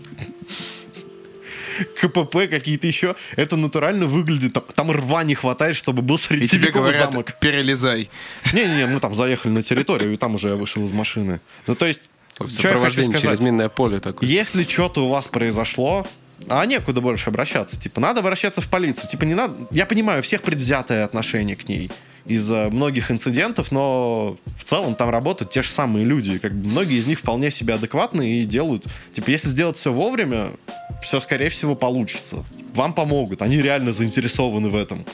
КПП 1.99 2.47
какие-то 2.49 2.87
еще. 2.87 3.15
Это 3.35 3.55
натурально 3.55 4.07
выглядит. 4.07 4.53
Там, 4.53 4.63
там 4.73 4.91
рва 4.91 5.23
не 5.23 5.35
хватает, 5.35 5.75
чтобы 5.75 6.01
был 6.01 6.15
И 6.29 6.47
тебе 6.47 6.71
говорят, 6.71 7.11
замок. 7.11 7.33
перелезай. 7.39 8.09
Не-не-не, 8.53 8.87
мы 8.87 8.99
там 8.99 9.13
заехали 9.13 9.51
на 9.51 9.63
территорию, 9.63 10.13
и 10.13 10.17
там 10.17 10.35
уже 10.35 10.49
я 10.49 10.55
вышел 10.55 10.83
из 10.83 10.91
машины. 10.91 11.39
Ну, 11.67 11.75
то 11.75 11.85
есть, 11.85 12.09
В 12.39 12.49
сопровождении 12.49 13.17
через 13.17 13.39
минное 13.39 13.69
поле 13.69 13.99
такое. 13.99 14.27
Если 14.27 14.63
что-то 14.63 15.05
у 15.05 15.09
вас 15.09 15.27
произошло, 15.27 16.05
а 16.49 16.65
некуда 16.65 17.01
больше 17.01 17.29
обращаться. 17.29 17.79
Типа, 17.79 18.01
надо 18.01 18.19
обращаться 18.19 18.61
в 18.61 18.67
полицию. 18.67 19.09
Типа, 19.09 19.23
не 19.23 19.33
надо... 19.33 19.55
Я 19.71 19.85
понимаю, 19.85 20.21
всех 20.23 20.41
предвзятое 20.41 21.03
отношение 21.03 21.55
к 21.55 21.67
ней 21.67 21.91
из-за 22.25 22.69
многих 22.71 23.11
инцидентов, 23.11 23.71
но 23.71 24.37
в 24.57 24.63
целом 24.63 24.95
там 24.95 25.09
работают 25.11 25.51
те 25.51 25.61
же 25.61 25.69
самые 25.69 26.05
люди. 26.05 26.39
Как 26.39 26.53
бы 26.53 26.67
многие 26.67 26.97
из 26.97 27.07
них 27.07 27.19
вполне 27.19 27.51
себе 27.51 27.75
адекватны 27.75 28.41
и 28.41 28.45
делают... 28.45 28.85
Типа, 29.13 29.29
если 29.29 29.47
сделать 29.47 29.77
все 29.77 29.93
вовремя, 29.93 30.49
все, 31.01 31.19
скорее 31.19 31.49
всего, 31.49 31.75
получится. 31.75 32.43
Вам 32.73 32.93
помогут. 32.93 33.41
Они 33.41 33.61
реально 33.61 33.93
заинтересованы 33.93 34.69
в 34.69 34.75
этом. 34.75 35.05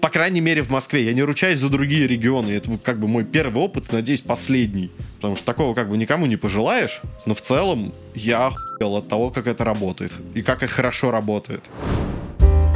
По 0.00 0.10
крайней 0.10 0.40
мере, 0.40 0.62
в 0.62 0.70
Москве. 0.70 1.04
Я 1.04 1.12
не 1.12 1.22
ручаюсь 1.22 1.58
за 1.58 1.68
другие 1.68 2.06
регионы. 2.06 2.50
Это 2.52 2.76
как 2.78 3.00
бы 3.00 3.08
мой 3.08 3.24
первый 3.24 3.62
опыт, 3.62 3.92
надеюсь, 3.92 4.20
последний. 4.20 4.90
Потому 5.16 5.34
что 5.34 5.44
такого 5.44 5.74
как 5.74 5.90
бы 5.90 5.96
никому 5.96 6.26
не 6.26 6.36
пожелаешь. 6.36 7.00
Но 7.26 7.34
в 7.34 7.40
целом 7.40 7.92
я 8.14 8.46
охуел 8.46 8.96
от 8.96 9.08
того, 9.08 9.30
как 9.30 9.46
это 9.46 9.64
работает. 9.64 10.12
И 10.34 10.42
как 10.42 10.62
это 10.62 10.72
хорошо 10.72 11.10
работает. 11.10 11.68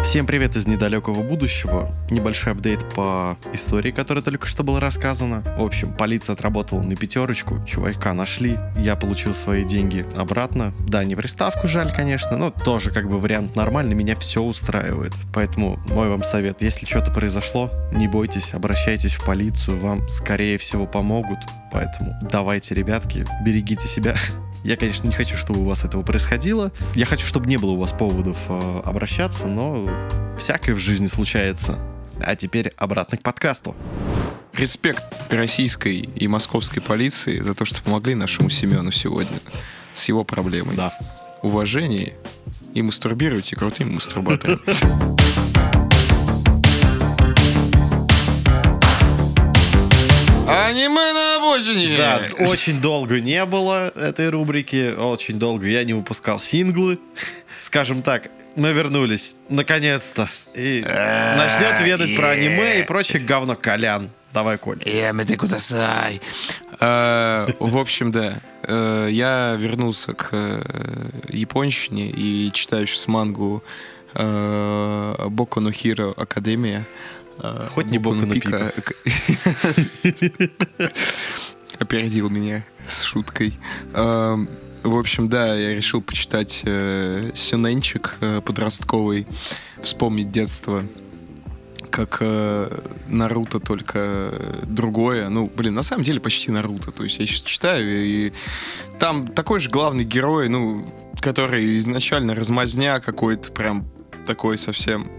Всем 0.04 0.26
привет 0.26 0.56
из 0.56 0.66
недалекого 0.66 1.22
будущего. 1.22 1.94
Небольшой 2.10 2.52
апдейт 2.52 2.84
по 2.92 3.38
истории, 3.52 3.92
которая 3.92 4.22
только 4.22 4.46
что 4.46 4.64
была 4.64 4.80
рассказана. 4.80 5.42
В 5.56 5.62
общем, 5.62 5.92
полиция 5.94 6.34
отработала 6.34 6.82
на 6.82 6.96
пятерочку, 6.96 7.64
чувака 7.66 8.12
нашли, 8.12 8.58
я 8.76 8.96
получил 8.96 9.32
свои 9.32 9.64
деньги 9.64 10.04
обратно. 10.16 10.74
Да, 10.88 11.04
не 11.04 11.14
приставку 11.14 11.68
жаль, 11.68 11.92
конечно, 11.92 12.36
но 12.36 12.50
тоже 12.50 12.90
как 12.90 13.08
бы 13.08 13.20
вариант 13.20 13.54
нормальный, 13.54 13.94
меня 13.94 14.16
все 14.16 14.42
устраивает. 14.42 15.12
Поэтому 15.32 15.80
мой 15.86 16.08
вам 16.08 16.24
совет, 16.24 16.62
если 16.62 16.84
что-то 16.84 17.12
произошло, 17.12 17.70
не 17.92 18.08
бойтесь, 18.08 18.52
обращайтесь 18.54 19.14
в 19.14 19.24
полицию, 19.24 19.78
вам 19.78 20.08
скорее 20.08 20.58
всего 20.58 20.84
помогут. 20.84 21.38
Поэтому 21.70 22.18
давайте, 22.28 22.74
ребятки, 22.74 23.24
берегите 23.44 23.86
себя. 23.86 24.16
Я, 24.64 24.76
конечно, 24.76 25.08
не 25.08 25.12
хочу, 25.12 25.36
чтобы 25.36 25.60
у 25.60 25.64
вас 25.64 25.84
этого 25.84 26.02
происходило. 26.02 26.70
Я 26.94 27.04
хочу, 27.04 27.26
чтобы 27.26 27.46
не 27.48 27.56
было 27.56 27.72
у 27.72 27.78
вас 27.78 27.90
поводов 27.92 28.38
э, 28.48 28.82
обращаться, 28.84 29.46
но 29.46 29.90
всякое 30.38 30.74
в 30.74 30.78
жизни 30.78 31.06
случается. 31.06 31.78
А 32.20 32.36
теперь 32.36 32.72
обратно 32.76 33.18
к 33.18 33.22
подкасту. 33.22 33.74
Респект 34.52 35.02
российской 35.30 35.96
и 35.96 36.28
московской 36.28 36.80
полиции 36.80 37.40
за 37.40 37.54
то, 37.54 37.64
что 37.64 37.82
помогли 37.82 38.14
нашему 38.14 38.50
Семену 38.50 38.92
сегодня 38.92 39.38
с 39.94 40.04
его 40.04 40.22
проблемой. 40.24 40.76
Да. 40.76 40.92
Уважение 41.42 42.14
и 42.72 42.82
мастурбируйте 42.82 43.56
крутым 43.56 43.94
мастурбатором. 43.94 44.62
Аниме 50.46 51.12
на 51.12 51.21
обочине! 51.54 51.96
Да, 51.96 52.22
очень 52.38 52.80
долго 52.80 53.20
не 53.20 53.44
было 53.44 53.88
этой 53.94 54.28
рубрики, 54.30 54.94
очень 54.96 55.38
долго 55.38 55.66
я 55.66 55.84
не 55.84 55.94
выпускал 55.94 56.38
синглы. 56.38 56.98
Скажем 57.60 58.02
так, 58.02 58.28
мы 58.56 58.72
вернулись, 58.72 59.36
наконец-то. 59.48 60.28
И 60.54 60.82
начнет 60.84 61.80
ведать 61.80 62.16
про 62.16 62.30
аниме 62.30 62.80
и 62.80 62.82
прочее 62.82 63.22
говно 63.22 63.54
Колян. 63.56 64.10
Давай, 64.32 64.56
Коль. 64.56 64.78
Ямете 64.86 65.36
кудасай. 65.36 66.20
Э, 66.80 67.48
В 67.60 67.76
общем, 67.76 68.12
да. 68.12 68.38
Э, 68.62 69.08
Я 69.10 69.56
вернулся 69.58 70.14
к 70.14 70.30
э, 70.32 70.62
японщине 71.28 72.08
и 72.10 72.50
читаю 72.52 72.86
сейчас 72.86 73.08
мангу 73.08 73.62
Боку 74.14 75.60
Академия. 76.16 76.86
Э, 77.38 77.68
Хоть 77.74 77.86
не 77.86 77.98
Боку 77.98 78.16
но 78.16 78.34
Пика. 78.34 78.72
Опередил 81.78 82.28
меня 82.28 82.64
с 82.86 83.02
шуткой. 83.02 83.54
Эм, 83.94 84.48
В 84.82 84.96
общем, 84.98 85.28
да, 85.28 85.54
я 85.54 85.74
решил 85.74 86.02
почитать 86.02 86.62
э, 86.64 87.30
сюненчик 87.34 88.16
э, 88.20 88.40
подростковый, 88.44 89.26
вспомнить 89.82 90.30
детство 90.30 90.84
как 91.90 92.18
э, 92.20 92.80
Наруто, 93.08 93.60
только 93.60 94.32
другое. 94.62 95.28
Ну, 95.28 95.50
блин, 95.54 95.74
на 95.74 95.82
самом 95.82 96.02
деле 96.04 96.20
почти 96.20 96.50
Наруто. 96.50 96.90
То 96.90 97.04
есть 97.04 97.18
я 97.18 97.26
сейчас 97.26 97.42
читаю, 97.42 97.86
и 98.04 98.32
там 98.98 99.28
такой 99.28 99.60
же 99.60 99.68
главный 99.70 100.04
герой, 100.04 100.48
ну, 100.48 100.86
который 101.20 101.78
изначально 101.78 102.34
размазня 102.34 102.98
какой-то 102.98 103.52
прям 103.52 103.84
такой 104.26 104.56
совсем 104.58 105.10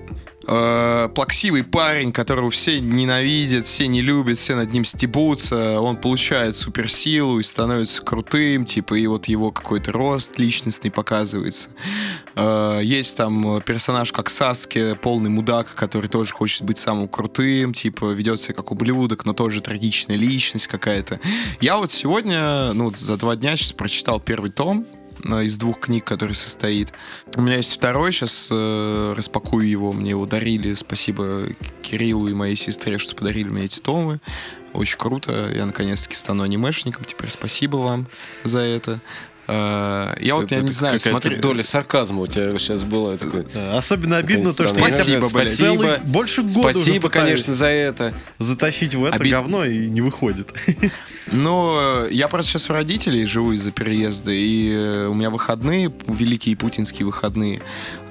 э, 0.48 1.10
плаксивый 1.14 1.64
парень, 1.64 2.12
которого 2.12 2.50
все 2.50 2.80
ненавидят, 2.80 3.66
все 3.66 3.88
не 3.88 4.02
любят, 4.02 4.38
все 4.38 4.56
над 4.56 4.72
ним 4.72 4.86
стебутся, 4.86 5.80
он 5.80 5.98
получает 5.98 6.56
суперсилу 6.56 7.40
и 7.40 7.44
становится 7.44 8.02
крутым, 8.02 8.66
типа, 8.66 8.96
и 8.96 9.08
вот 9.08 9.26
его 9.26 9.52
какой-то 9.52 9.92
рост 9.92 10.38
личностный 10.38 10.92
показывается. 10.92 11.70
Э, 12.36 12.80
есть 12.84 13.18
там 13.18 13.62
персонаж 13.62 14.12
как 14.12 14.30
Саски, 14.30 14.96
полный 14.96 15.30
мудак, 15.30 15.76
который 15.76 16.08
тоже 16.08 16.34
хочет 16.34 16.64
быть 16.64 16.78
самым 16.78 17.08
крутым, 17.08 17.74
типа, 17.74 18.12
ведет 18.12 18.40
себя 18.40 18.54
как 18.54 18.72
ублюдок, 18.72 19.26
но 19.26 19.34
тоже 19.34 19.62
трагичная 19.62 20.16
личность 20.16 20.68
какая-то. 20.68 21.20
Я 21.62 21.78
вот 21.78 21.92
сегодня, 21.92 22.74
ну, 22.74 22.94
за 22.94 23.18
два 23.18 23.36
дня 23.36 23.56
сейчас 23.56 23.74
прочитал 23.74 24.20
первый 24.20 24.52
том, 24.52 24.86
из 25.24 25.58
двух 25.58 25.80
книг, 25.80 26.04
который 26.04 26.36
состоит. 26.36 26.94
У 27.36 27.42
меня 27.42 27.58
есть 27.58 27.74
второй, 27.74 28.12
сейчас 28.12 28.50
э, 28.52 29.14
распакую 29.16 29.68
его, 29.68 29.94
мне 29.94 30.12
его 30.12 30.26
дарили, 30.26 30.74
спасибо 30.74 31.48
Кириллу 31.82 32.28
и 32.28 32.34
моей 32.34 32.56
сестре, 32.56 32.98
что 32.98 33.16
подарили 33.16 33.50
мне 33.50 33.66
эти 33.66 33.80
томы. 33.80 34.20
Очень 34.74 34.98
круто, 34.98 35.52
я 35.54 35.66
наконец-таки 35.66 36.16
стану 36.16 36.44
анимешником, 36.44 37.06
теперь 37.06 37.30
спасибо 37.30 37.78
вам 37.78 38.08
за 38.44 38.60
это. 38.60 39.00
Э, 39.48 40.14
я 40.20 40.36
вот, 40.36 40.52
я 40.52 40.58
Это 40.58 40.68
не 40.68 40.72
знаю, 40.72 41.00
смотри... 41.00 41.36
доля 41.36 41.64
сарказма 41.64 42.22
у 42.22 42.28
тебя 42.28 42.58
сейчас 42.58 42.84
была. 42.84 43.18
Такой. 43.18 43.46
Да, 43.54 43.78
Особенно 43.78 44.18
обидно 44.18 44.54
то, 44.54 44.64
что 44.64 44.76
Спасибо, 44.76 45.26
я 45.26 45.30
блядь. 45.34 45.50
целый- 45.50 45.78
спасибо. 45.90 46.08
больше 46.12 46.42
года 46.44 46.74
Спасибо, 46.74 47.10
конечно, 47.10 47.54
за 47.54 47.66
это. 47.68 48.14
затащить 48.40 48.96
в 48.96 49.04
это 49.04 49.18
Обид- 49.18 49.32
говно 49.32 49.66
и 49.66 49.88
не 49.90 50.02
выходит. 50.02 50.54
Ну, 51.32 51.74
э, 51.80 52.10
я 52.12 52.28
просто 52.28 52.52
сейчас 52.52 52.70
у 52.70 52.74
родителей 52.74 53.26
живу 53.26 53.54
из-за 53.54 53.72
переезда, 53.72 54.30
и 54.32 54.72
э, 54.72 55.08
у 55.08 55.14
меня 55.16 55.30
выходные, 55.32 55.92
великие 56.06 56.56
путинские 56.56 57.06
выходные, 57.08 57.62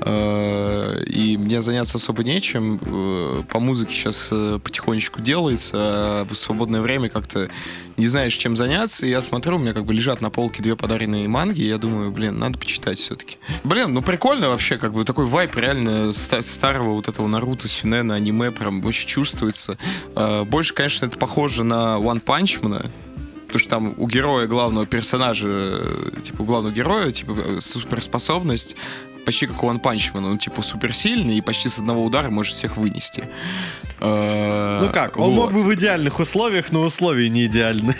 и 0.04 1.36
мне 1.38 1.62
заняться 1.62 1.98
особо 1.98 2.24
нечем. 2.24 3.44
По 3.48 3.60
музыке 3.60 3.94
сейчас 3.94 4.28
потихонечку 4.64 5.20
делается, 5.20 5.72
а 5.74 6.24
в 6.28 6.34
свободное 6.34 6.80
время 6.80 7.08
как-то 7.10 7.48
не 7.96 8.08
знаешь, 8.08 8.34
чем 8.34 8.56
заняться. 8.56 9.06
И 9.06 9.10
я 9.10 9.20
смотрю, 9.20 9.56
у 9.56 9.58
меня 9.58 9.74
как 9.74 9.84
бы 9.84 9.94
лежат 9.94 10.20
на 10.20 10.30
полке 10.30 10.62
две 10.62 10.74
подаренные 10.74 11.21
прочтения 11.22 11.28
манги, 11.28 11.62
я 11.62 11.78
думаю, 11.78 12.10
блин, 12.10 12.38
надо 12.38 12.58
почитать 12.58 12.98
все-таки. 12.98 13.38
Блин, 13.64 13.94
ну 13.94 14.02
прикольно 14.02 14.48
вообще, 14.48 14.76
как 14.78 14.92
бы 14.92 15.04
такой 15.04 15.26
вайп 15.26 15.56
реально 15.56 16.12
ста- 16.12 16.42
старого 16.42 16.92
вот 16.94 17.08
этого 17.08 17.26
Наруто, 17.26 17.68
Сюнена, 17.68 18.14
аниме 18.14 18.50
прям 18.50 18.84
очень 18.84 19.08
чувствуется. 19.08 19.76
Э, 20.16 20.44
Больше, 20.44 20.74
конечно, 20.74 21.06
это 21.06 21.18
похоже 21.18 21.64
на 21.64 21.96
One 21.98 22.22
Punch 22.22 22.60
Man, 22.62 22.90
потому 23.46 23.58
что 23.60 23.68
там 23.70 23.94
у 23.96 24.06
героя, 24.06 24.46
главного 24.46 24.86
персонажа, 24.86 25.82
типа 26.22 26.42
у 26.42 26.44
главного 26.44 26.74
героя, 26.74 27.10
типа 27.10 27.36
э, 27.38 27.60
суперспособность 27.60 28.76
почти 29.24 29.46
как 29.46 29.62
у 29.62 29.68
One 29.68 29.80
Punch 29.80 30.12
Man, 30.14 30.26
он 30.30 30.38
типа 30.38 30.62
суперсильный 30.62 31.36
и 31.36 31.40
почти 31.40 31.68
с 31.68 31.78
одного 31.78 32.04
удара 32.04 32.28
может 32.30 32.54
всех 32.54 32.76
вынести. 32.76 33.28
Э, 34.00 34.80
Ну 34.82 34.92
как, 34.92 35.16
он 35.18 35.32
мог 35.32 35.52
вот. 35.52 35.52
бы 35.52 35.62
в 35.64 35.74
идеальных 35.74 36.18
условиях, 36.18 36.72
но 36.72 36.80
условия 36.82 37.28
не 37.28 37.46
идеальны. 37.46 37.94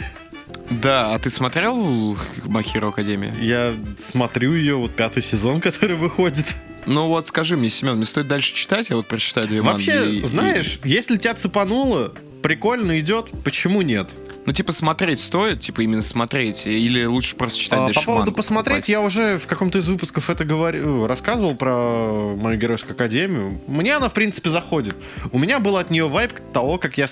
Да, 0.80 1.14
а 1.14 1.18
ты 1.18 1.28
смотрел 1.30 2.16
Махиро 2.44 2.88
Академия? 2.88 3.34
Я 3.40 3.74
смотрю 3.96 4.54
ее, 4.54 4.76
вот 4.76 4.94
пятый 4.94 5.22
сезон, 5.22 5.60
который 5.60 5.96
выходит. 5.96 6.46
Ну 6.86 7.06
вот 7.08 7.26
скажи 7.26 7.56
мне, 7.56 7.68
Семен, 7.68 7.96
мне 7.96 8.04
стоит 8.04 8.26
дальше 8.28 8.54
читать, 8.54 8.90
я 8.90 8.96
вот 8.96 9.06
прочитаю 9.06 9.46
две 9.46 9.62
манги. 9.62 9.86
Вообще, 9.90 10.14
и- 10.16 10.24
знаешь, 10.24 10.80
если 10.84 11.16
тебя 11.16 11.34
цепануло, 11.34 12.12
прикольно 12.42 12.98
идет, 12.98 13.30
почему 13.44 13.82
нет? 13.82 14.12
и- 14.12 14.32
ну 14.44 14.52
типа 14.52 14.72
смотреть 14.72 15.20
стоит, 15.20 15.60
типа 15.60 15.82
именно 15.82 16.02
смотреть, 16.02 16.66
или 16.66 17.04
лучше 17.04 17.36
просто 17.36 17.60
читать 17.60 17.78
А, 17.78 17.84
дальше 17.84 18.00
по 18.00 18.06
поводу 18.06 18.20
мангу, 18.26 18.36
посмотреть, 18.36 18.74
покупать? 18.78 18.88
я 18.88 19.00
уже 19.00 19.38
в 19.38 19.46
каком-то 19.46 19.78
из 19.78 19.86
выпусков 19.86 20.28
это 20.30 20.44
говорил, 20.44 21.06
рассказывал 21.06 21.54
про 21.54 22.34
мою 22.34 22.58
геройскую 22.58 22.94
академию. 22.96 23.60
Мне 23.68 23.94
она, 23.96 24.08
в 24.08 24.12
принципе, 24.12 24.50
заходит. 24.50 24.96
У 25.30 25.38
меня 25.38 25.60
был 25.60 25.76
от 25.76 25.90
нее 25.90 26.08
вайп 26.08 26.32
того, 26.52 26.78
как 26.78 26.98
я 26.98 27.06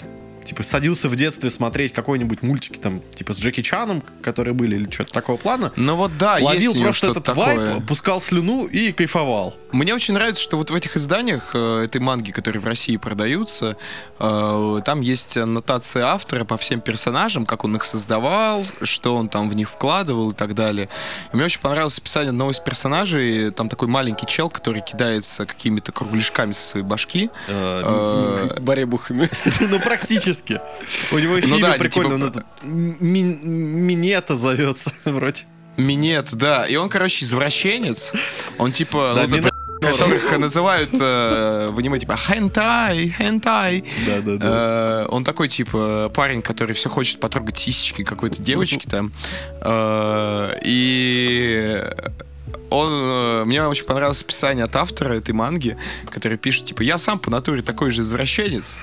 типа 0.44 0.62
садился 0.62 1.08
в 1.08 1.16
детстве 1.16 1.50
смотреть 1.50 1.92
какой-нибудь 1.92 2.42
мультики 2.42 2.78
там, 2.78 3.02
типа 3.14 3.32
с 3.32 3.40
Джеки 3.40 3.62
Чаном, 3.62 4.02
которые 4.22 4.54
были, 4.54 4.76
или 4.76 4.90
что-то 4.90 5.12
такого 5.12 5.36
плана. 5.36 5.72
Ну 5.76 5.96
вот 5.96 6.16
да, 6.18 6.38
Ловил 6.40 6.72
есть 6.72 6.84
просто 6.84 7.10
этот 7.10 7.24
такое. 7.24 7.72
вайп, 7.72 7.86
пускал 7.86 8.20
слюну 8.20 8.66
и 8.66 8.92
кайфовал. 8.92 9.56
Мне 9.72 9.94
очень 9.94 10.14
нравится, 10.14 10.42
что 10.42 10.56
вот 10.56 10.70
в 10.70 10.74
этих 10.74 10.96
изданиях 10.96 11.50
э, 11.54 11.84
этой 11.84 12.00
манги, 12.00 12.30
которые 12.30 12.60
в 12.60 12.66
России 12.66 12.96
продаются, 12.96 13.76
э, 14.18 14.80
там 14.84 15.00
есть 15.00 15.36
аннотация 15.36 16.06
автора 16.06 16.44
по 16.44 16.56
всем 16.56 16.80
персонажам, 16.80 17.46
как 17.46 17.64
он 17.64 17.76
их 17.76 17.84
создавал, 17.84 18.64
что 18.82 19.16
он 19.16 19.28
там 19.28 19.48
в 19.48 19.54
них 19.54 19.70
вкладывал 19.70 20.30
и 20.30 20.34
так 20.34 20.54
далее. 20.54 20.88
И 21.32 21.36
мне 21.36 21.44
очень 21.44 21.60
понравилось 21.60 21.98
описание 21.98 22.30
одного 22.30 22.50
из 22.50 22.58
персонажей. 22.58 23.50
Там 23.50 23.68
такой 23.68 23.88
маленький 23.88 24.26
чел, 24.26 24.48
который 24.48 24.82
кидается 24.82 25.46
какими-то 25.46 25.92
кругляшками 25.92 26.52
со 26.52 26.62
своей 26.62 26.86
башки. 26.86 27.30
Э, 27.48 28.56
Баребухами. 28.60 29.28
Ну, 29.70 29.78
практически. 29.78 30.29
У 31.12 31.18
него 31.18 31.36
еще 31.36 31.48
Ну 31.48 31.56
имя 31.58 31.66
да, 31.66 31.72
они 31.74 31.78
прикольное, 31.78 32.12
типа- 32.16 32.24
он 32.24 32.30
этот 32.30 32.44
Ми- 32.64 33.22
Минета 33.22 34.36
зовется 34.36 34.92
вроде. 35.04 35.42
Минет, 35.76 36.28
да. 36.32 36.66
И 36.66 36.76
он, 36.76 36.88
короче, 36.88 37.24
извращенец. 37.24 38.12
Он 38.58 38.72
типа... 38.72 39.12
Да, 39.16 39.26
ну, 39.26 39.36
Минет- 39.36 39.50
которых 39.80 40.38
называют 40.38 40.90
э, 40.92 41.70
в 41.72 41.78
аниме 41.78 41.98
типа 41.98 42.14
хентай, 42.14 43.08
хентай. 43.16 43.82
Да, 44.06 44.20
да, 44.20 44.36
да. 44.36 44.46
Э, 44.46 45.06
Он 45.08 45.24
такой, 45.24 45.48
типа, 45.48 46.10
парень, 46.14 46.42
который 46.42 46.74
все 46.74 46.90
хочет 46.90 47.18
потрогать 47.18 47.56
сисечки 47.56 48.04
какой-то 48.04 48.42
девочки 48.42 48.86
там. 48.86 49.10
Э, 49.62 50.52
И 50.62 51.82
он, 52.70 52.92
э, 52.92 53.44
мне 53.44 53.66
очень 53.66 53.84
понравилось 53.84 54.22
описание 54.22 54.64
от 54.64 54.76
автора 54.76 55.14
этой 55.14 55.32
манги, 55.32 55.76
который 56.10 56.38
пишет, 56.38 56.66
типа, 56.66 56.82
я 56.82 56.98
сам 56.98 57.18
по 57.18 57.30
натуре 57.30 57.62
такой 57.62 57.90
же 57.90 58.02
извращенец, 58.02 58.76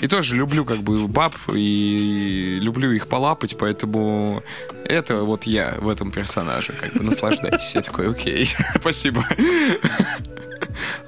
и 0.00 0.06
тоже 0.06 0.36
люблю, 0.36 0.64
как 0.64 0.78
бы, 0.78 1.08
баб, 1.08 1.34
и 1.52 2.58
люблю 2.60 2.92
их 2.92 3.08
полапать, 3.08 3.56
поэтому 3.58 4.42
это 4.84 5.16
вот 5.16 5.44
я 5.44 5.74
в 5.78 5.88
этом 5.88 6.10
персонаже, 6.10 6.72
как 6.80 6.92
бы, 6.94 7.02
наслаждайтесь. 7.02 7.74
Я 7.74 7.80
такой, 7.80 8.10
окей, 8.10 8.48
спасибо. 8.76 9.24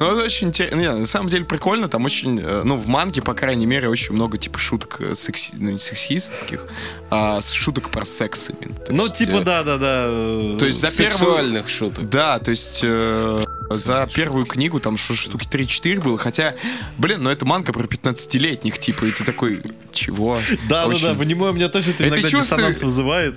Ну, 0.01 0.07
это 0.07 0.25
очень 0.25 0.49
интересно. 0.49 0.77
Не, 0.79 0.93
на 0.93 1.07
самом 1.07 1.29
деле 1.29 1.45
прикольно. 1.45 1.89
Там 1.89 2.05
очень, 2.05 2.41
э, 2.41 2.63
ну, 2.65 2.77
в 2.77 2.89
манге, 2.89 3.23
по 3.23 3.35
крайней 3.35 3.67
мере, 3.67 3.89
очень 3.89 4.15
много, 4.15 4.37
типа, 4.39 4.59
шуток 4.59 4.97
э, 5.01 5.15
секси... 5.15 5.53
ну, 5.57 5.71
не 5.71 5.79
сексистских, 5.79 6.67
а 7.11 7.41
шуток 7.41 7.91
про 7.91 8.05
секс 8.05 8.51
именно. 8.51 8.75
То 8.77 8.93
Ну, 8.93 9.05
есть, 9.05 9.17
типа, 9.17 9.41
да-да-да. 9.41 10.59
То 10.59 10.67
есть 10.67 10.81
за 10.81 10.89
первую... 10.89 11.11
Сексуальных 11.13 11.69
шуток. 11.69 12.11
Да, 12.15 12.39
то 12.39 12.53
есть 12.53 12.79
э, 12.85 13.45
за 13.71 14.09
первую 14.15 14.47
книгу 14.47 14.79
там 14.79 14.97
штуки 14.97 15.49
3-4 15.49 16.01
было, 16.01 16.17
хотя, 16.17 16.55
блин, 16.97 17.25
ну 17.25 17.31
это 17.31 17.45
манга 17.45 17.73
про 17.73 17.85
15-летних, 17.85 18.79
типа, 18.79 19.07
и 19.07 19.11
ты 19.11 19.25
такой, 19.25 19.63
чего? 19.93 20.39
Да-да-да, 20.69 20.87
Очень- 21.11 21.19
понимаю, 21.19 21.53
у 21.53 21.57
меня 21.57 21.69
тоже 21.69 21.91
это 21.91 22.07
иногда 22.07 22.29
чувствую- 22.29 22.43
диссонанс 22.43 22.83
вызывает. 22.83 23.35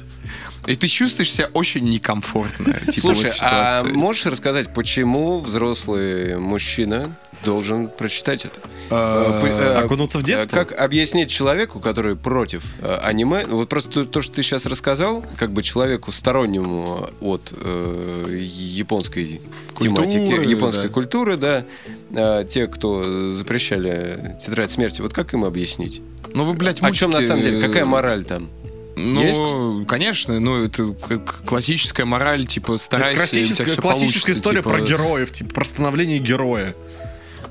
И 0.68 0.76
ты 0.76 0.88
чувствуешь 0.88 1.32
себя 1.32 1.50
очень 1.54 1.90
некомфортно. 1.90 2.74
Типа, 2.92 3.14
Слушай, 3.16 3.32
этой 3.32 3.38
а 3.42 3.84
можешь 3.84 4.26
рассказать, 4.26 4.72
почему 4.74 5.40
взрослый 5.40 6.38
мужчина 6.38 7.18
должен 7.44 7.88
прочитать 7.88 8.46
это? 8.46 8.60
Э, 8.90 9.40
П- 9.42 9.48
э, 9.48 9.74
Окунуться 9.84 10.18
в 10.18 10.24
детство? 10.24 10.56
Как 10.56 10.80
объяснить 10.80 11.30
человеку, 11.30 11.80
который 11.80 12.16
против 12.16 12.64
э, 12.82 12.98
аниме? 13.04 13.46
Вот 13.48 13.70
просто 13.70 13.90
то, 13.92 14.06
то, 14.06 14.22
что 14.22 14.36
ты 14.36 14.44
сейчас 14.44 14.66
рассказал, 14.66 15.26
как 15.38 15.52
бы 15.52 15.64
человеку 15.64 16.12
стороннему 16.12 17.10
от 17.22 17.52
э, 17.52 18.38
японской 18.40 19.42
Культуры, 19.74 20.08
тематики, 20.08 20.50
японской 20.50 20.88
да. 20.88 20.90
культуры, 20.90 21.38
да, 21.38 21.66
э, 22.12 22.46
те, 22.48 22.68
кто 22.68 23.32
запрещали 23.32 24.36
тетрадь 24.44 24.72
смерти, 24.72 25.02
вот 25.02 25.14
как 25.14 25.34
им 25.34 25.46
объяснить? 25.46 26.02
Ну 26.34 26.46
вы, 26.46 26.54
блядь, 26.54 26.82
О 26.82 26.92
чем 26.92 27.12
на 27.12 27.18
мультики, 27.18 27.28
самом 27.28 27.44
деле? 27.44 27.62
Какая 27.62 27.84
э, 27.84 27.86
мораль 27.86 28.24
там? 28.24 28.50
Ну, 28.96 29.86
конечно, 29.86 30.40
ну 30.40 30.64
это 30.64 30.94
как 30.94 31.44
классическая 31.46 32.06
мораль, 32.06 32.46
типа 32.48 32.74
Это 32.74 32.78
старайся, 32.78 33.28
тебя 33.28 33.46
классическая, 33.46 33.76
классическая 33.82 34.34
история 34.34 34.60
типа. 34.62 34.70
про 34.70 34.82
героев, 34.82 35.32
типа 35.32 35.54
про 35.54 35.64
становление 35.66 36.18
героя. 36.18 36.76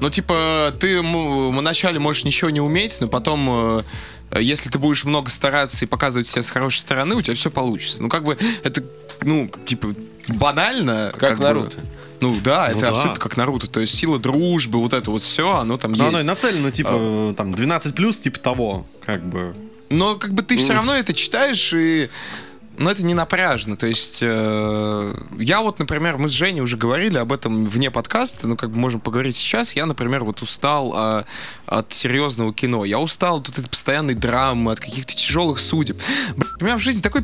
Ну, 0.00 0.10
типа, 0.10 0.74
ты 0.78 1.00
вначале 1.00 1.98
можешь 1.98 2.24
ничего 2.24 2.50
не 2.50 2.60
уметь, 2.60 2.98
но 3.00 3.08
потом, 3.08 3.84
э, 4.30 4.40
если 4.40 4.68
ты 4.70 4.78
будешь 4.78 5.04
много 5.04 5.30
стараться 5.30 5.84
и 5.84 5.88
показывать 5.88 6.26
себя 6.26 6.42
с 6.42 6.50
хорошей 6.50 6.80
стороны, 6.80 7.14
у 7.16 7.22
тебя 7.22 7.34
все 7.34 7.50
получится. 7.50 8.02
Ну, 8.02 8.08
как 8.08 8.24
бы, 8.24 8.36
это, 8.62 8.82
ну, 9.22 9.50
типа, 9.64 9.94
банально. 10.28 11.12
Как 11.16 11.38
бы. 11.38 11.44
Наруто. 11.44 11.78
Ну 12.20 12.36
да, 12.42 12.66
Ну 12.70 12.70
это 12.72 12.80
да. 12.80 12.88
абсолютно 12.90 13.20
как 13.20 13.36
Наруто. 13.36 13.66
То 13.68 13.80
есть 13.80 13.94
сила 13.94 14.18
дружбы, 14.18 14.78
вот 14.80 14.94
это 14.94 15.10
вот 15.10 15.22
все, 15.22 15.54
оно 15.54 15.76
там 15.76 15.92
Но 15.92 16.04
есть. 16.04 16.08
оно 16.08 16.20
и 16.20 16.24
нацелено, 16.24 16.70
типа, 16.70 17.34
там, 17.36 17.54
12 17.54 17.94
плюс, 17.94 18.18
типа 18.18 18.38
того, 18.38 18.86
как 19.04 19.22
бы. 19.24 19.54
Но 19.90 20.16
как 20.16 20.32
бы 20.32 20.42
ты 20.42 20.56
все 20.56 20.72
равно 20.72 20.94
это 20.94 21.12
читаешь 21.14 21.72
и 21.72 22.08
но 22.78 22.90
это 22.90 23.04
не 23.04 23.14
напряжно. 23.14 23.76
То 23.76 23.86
есть 23.86 24.18
э, 24.22 25.14
я 25.38 25.60
вот, 25.62 25.78
например, 25.78 26.16
мы 26.18 26.28
с 26.28 26.32
Женей 26.32 26.60
уже 26.60 26.76
говорили 26.76 27.16
об 27.18 27.32
этом 27.32 27.66
вне 27.66 27.90
подкаста, 27.90 28.46
ну 28.46 28.56
как 28.56 28.70
бы 28.70 28.78
можем 28.78 29.00
поговорить 29.00 29.36
сейчас. 29.36 29.74
Я, 29.74 29.86
например, 29.86 30.24
вот 30.24 30.42
устал 30.42 30.92
а, 30.94 31.24
от 31.66 31.92
серьезного 31.92 32.52
кино. 32.54 32.84
Я 32.84 32.98
устал 32.98 33.38
от 33.38 33.48
этой 33.48 33.68
постоянной 33.68 34.14
драмы, 34.14 34.72
от 34.72 34.80
каких-то 34.80 35.14
тяжелых 35.14 35.58
судеб. 35.58 36.00
Блядь, 36.36 36.62
у 36.62 36.64
меня 36.64 36.76
в 36.76 36.80
жизни 36.80 37.00
такой 37.00 37.22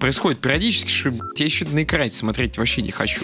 происходит 0.00 0.40
периодически, 0.40 0.88
что 0.90 1.10
я 1.36 1.44
еще 1.44 1.64
на 1.66 1.82
экране 1.84 2.10
смотреть 2.10 2.58
вообще 2.58 2.82
не 2.82 2.90
хочу. 2.90 3.22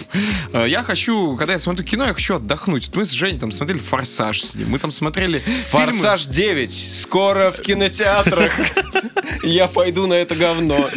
Э, 0.53 0.65
Я 0.67 0.83
хочу, 0.83 1.35
когда 1.37 1.53
я 1.53 1.59
смотрю 1.59 1.85
кино, 1.85 2.05
я 2.05 2.13
хочу 2.13 2.35
отдохнуть. 2.35 2.89
Мы 2.95 3.05
с 3.05 3.11
Женей 3.11 3.39
там 3.39 3.51
смотрели 3.51 3.79
«Форсаж» 3.79 4.41
с 4.41 4.55
ним, 4.55 4.69
мы 4.69 4.79
там 4.79 4.91
смотрели 4.91 5.39
фильмы- 5.39 5.91
Форсаж 5.91 6.25
9 6.25 7.01
скоро 7.01 7.51
в 7.51 7.61
кинотеатрах. 7.61 8.53
Я 9.43 9.67
пойду 9.67 10.07
на 10.07 10.13
это 10.15 10.35
говно. 10.35 10.89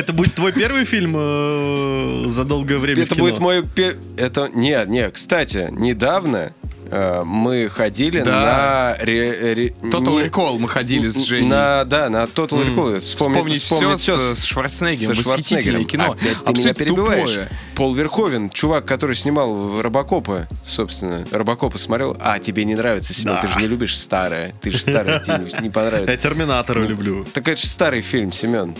Это 0.00 0.12
будет 0.12 0.34
твой 0.34 0.52
первый 0.52 0.84
фильм 0.84 1.14
э, 1.16 2.24
за 2.26 2.44
долгое 2.44 2.78
время 2.78 3.02
Это 3.02 3.14
будет 3.16 3.38
мой... 3.38 3.62
пе- 3.66 3.96
Это... 4.16 4.48
Нет, 4.54 4.88
нет, 4.88 5.12
кстати, 5.14 5.68
недавно 5.70 6.52
э, 6.90 7.22
мы 7.24 7.68
ходили 7.68 8.20
Да. 8.22 8.96
на... 8.98 9.04
ре- 9.04 9.54
ре- 9.54 9.68
Total 9.82 10.12
не- 10.22 10.22
Recall 10.28 10.58
мы 10.58 10.68
ходили 10.68 11.06
с 11.08 11.18
Женей. 11.24 11.48
На, 11.48 11.84
да, 11.84 12.08
на 12.08 12.24
Total. 12.24 12.64
Recall. 12.66 12.98
Вспомнить, 13.00 13.60
Вспомнить, 13.62 13.98
все, 14.00 14.16
всё 14.16 14.34
с, 14.34 14.38
с 14.40 14.44
Шварценеггером. 14.44 15.14
со 15.14 15.28
Восхитительное 15.28 15.84
Шварценеггером. 15.84 15.86
кино. 15.86 16.12
Опять 16.12 16.20
ты 16.20 16.28
меня 16.28 16.50
Абсолютно 16.50 16.74
перебиваешь. 16.84 17.30
тупое. 17.30 17.48
Пол 17.74 17.94
Верховен, 17.94 18.50
чувак, 18.50 18.84
который 18.86 19.14
снимал 19.16 19.82
Робокопа, 19.82 20.48
собственно. 20.64 21.26
Робокопа 21.30 21.76
смотрел. 21.78 22.16
А, 22.20 22.38
тебе 22.38 22.64
не 22.64 22.74
нравится, 22.74 23.12
Семен, 23.12 23.34
Да. 23.34 23.40
ты 23.42 23.48
же 23.48 23.58
не 23.60 23.66
любишь 23.66 23.96
старое. 23.98 24.54
Ты 24.62 24.70
же 24.70 24.78
старое, 24.78 25.18
тебе 25.24 25.44
не 25.60 25.66
Я 25.66 25.72
понравится. 25.72 26.16
Терминатора 26.16 26.80
люблю. 26.82 27.24
Так 27.32 27.46
это 27.48 27.60
же 27.60 27.66
старый 27.68 28.00
фильм, 28.00 28.32
Семен. 28.32 28.74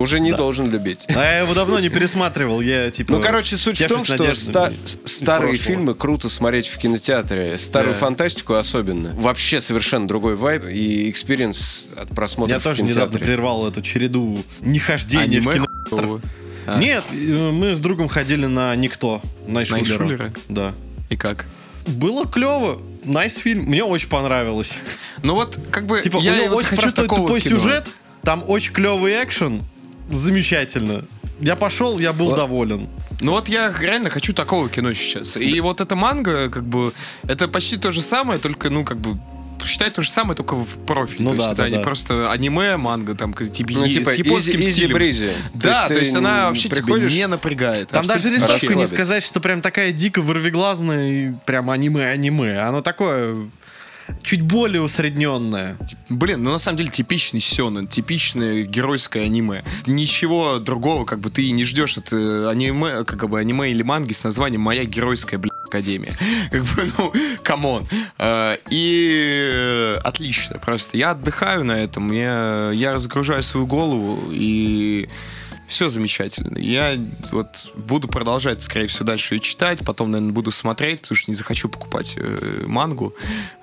Уже 0.00 0.18
не 0.18 0.32
должен 0.32 0.70
любить. 0.70 1.04
А 1.08 1.12
я 1.12 1.38
его 1.40 1.52
давно 1.52 1.78
не 1.78 1.90
пересматривал, 1.90 2.62
я 2.62 2.90
типа... 2.90 3.12
Ну, 3.12 3.20
короче, 3.20 3.56
суть 3.56 3.78
в 3.80 3.86
том, 3.86 4.02
что 4.02 4.34
ста- 4.34 4.72
старые 5.04 5.56
фильмы 5.56 5.94
круто 5.94 6.30
смотреть 6.30 6.68
в 6.68 6.78
кинотеатре. 6.78 7.58
Старую 7.58 7.92
Да. 7.92 8.00
фантастику 8.00 8.54
особенно. 8.54 9.12
Вообще 9.14 9.60
совершенно 9.60 10.08
другой 10.08 10.36
вайб 10.36 10.64
и 10.64 11.10
experience 11.10 11.90
от 11.96 12.08
просмотра 12.08 12.54
Я 12.54 12.60
в 12.60 12.62
тоже 12.62 12.82
недавно 12.82 13.18
прервал 13.18 13.68
эту 13.68 13.82
череду 13.82 14.42
нехождения 14.62 15.40
в 15.42 15.48
Аниме 15.48 15.66
кино. 15.66 15.66
хуёво. 15.90 16.20
А. 16.66 16.78
Нет, 16.78 17.04
э, 17.12 17.50
мы 17.52 17.74
с 17.74 17.78
другом 17.80 18.08
ходили 18.08 18.46
на 18.46 18.74
«Никто». 18.76 19.20
Найшулера. 19.46 19.98
Найшулера? 20.04 20.32
Да. 20.48 20.72
И 21.10 21.16
как? 21.16 21.44
Было 21.86 22.26
клево. 22.26 22.80
Nice 23.04 23.36
фильм. 23.36 23.64
Мне 23.64 23.84
очень 23.84 24.08
понравилось. 24.08 24.74
Ну 25.22 25.34
вот, 25.34 25.58
как 25.70 25.86
бы, 25.86 26.00
Типа, 26.00 26.18
я 26.18 26.32
у 26.32 26.36
него 26.36 26.48
вот 26.48 26.56
очень 26.58 26.68
хочу 26.70 26.82
простой 26.82 27.04
такого 27.04 27.22
тупой 27.26 27.40
кино. 27.40 27.58
сюжет, 27.58 27.84
там 28.22 28.44
очень 28.46 28.72
клевый 28.72 29.12
экшен. 29.22 29.62
Замечательно. 30.10 31.04
я 31.40 31.56
пошел, 31.56 31.98
я 31.98 32.12
был 32.12 32.26
Вот. 32.30 32.36
доволен. 32.36 32.88
Ну 33.20 33.32
вот 33.32 33.48
я 33.48 33.72
реально 33.78 34.10
хочу 34.10 34.32
такого 34.32 34.68
кино 34.68 34.92
сейчас. 34.94 35.36
И 35.36 35.60
вот 35.60 35.80
эта 35.80 35.94
манга, 35.96 36.48
как 36.50 36.64
бы, 36.64 36.92
это 37.26 37.48
почти 37.48 37.76
то 37.76 37.92
же 37.92 38.00
самое, 38.00 38.38
только, 38.38 38.70
ну, 38.70 38.84
как 38.84 38.98
бы, 38.98 39.16
считай 39.64 39.90
то 39.90 40.02
же 40.02 40.10
самое, 40.10 40.34
только 40.34 40.54
в 40.56 40.66
профиль. 40.86 41.22
Ну 41.22 41.30
то 41.32 41.36
да, 41.36 41.42
есть 41.44 41.56
да, 41.56 41.62
это 41.64 41.70
не 41.72 41.76
да. 41.78 41.82
просто 41.84 42.32
аниме, 42.32 42.76
манга, 42.78 43.14
там, 43.14 43.34
типа, 43.34 43.70
Ну, 43.72 43.88
типа, 43.88 44.10
с 44.10 44.14
японским 44.14 44.58
easy- 44.60 44.72
стилем. 44.72 44.96
easy-breezy. 44.96 45.32
Да, 45.54 45.86
то 45.88 45.94
есть, 45.98 46.12
ты 46.12 46.18
она 46.18 46.48
вообще 46.48 46.68
приходишь- 46.70 47.10
тебя 47.12 47.20
не 47.20 47.26
напрягает. 47.28 47.88
Там 47.88 48.06
даже 48.06 48.30
рисовка 48.30 48.74
не 48.74 48.86
сказать, 48.86 49.22
что 49.22 49.38
прям 49.40 49.60
такая 49.60 49.92
дико 49.92 50.22
вырвиглазная, 50.22 51.12
и 51.12 51.32
прям 51.44 51.68
аниме-аниме. 51.70 52.58
Оно 52.60 52.80
такое 52.80 53.36
чуть 54.22 54.42
более 54.42 54.82
усредненное. 54.82 55.76
Блин, 56.08 56.42
ну 56.42 56.50
на 56.50 56.58
самом 56.58 56.78
деле 56.78 56.90
типичный 56.90 57.40
сёнэн, 57.40 57.86
типичное 57.86 58.64
геройское 58.64 59.24
аниме. 59.24 59.62
Ничего 59.86 60.58
другого, 60.58 61.04
как 61.04 61.20
бы 61.20 61.30
ты 61.30 61.44
и 61.44 61.52
не 61.52 61.64
ждешь 61.64 61.98
от 61.98 62.12
э, 62.12 62.48
аниме, 62.48 63.04
как 63.04 63.28
бы 63.28 63.38
аниме 63.38 63.70
или 63.70 63.82
манги 63.82 64.12
с 64.12 64.24
названием 64.24 64.60
«Моя 64.60 64.84
геройская, 64.84 65.38
блядь, 65.38 65.52
академия». 65.66 66.12
Как 66.50 66.62
бы, 66.64 66.92
ну, 66.98 67.12
come 67.42 67.67
on. 67.67 67.86
Э, 68.18 68.56
И 68.70 69.48
э, 69.52 69.98
отлично 70.02 70.58
просто. 70.58 70.96
Я 70.96 71.12
отдыхаю 71.12 71.64
на 71.64 71.72
этом, 71.72 72.04
мне, 72.04 72.22
я 72.22 72.92
разгружаю 72.92 73.42
свою 73.42 73.66
голову 73.66 74.30
и 74.30 75.08
все 75.70 75.88
замечательно. 75.88 76.58
Я 76.58 76.98
вот 77.30 77.72
буду 77.76 78.08
продолжать, 78.08 78.60
скорее 78.60 78.88
всего, 78.88 79.06
дальше 79.06 79.36
и 79.36 79.40
читать, 79.40 79.84
потом, 79.84 80.10
наверное, 80.10 80.32
буду 80.32 80.50
смотреть, 80.50 81.02
потому 81.02 81.16
что 81.16 81.30
не 81.30 81.36
захочу 81.36 81.68
покупать 81.68 82.14
э, 82.16 82.64
мангу. 82.66 83.14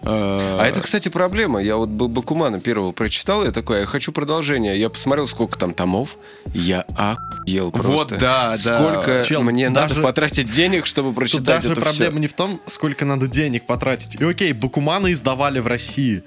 А 0.02 0.66
это, 0.66 0.80
кстати, 0.80 1.10
проблема. 1.10 1.62
Я 1.62 1.76
вот 1.76 1.90
Бакумана 1.90 2.62
первого 2.62 2.94
прочитал, 2.94 3.44
я 3.44 3.52
такой, 3.52 3.82
я 3.82 3.86
хочу 3.86 4.12
продолжение. 4.14 4.80
Я 4.80 4.90
посмотрел, 4.90 5.28
сколько 5.28 5.60
там 5.60 5.74
томов, 5.74 6.18
я 6.54 6.82
охуел 6.98 7.72
просто. 7.72 7.92
Вот, 7.92 8.08
да, 8.20 8.52
да. 8.52 8.58
Сколько 8.58 9.24
Чел, 9.28 9.44
мне 9.44 9.70
даже- 9.70 9.96
надо 9.96 10.08
потратить 10.08 10.50
денег, 10.50 10.86
чтобы 10.86 11.10
Тут 11.10 11.16
прочитать 11.18 11.46
даже 11.64 11.74
это 11.74 11.82
проблема 11.82 12.12
всё. 12.14 12.20
не 12.20 12.28
в 12.28 12.34
том, 12.34 12.62
сколько 12.68 13.04
надо 13.04 13.28
денег 13.28 13.66
потратить. 13.66 14.16
И 14.16 14.24
окей, 14.24 14.54
Бакуманы 14.54 15.12
издавали 15.12 15.60
в 15.60 15.68
России. 15.68 16.24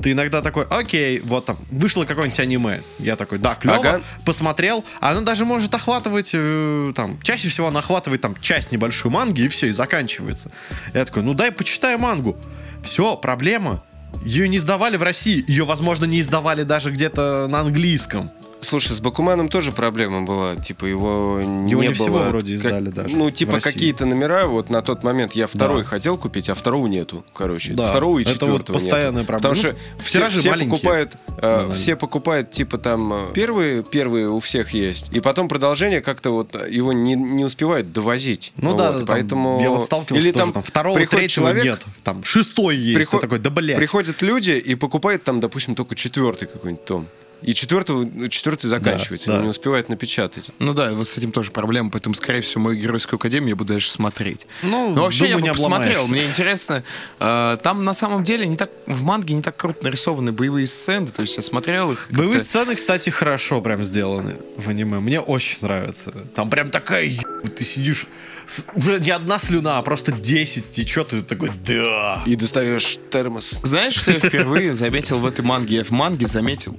Ты 0.00 0.12
иногда 0.12 0.40
такой, 0.40 0.64
окей, 0.64 1.20
вот 1.20 1.44
там, 1.44 1.58
вышло 1.70 2.04
какое-нибудь 2.04 2.40
аниме. 2.40 2.82
Я 2.98 3.14
такой, 3.16 3.38
да, 3.38 3.54
клево, 3.54 3.76
Ага. 3.78 4.00
посмотрел. 4.24 4.84
Оно 5.00 5.20
даже 5.20 5.44
может 5.44 5.74
охватывать, 5.74 6.30
э, 6.32 6.92
там, 6.96 7.20
чаще 7.22 7.48
всего 7.48 7.68
оно 7.68 7.80
охватывает 7.80 8.20
там 8.22 8.34
часть 8.40 8.72
небольшую 8.72 9.12
манги, 9.12 9.42
и 9.42 9.48
все, 9.48 9.66
и 9.68 9.72
заканчивается. 9.72 10.50
Я 10.94 11.04
такой, 11.04 11.22
ну 11.22 11.34
дай 11.34 11.52
почитаю 11.52 11.98
мангу. 11.98 12.36
Все, 12.82 13.16
проблема. 13.16 13.82
Ее 14.24 14.48
не 14.48 14.56
издавали 14.56 14.96
в 14.96 15.02
России. 15.02 15.44
Ее, 15.46 15.64
возможно, 15.64 16.04
не 16.04 16.20
издавали 16.20 16.62
даже 16.64 16.90
где-то 16.90 17.46
на 17.48 17.60
английском. 17.60 18.30
Слушай, 18.62 18.92
с 18.92 19.00
Бакуманом 19.00 19.48
тоже 19.48 19.72
проблема 19.72 20.22
была. 20.22 20.54
Типа 20.56 20.84
его, 20.86 21.40
не 21.42 21.72
Его 21.72 21.82
не 21.82 21.88
было... 21.88 21.94
всего 21.94 22.18
вроде 22.20 22.56
как- 22.56 22.64
издали 22.66 22.88
даже 22.90 23.16
Ну, 23.16 23.30
типа 23.30 23.58
какие-то 23.60 24.06
номера, 24.06 24.46
вот 24.46 24.70
на 24.70 24.82
тот 24.82 25.02
момент 25.02 25.32
я 25.32 25.46
второй 25.48 25.82
Да. 25.82 25.88
хотел 25.88 26.16
купить, 26.16 26.48
а 26.48 26.54
второго 26.54 26.86
нету, 26.86 27.24
короче. 27.34 27.72
Да, 27.74 27.88
Второго 27.90 28.20
и 28.20 28.22
это 28.22 28.32
четвертого 28.34 28.74
вот 28.76 28.82
постоянная 28.82 29.22
нету. 29.22 29.26
проблема. 29.26 29.54
Потому 29.54 29.74
Ну, 29.74 29.78
что 29.98 30.04
все, 30.04 30.28
все 30.40 30.50
маленькие. 30.50 30.70
покупают, 30.70 31.16
э, 31.38 31.70
все 31.74 31.96
покупают, 31.96 32.50
типа 32.52 32.78
там, 32.78 33.12
э, 33.12 33.32
первые, 33.34 33.82
первые 33.82 34.28
у 34.30 34.38
всех 34.38 34.70
есть. 34.74 35.08
И 35.12 35.18
потом 35.20 35.48
продолжение 35.48 36.00
как-то 36.00 36.30
вот 36.30 36.54
его 36.70 36.92
не, 36.92 37.14
не 37.16 37.44
успевают 37.44 37.92
довозить. 37.92 38.52
Ну 38.56 38.70
Вот, 38.70 38.76
да, 38.78 38.94
поэтому... 39.06 39.60
я 39.60 39.70
вот 39.70 39.86
сталкивался 39.86 40.24
Или 40.24 40.32
тоже, 40.32 40.44
там, 40.44 40.52
там, 40.54 40.62
второго, 40.62 40.94
приходит 40.96 41.18
третьего 41.18 41.46
человек, 41.48 41.64
нет. 41.64 41.86
Там 42.04 42.22
шестой 42.22 42.76
есть. 42.76 42.94
Приход- 42.96 43.20
такой, 43.22 43.38
да 43.40 43.50
блядь. 43.50 43.76
Приходят 43.76 44.22
люди 44.22 44.50
и 44.52 44.74
покупают 44.76 45.24
там, 45.24 45.40
допустим, 45.40 45.74
только 45.74 45.94
четвертый 45.96 46.46
какой-нибудь 46.46 46.84
том. 46.84 47.08
И 47.42 47.54
четвертого, 47.54 48.28
четвертый 48.28 48.66
заканчивается, 48.68 49.28
да. 49.32 49.36
он 49.36 49.42
не 49.42 49.48
успевает 49.48 49.88
напечатать. 49.88 50.46
Ну 50.58 50.72
да, 50.74 50.92
вот 50.92 51.08
с 51.08 51.16
этим 51.16 51.32
тоже 51.32 51.50
проблема, 51.50 51.90
поэтому, 51.90 52.14
скорее 52.14 52.40
всего, 52.40 52.62
мою 52.64 52.76
геройскую 52.78 53.18
академию 53.18 53.50
я 53.50 53.56
буду 53.56 53.72
дальше 53.72 53.90
смотреть. 53.90 54.46
Ну, 54.62 54.94
Но 54.94 55.02
вообще 55.02 55.24
думаю, 55.24 55.36
я 55.38 55.42
не 55.42 55.48
бы 55.50 55.54
посмотрел, 55.56 56.06
мне 56.08 56.24
интересно. 56.24 56.84
э, 57.20 57.56
там 57.62 57.84
на 57.84 57.94
самом 57.94 58.22
деле 58.24 58.46
не 58.46 58.56
так 58.56 58.70
в 58.86 59.02
манге 59.02 59.34
не 59.34 59.42
так 59.42 59.56
круто 59.56 59.82
нарисованы 59.84 60.32
боевые 60.32 60.66
сцены, 60.66 61.08
то 61.08 61.22
есть 61.22 61.36
я 61.36 61.42
смотрел 61.42 61.92
их. 61.92 62.06
Боевые 62.10 62.38
как-то- 62.38 62.48
сцены, 62.48 62.74
кстати, 62.76 63.10
хорошо 63.10 63.60
прям 63.60 63.82
сделаны 63.84 64.36
в 64.56 64.68
аниме. 64.68 65.00
Мне 65.00 65.20
очень 65.20 65.58
нравится. 65.62 66.12
Там 66.34 66.48
прям 66.50 66.70
такая 66.70 67.04
еб- 67.06 67.54
ты 67.56 67.64
сидишь, 67.64 68.06
с- 68.46 68.64
уже 68.74 69.00
не 69.00 69.10
одна 69.10 69.38
слюна, 69.38 69.78
а 69.78 69.82
просто 69.82 70.12
10 70.12 70.70
течет, 70.70 71.12
и 71.12 71.16
ты 71.20 71.22
такой, 71.22 71.50
да. 71.66 72.22
И 72.26 72.36
достаешь 72.36 72.98
термос. 73.10 73.60
Знаешь, 73.62 73.94
что 73.94 74.10
я 74.12 74.20
впервые 74.20 74.74
заметил 74.74 75.18
в 75.18 75.26
этой 75.26 75.40
манге? 75.44 75.76
Я 75.76 75.84
в 75.84 75.90
манге 75.90 76.26
заметил 76.26 76.78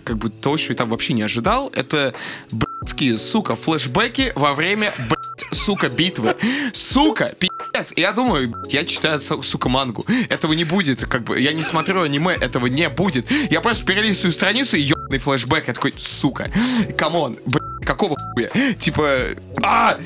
как 0.00 0.18
бы 0.18 0.30
то, 0.30 0.56
что 0.56 0.72
я 0.72 0.76
там 0.76 0.88
вообще 0.90 1.12
не 1.12 1.22
ожидал, 1.22 1.70
это 1.74 2.14
блядские, 2.50 3.18
сука, 3.18 3.56
флешбеки 3.56 4.32
во 4.34 4.54
время, 4.54 4.92
блядь, 4.98 5.54
сука, 5.54 5.88
битвы. 5.88 6.34
Сука. 6.72 7.34
И 7.40 7.48
Я 7.96 8.12
думаю, 8.12 8.48
блядь, 8.50 8.72
я 8.72 8.84
читаю, 8.84 9.20
су- 9.20 9.42
сука, 9.42 9.68
мангу. 9.68 10.04
Этого 10.28 10.52
не 10.54 10.64
будет, 10.64 11.04
как 11.06 11.22
бы, 11.24 11.40
я 11.40 11.52
не 11.52 11.62
смотрю 11.62 12.02
аниме, 12.02 12.32
этого 12.34 12.66
не 12.66 12.88
будет. 12.88 13.30
Я 13.50 13.60
просто 13.60 13.84
перелистываю 13.84 14.32
страницу 14.32 14.76
и 14.76 14.80
ебаный 14.80 15.18
флешбэк. 15.18 15.68
Я 15.68 15.74
такой, 15.74 15.94
сука, 15.96 16.50
come 16.98 17.21
on, 17.21 17.38
блядь, 17.46 17.86
какого 17.86 18.16
хуя? 18.34 18.50
Типа, 18.78 19.26
а, 19.62 19.98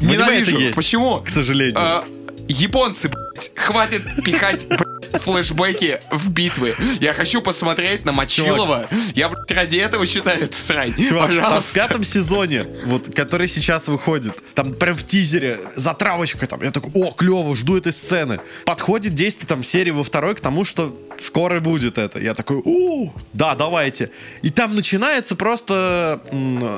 ненавижу. 0.00 0.58
Почему? 0.74 1.20
К 1.20 1.28
сожалению. 1.30 1.78
А, 1.78 2.04
японцы, 2.48 3.08
блядь, 3.08 3.52
хватит 3.54 4.02
пихать, 4.24 4.66
блядь, 4.68 4.91
флешбеки 5.12 6.00
в 6.10 6.30
битвы. 6.30 6.74
Я 7.00 7.14
хочу 7.14 7.42
посмотреть 7.42 8.04
на 8.04 8.12
Мочилова. 8.12 8.88
Я, 9.14 9.28
блядь, 9.28 9.50
ради 9.50 9.78
этого 9.78 10.06
считаю 10.06 10.44
эту 10.44 10.56
срань. 10.56 10.94
Чувак, 10.94 11.28
там 11.28 11.36
в 11.36 11.42
Пожалуйста. 11.42 11.74
пятом 11.74 12.04
сезоне, 12.04 12.64
вот, 12.84 13.14
который 13.14 13.48
сейчас 13.48 13.88
выходит, 13.88 14.42
там 14.54 14.74
прям 14.74 14.96
в 14.96 15.04
тизере 15.04 15.60
затравочка 15.76 16.46
там, 16.46 16.62
я 16.62 16.70
такой, 16.70 16.90
о, 16.94 17.10
клево, 17.10 17.54
жду 17.54 17.76
этой 17.76 17.92
сцены. 17.92 18.40
Подходит 18.64 19.14
действие 19.14 19.46
там 19.46 19.62
серии 19.62 19.90
во 19.90 20.04
второй 20.04 20.34
к 20.34 20.40
тому, 20.40 20.64
что 20.64 20.96
скоро 21.18 21.60
будет 21.60 21.98
это. 21.98 22.18
Я 22.18 22.34
такой, 22.34 22.60
у, 22.64 23.12
да, 23.32 23.54
давайте. 23.54 24.10
И 24.42 24.50
там 24.50 24.74
начинается 24.74 25.36
просто, 25.36 26.20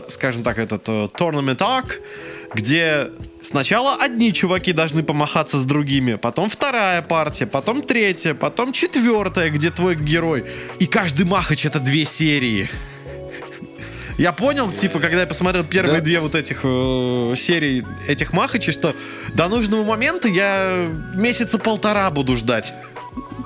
скажем 0.09 0.43
так, 0.43 0.59
этот 0.59 0.89
э, 0.89 1.09
tournament 1.17 1.59
arc, 1.59 2.01
где 2.55 3.11
сначала 3.45 3.97
одни 3.97 4.33
чуваки 4.33 4.73
должны 4.73 5.03
помахаться 5.03 5.59
с 5.59 5.65
другими, 5.65 6.15
потом 6.15 6.49
вторая 6.49 7.03
партия, 7.03 7.47
потом 7.47 7.83
третья, 7.83 8.35
потом 8.35 8.73
четвертая, 8.73 9.51
где 9.51 9.71
твой 9.71 9.95
герой. 9.95 10.45
И 10.79 10.87
каждый 10.87 11.27
махач 11.27 11.65
это 11.67 11.81
две 11.81 12.05
серии. 12.05 12.69
Я 14.17 14.33
понял, 14.33 14.71
типа, 14.71 15.01
когда 15.01 15.23
я 15.23 15.27
посмотрел 15.27 15.65
первые 15.65 15.99
Да. 15.99 16.05
две 16.05 16.21
вот 16.21 16.37
этих 16.37 16.61
э, 16.63 17.35
серий 17.37 17.85
этих 18.07 18.33
махачей, 18.33 18.73
что 18.73 18.95
до 19.35 19.49
нужного 19.49 19.83
момента 19.85 20.29
я 20.29 20.89
месяца 21.15 21.59
полтора 21.59 22.11
буду 22.11 22.37
ждать 22.37 22.73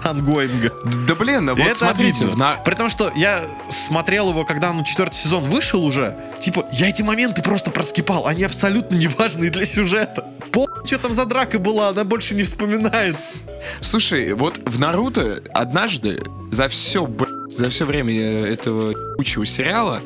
ангоинга. 0.05 0.73
Да 1.07 1.15
блин, 1.15 1.49
вот 1.51 1.59
это 1.59 1.75
смотрите, 1.75 2.25
на- 2.37 2.57
При 2.65 2.75
том, 2.75 2.89
что 2.89 3.11
я 3.17 3.43
смотрел 3.71 4.31
его, 4.31 4.45
когда 4.45 4.73
ну, 4.73 4.85
четвертый 4.85 5.17
сезон 5.17 5.45
вышел 5.45 5.85
уже. 5.85 6.17
Типа, 6.41 6.67
я 6.73 6.89
эти 6.89 7.03
моменты 7.03 7.43
просто 7.43 7.71
проскипал. 7.71 8.27
Они 8.27 8.45
абсолютно 8.45 8.97
не 8.97 9.09
важные 9.09 9.51
для 9.51 9.67
сюжета. 9.67 10.25
По 10.53 10.67
что 10.85 10.99
там 10.99 11.13
за 11.13 11.27
драка 11.27 11.59
была, 11.59 11.89
она 11.89 12.05
больше 12.05 12.35
не 12.35 12.43
вспоминается. 12.43 13.33
Слушай, 13.81 14.33
вот 14.33 14.59
в 14.65 14.79
Наруто 14.79 15.43
однажды 15.53 16.23
за 16.51 16.69
все, 16.69 17.09
за 17.49 17.69
все 17.69 17.85
время 17.85 18.47
этого 18.47 18.91
ебучего 18.91 19.45
сериала 19.45 20.01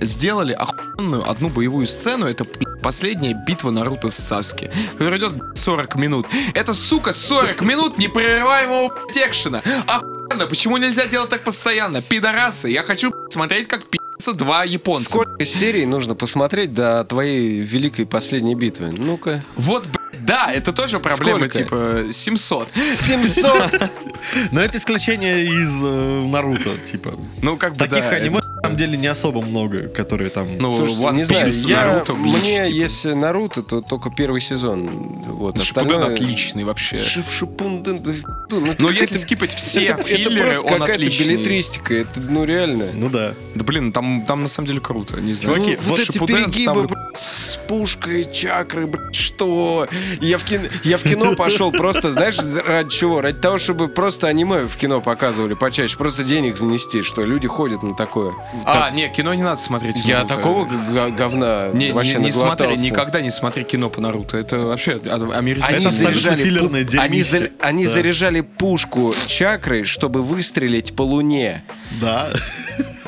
сделали 0.00 0.52
охуенную 0.52 0.83
одну 0.98 1.48
боевую 1.48 1.86
сцену. 1.86 2.26
Это 2.26 2.44
последняя 2.82 3.34
битва 3.46 3.70
Наруто 3.70 4.10
с 4.10 4.16
Саски, 4.16 4.70
которая 4.92 5.18
идет 5.18 5.32
блядь, 5.32 5.58
40 5.58 5.96
минут. 5.96 6.26
Это, 6.54 6.72
сука, 6.74 7.12
40 7.12 7.60
минут 7.62 7.98
непрерываемого 7.98 8.92
экшена. 9.14 9.62
Охуенно, 9.86 10.46
почему 10.46 10.76
нельзя 10.76 11.06
делать 11.06 11.30
так 11.30 11.42
постоянно? 11.42 12.02
Пидорасы, 12.02 12.68
я 12.68 12.82
хочу 12.82 13.10
смотреть, 13.30 13.68
как 13.68 13.84
пи***ться 13.84 14.32
два 14.32 14.64
японца. 14.64 15.08
Сколько 15.08 15.44
серий 15.44 15.86
нужно 15.86 16.14
посмотреть 16.14 16.72
до 16.74 17.04
твоей 17.04 17.60
великой 17.60 18.06
последней 18.06 18.54
битвы? 18.54 18.92
Ну-ка. 18.96 19.42
Вот, 19.56 19.86
блядь, 19.86 20.24
да, 20.24 20.52
это 20.52 20.72
тоже 20.72 21.00
проблема, 21.00 21.48
Сколько? 21.48 21.58
типа 21.58 22.12
700. 22.12 22.68
700! 22.74 23.90
Но 24.52 24.60
это 24.60 24.78
исключение 24.78 25.44
из 25.44 25.84
э, 25.84 26.26
Наруто, 26.30 26.76
типа. 26.78 27.14
Ну, 27.42 27.56
как 27.56 27.72
бы, 27.72 27.78
Таких 27.78 28.00
да, 28.04 28.10
аниме, 28.10 28.40
самом 28.64 28.76
деле, 28.76 28.96
не 28.98 29.06
особо 29.06 29.40
много, 29.42 29.88
которые 29.88 30.30
там... 30.30 30.58
Ну, 30.58 30.70
Слушайте, 30.70 31.02
One 31.02 31.14
не 31.16 31.24
знаю, 31.24 31.52
я, 31.52 31.86
Наруто, 31.86 32.14
мне, 32.14 32.64
типа. 32.64 32.74
если 32.74 33.12
Наруто, 33.12 33.62
то 33.62 33.80
только 33.80 34.10
первый 34.10 34.40
сезон. 34.40 35.22
Вот, 35.26 35.60
Шипуден 35.62 35.90
остальное- 35.92 36.14
отличный 36.14 36.64
вообще. 36.64 36.96
Шип- 36.96 37.30
Шипунден, 37.30 38.02
да, 38.02 38.12
ну, 38.50 38.66
это 38.66 38.82
Но 38.82 38.90
если 38.90 39.16
скипать 39.16 39.54
все 39.54 39.84
это, 39.86 40.00
это 40.00 40.08
филлеры, 40.08 40.44
просто 40.54 40.62
он 40.62 40.68
какая-то 40.80 40.92
отличный. 40.94 41.26
билетристика, 41.36 41.94
это 41.94 42.20
ну 42.20 42.44
реально. 42.44 42.86
Ну 42.94 43.08
да. 43.08 43.34
Да 43.54 43.64
блин, 43.64 43.92
там, 43.92 44.24
там 44.26 44.42
на 44.42 44.48
самом 44.48 44.66
деле 44.66 44.80
круто. 44.80 45.20
Не 45.20 45.34
знаю. 45.34 45.56
Чуваки, 45.56 45.78
Ну, 45.82 45.88
вот 45.90 46.00
эти 46.00 46.12
Шипуден 46.12 46.36
перегибы 46.50 46.72
ставлю- 46.72 46.88
блядь, 46.88 47.16
с 47.16 47.58
пушкой, 47.68 48.24
чакры, 48.32 48.86
блядь, 48.86 49.14
что? 49.14 49.88
Я 50.20 50.38
в, 50.38 50.44
кино, 50.44 50.64
я 50.84 50.98
в 50.98 51.02
кино 51.02 51.34
пошел 51.36 51.70
просто, 51.72 52.12
знаешь, 52.12 52.38
ради 52.66 52.90
чего? 52.90 53.20
Ради 53.20 53.40
того, 53.40 53.58
чтобы 53.58 53.88
просто 53.88 54.26
аниме 54.28 54.66
в 54.66 54.76
кино 54.76 55.00
показывали 55.00 55.54
почаще, 55.54 55.96
просто 55.96 56.24
денег 56.24 56.56
занести, 56.56 57.02
что 57.02 57.22
люди 57.22 57.48
ходят 57.48 57.82
на 57.82 57.94
такое. 57.94 58.32
А, 58.64 58.90
не, 58.90 59.08
кино 59.08 59.34
не 59.34 59.42
надо 59.42 59.60
смотреть. 59.60 59.96
Я 60.04 60.16
Наруто. 60.22 60.34
такого 60.36 60.64
говна 61.10 61.68
Не, 61.72 61.92
вообще 61.92 62.18
не, 62.18 62.26
не 62.26 62.32
смотри, 62.32 62.76
никогда 62.76 63.20
не 63.20 63.30
смотри 63.30 63.64
кино 63.64 63.90
по 63.90 64.00
Наруто. 64.00 64.36
Это 64.36 64.58
вообще 64.58 65.00
а- 65.04 65.18
заряжали 65.90 66.42
филлерное 66.42 66.84
пу- 66.84 66.98
они, 66.98 67.22
за- 67.22 67.50
они 67.60 67.84
Да. 67.86 67.90
заряжали 67.92 68.40
пушку 68.40 69.14
чакрой, 69.26 69.84
чтобы 69.84 70.22
выстрелить 70.22 70.94
по 70.94 71.02
луне. 71.02 71.64
Да. 72.00 72.30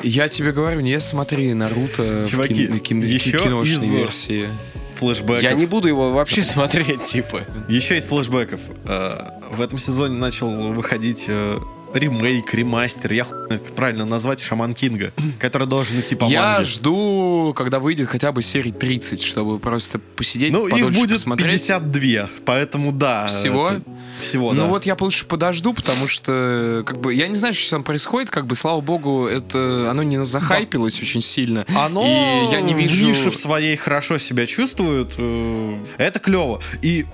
Я 0.03 0.29
тебе 0.29 0.51
говорю, 0.51 0.81
не 0.81 0.99
смотри 0.99 1.53
Наруто 1.53 2.27
Чуваки, 2.29 2.67
в 2.67 2.79
кин- 2.79 2.79
кин- 2.79 3.01
еще 3.01 3.37
киношной 3.39 3.75
из- 3.75 3.83
версии. 3.93 4.47
Флэшбэков. 4.95 5.43
Я 5.43 5.53
не 5.53 5.65
буду 5.67 5.87
его 5.87 6.11
вообще 6.11 6.43
смотреть, 6.43 7.05
типа. 7.05 7.41
Еще 7.67 7.97
из 7.97 8.07
флэшбэков. 8.07 8.59
Э, 8.85 9.29
В 9.51 9.61
этом 9.61 9.77
сезоне 9.79 10.17
начал 10.17 10.49
выходить 10.73 11.25
э, 11.27 11.57
ремейк, 11.93 12.53
ремастер, 12.53 13.13
я 13.13 13.23
хуй 13.23 13.37
знает, 13.47 13.63
как 13.63 13.75
правильно 13.75 14.05
назвать, 14.05 14.39
Шаман 14.41 14.73
Кинга, 14.73 15.11
который 15.39 15.67
должен 15.67 15.99
идти 15.99 16.15
по 16.15 16.25
Я 16.25 16.53
манге. 16.55 16.65
жду, 16.69 17.53
когда 17.55 17.79
выйдет 17.79 18.07
хотя 18.09 18.31
бы 18.31 18.41
серий 18.43 18.71
30, 18.71 19.21
чтобы 19.21 19.59
просто 19.59 19.99
посидеть, 20.15 20.51
Ну, 20.53 20.67
их 20.67 20.73
подольше 20.73 20.99
будет 20.99 21.13
посмотреть. 21.13 21.51
52, 21.53 22.29
поэтому 22.45 22.91
да. 22.91 23.27
Всего? 23.27 23.69
это- 23.69 23.81
Всего, 24.19 24.51
ну 24.53 24.63
да. 24.63 24.67
вот 24.67 24.85
я 24.85 24.97
лучше 24.99 25.25
подожду, 25.25 25.73
потому 25.73 26.07
что 26.07 26.83
как 26.85 26.99
бы 26.99 27.13
я 27.13 27.27
не 27.27 27.35
знаю, 27.35 27.53
что 27.53 27.69
там 27.71 27.83
происходит, 27.83 28.29
как 28.31 28.47
бы 28.47 28.55
слава 28.55 28.81
богу, 28.81 29.27
это 29.27 29.87
оно 29.91 30.01
не 30.03 30.23
захайпилось 30.23 30.99
очень 31.01 31.21
сильно. 31.21 31.65
Оно 31.75 32.03
и 32.03 32.51
я 32.51 32.61
не 32.61 32.73
в 32.73 32.77
вижу. 32.77 33.05
нише 33.07 33.29
в 33.29 33.35
своей 33.37 33.75
хорошо 33.75 34.17
себя 34.17 34.45
чувствует. 34.47 35.13
э, 35.17 35.77
Это 35.99 36.19
клево. 36.19 36.61
И 36.81 37.05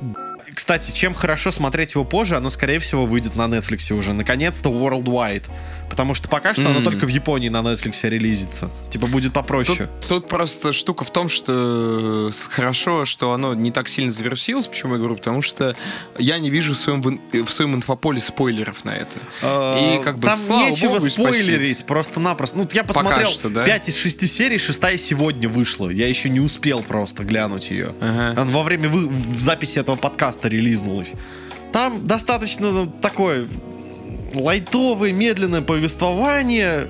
кстати, 0.53 0.91
чем 0.91 1.13
хорошо 1.13 1.51
смотреть 1.51 1.93
его 1.95 2.03
позже, 2.05 2.35
оно, 2.37 2.49
скорее 2.49 2.79
всего, 2.79 3.05
выйдет 3.05 3.35
на 3.35 3.43
Netflix 3.43 3.91
уже. 3.93 4.13
Наконец-то 4.13 4.69
worldwide. 4.69 5.45
Потому 5.89 6.15
что 6.15 6.27
пока 6.27 6.53
что 6.55 6.65
оно 6.69 6.79
М. 6.79 6.83
только 6.83 7.05
в 7.05 7.09
Японии 7.09 7.49
на 7.49 7.57
Netflix 7.57 8.07
релизится. 8.09 8.71
Типа 8.89 9.05
будет 9.05 9.25
Тут, 9.25 9.33
попроще. 9.33 9.89
тут 10.07 10.27
просто 10.27 10.73
штука 10.73 11.05
в 11.05 11.11
том, 11.13 11.29
что 11.29 12.29
с- 12.31 12.47
хорошо, 12.47 13.05
что 13.05 13.31
оно 13.33 13.53
не 13.53 13.69
так 13.69 13.87
сильно 13.87 14.09
завирусилось, 14.09 14.65
почему 14.67 14.93
я 14.93 14.99
говорю, 14.99 15.17
потому 15.17 15.41
что 15.43 15.75
я 16.17 16.39
не 16.39 16.49
вижу 16.49 16.73
в 16.73 16.77
своем, 16.77 17.01
в 17.31 17.47
своем 17.49 17.75
инфополе 17.75 18.19
спойлеров 18.19 18.85
на 18.85 18.91
это. 18.95 19.17
Э, 19.43 19.99
И 19.99 20.03
как 20.03 20.17
бы 20.17 20.27
Там 20.27 20.39
слава 20.39 20.69
нечего 20.69 20.95
богу 20.95 21.09
спойлерить, 21.09 21.85
просто-напросто. 21.85 22.57
Ну, 22.57 22.67
я 22.73 22.83
посмотрел 22.83 23.29
что, 23.29 23.49
да? 23.49 23.63
5 23.63 23.89
из 23.89 23.97
6 23.97 24.27
серий, 24.27 24.57
шестая 24.57 24.97
сегодня 24.97 25.47
вышла. 25.47 25.89
Я 25.89 26.07
еще 26.07 26.29
не 26.29 26.39
успел 26.39 26.81
просто 26.81 27.23
глянуть 27.23 27.69
ее. 27.69 27.93
Ага. 28.01 28.43
Во 28.45 28.63
время 28.63 28.89
вы- 28.89 29.07
в 29.09 29.39
записи 29.39 29.77
этого 29.77 29.95
подкаста 29.95 30.42
релизнулась. 30.47 31.13
Там 31.71 32.05
достаточно 32.05 32.87
такое 33.01 33.47
лайтовое, 34.33 35.11
медленное 35.11 35.61
повествование. 35.61 36.87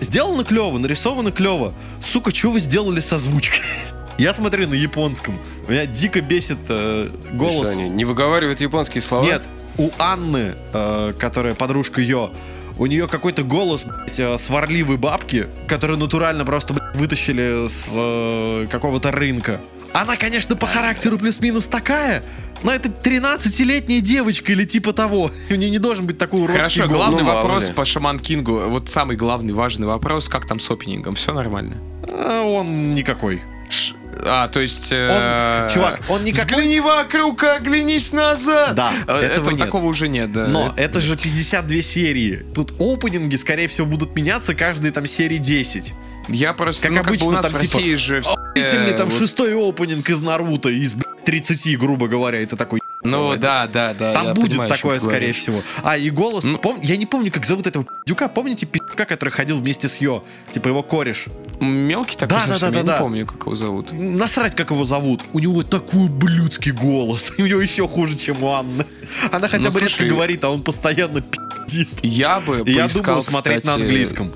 Сделано 0.00 0.44
клево, 0.44 0.78
нарисовано 0.78 1.32
клево. 1.32 1.72
Сука, 2.04 2.34
что 2.34 2.50
вы 2.50 2.60
сделали 2.60 3.00
с 3.00 3.12
озвучкой? 3.12 3.62
Я 4.18 4.32
смотрю 4.32 4.68
на 4.68 4.74
японском. 4.74 5.38
Меня 5.68 5.86
дико 5.86 6.20
бесит 6.20 6.58
э, 6.68 7.10
голос. 7.32 7.72
Что 7.72 7.80
они, 7.80 7.88
не 7.88 8.04
выговаривают 8.04 8.60
японские 8.60 9.02
слова? 9.02 9.24
Нет, 9.24 9.42
у 9.78 9.90
Анны, 9.98 10.54
э, 10.72 11.12
которая 11.18 11.54
подружка 11.54 12.00
Йо, 12.00 12.30
у 12.78 12.86
нее 12.86 13.08
какой-то 13.08 13.42
голос, 13.42 13.84
блядь, 13.84 14.18
э, 14.18 14.38
сварливой 14.38 14.96
бабки, 14.96 15.48
которую 15.66 15.98
натурально 15.98 16.44
просто 16.44 16.74
блядь, 16.74 16.94
вытащили 16.94 17.68
с 17.68 17.88
э, 17.92 18.66
какого-то 18.70 19.12
рынка. 19.12 19.60
Она, 19.92 20.16
конечно, 20.16 20.56
по 20.56 20.66
характеру 20.66 21.18
плюс-минус 21.18 21.66
такая, 21.66 22.22
но 22.62 22.72
это 22.72 22.88
13-летняя 22.88 24.00
девочка 24.00 24.52
или 24.52 24.64
типа 24.64 24.92
того. 24.92 25.30
У 25.50 25.54
нее 25.54 25.70
не 25.70 25.78
должен 25.78 26.06
быть 26.06 26.18
такой 26.18 26.42
уродский 26.42 26.82
Хорошо, 26.82 26.86
голос. 26.86 26.96
главный 26.96 27.22
Ну, 27.22 27.34
вопрос 27.34 27.70
по 27.70 27.84
Шаман 27.84 28.18
Кингу. 28.20 28.60
Вот 28.68 28.88
самый 28.88 29.16
главный, 29.16 29.54
важный 29.54 29.86
вопрос, 29.86 30.28
как 30.28 30.46
там 30.46 30.58
с 30.58 30.70
опенингом? 30.70 31.14
Все 31.14 31.32
нормально? 31.32 31.74
А 32.08 32.42
он 32.42 32.94
никакой. 32.94 33.42
Ш- 33.68 33.94
А, 34.24 34.48
то 34.48 34.60
есть... 34.60 34.88
э, 34.92 35.68
чувак, 35.74 36.00
он 36.08 36.24
никакой- 36.24 36.54
Взгляни 36.56 36.80
вокруг, 36.80 37.42
оглянись 37.44 38.12
назад! 38.12 38.74
Да, 38.74 38.92
Э, 39.06 39.16
этого 39.18 39.24
этого 39.24 39.50
нет. 39.50 39.58
такого 39.58 39.86
уже 39.86 40.08
нет, 40.08 40.32
да. 40.32 40.46
Но 40.46 40.72
это 40.76 41.00
же 41.00 41.16
52 41.16 41.82
серии. 41.82 42.36
Тут 42.54 42.72
опенинги, 42.80 43.36
скорее 43.36 43.66
всего, 43.68 43.86
будут 43.86 44.14
меняться 44.16 44.54
каждые 44.54 44.92
там 44.92 45.04
серии 45.06 45.36
10. 45.38 45.92
Я 46.28 46.52
просто... 46.52 46.82
Как 46.88 46.90
ну, 46.90 47.02
бы 47.02 47.08
обычно, 47.08 47.26
у 47.26 47.30
нас 47.32 47.44
там, 47.46 47.54
в 47.54 47.60
типа, 47.60 47.78
России 47.78 47.94
же 47.94 48.20
все... 48.22 48.94
Там 48.96 49.08
вот- 49.08 49.18
шестой 49.18 49.54
опенинг 49.68 50.08
из 50.10 50.20
Наруто, 50.20 50.68
из 50.68 50.92
блядь, 50.94 51.24
30, 51.24 51.78
грубо 51.78 52.08
говоря, 52.08 52.40
это 52.40 52.56
такой... 52.56 52.80
Ну, 53.02 53.36
да, 53.36 53.68
да, 53.68 53.94
да. 53.94 54.12
Там 54.14 54.34
будет 54.34 54.52
понимаю, 54.52 54.70
такое, 54.70 54.98
скорее 54.98 55.16
говоришь. 55.18 55.36
всего. 55.36 55.62
А, 55.84 55.96
и 55.96 56.10
голос... 56.10 56.44
Ну- 56.44 56.58
пом- 56.58 56.80
Я 56.82 56.96
не 56.96 57.06
помню, 57.06 57.30
как 57.30 57.44
зовут 57.46 57.66
этого 57.68 57.84
пи***юка. 57.84 58.28
Помните 58.28 58.66
пи***ка, 58.66 59.04
который 59.04 59.30
ходил 59.30 59.58
вместе 59.60 59.88
с 59.88 60.00
Йо? 60.00 60.24
Типа 60.52 60.68
его 60.68 60.82
кореш. 60.82 61.26
Мелкий 61.60 62.16
такой 62.16 62.28
Да, 62.38 62.46
да, 62.46 62.52
совсем, 62.52 62.72
да, 62.72 62.78
я 62.78 62.82
да, 62.84 62.92
не 62.92 62.96
да. 62.96 62.98
помню, 62.98 63.26
как 63.26 63.42
его 63.42 63.54
зовут. 63.54 63.92
Насрать, 63.92 64.56
как 64.56 64.70
его 64.70 64.82
зовут. 64.84 65.22
У 65.32 65.38
него 65.38 65.62
такой 65.62 66.08
блюдский 66.08 66.72
голос. 66.72 67.32
У 67.38 67.42
него 67.42 67.60
еще 67.60 67.86
хуже, 67.86 68.16
чем 68.16 68.42
у 68.42 68.48
Анны. 68.50 68.84
Она 69.30 69.46
хотя 69.48 69.64
Ну, 69.66 69.70
бы 69.72 69.80
редко 69.80 69.94
слушай, 69.94 70.08
говорит, 70.08 70.42
а 70.42 70.50
он 70.50 70.62
постоянно 70.64 71.20
пи***дит. 71.20 71.88
Я 72.02 72.40
бы 72.40 72.62
И 72.66 72.72
я 72.72 72.84
поискал, 72.84 73.04
думаю 73.04 73.22
смотреть 73.22 73.64
на 73.66 73.72
кстати, 73.72 73.82
английском. 73.82 74.32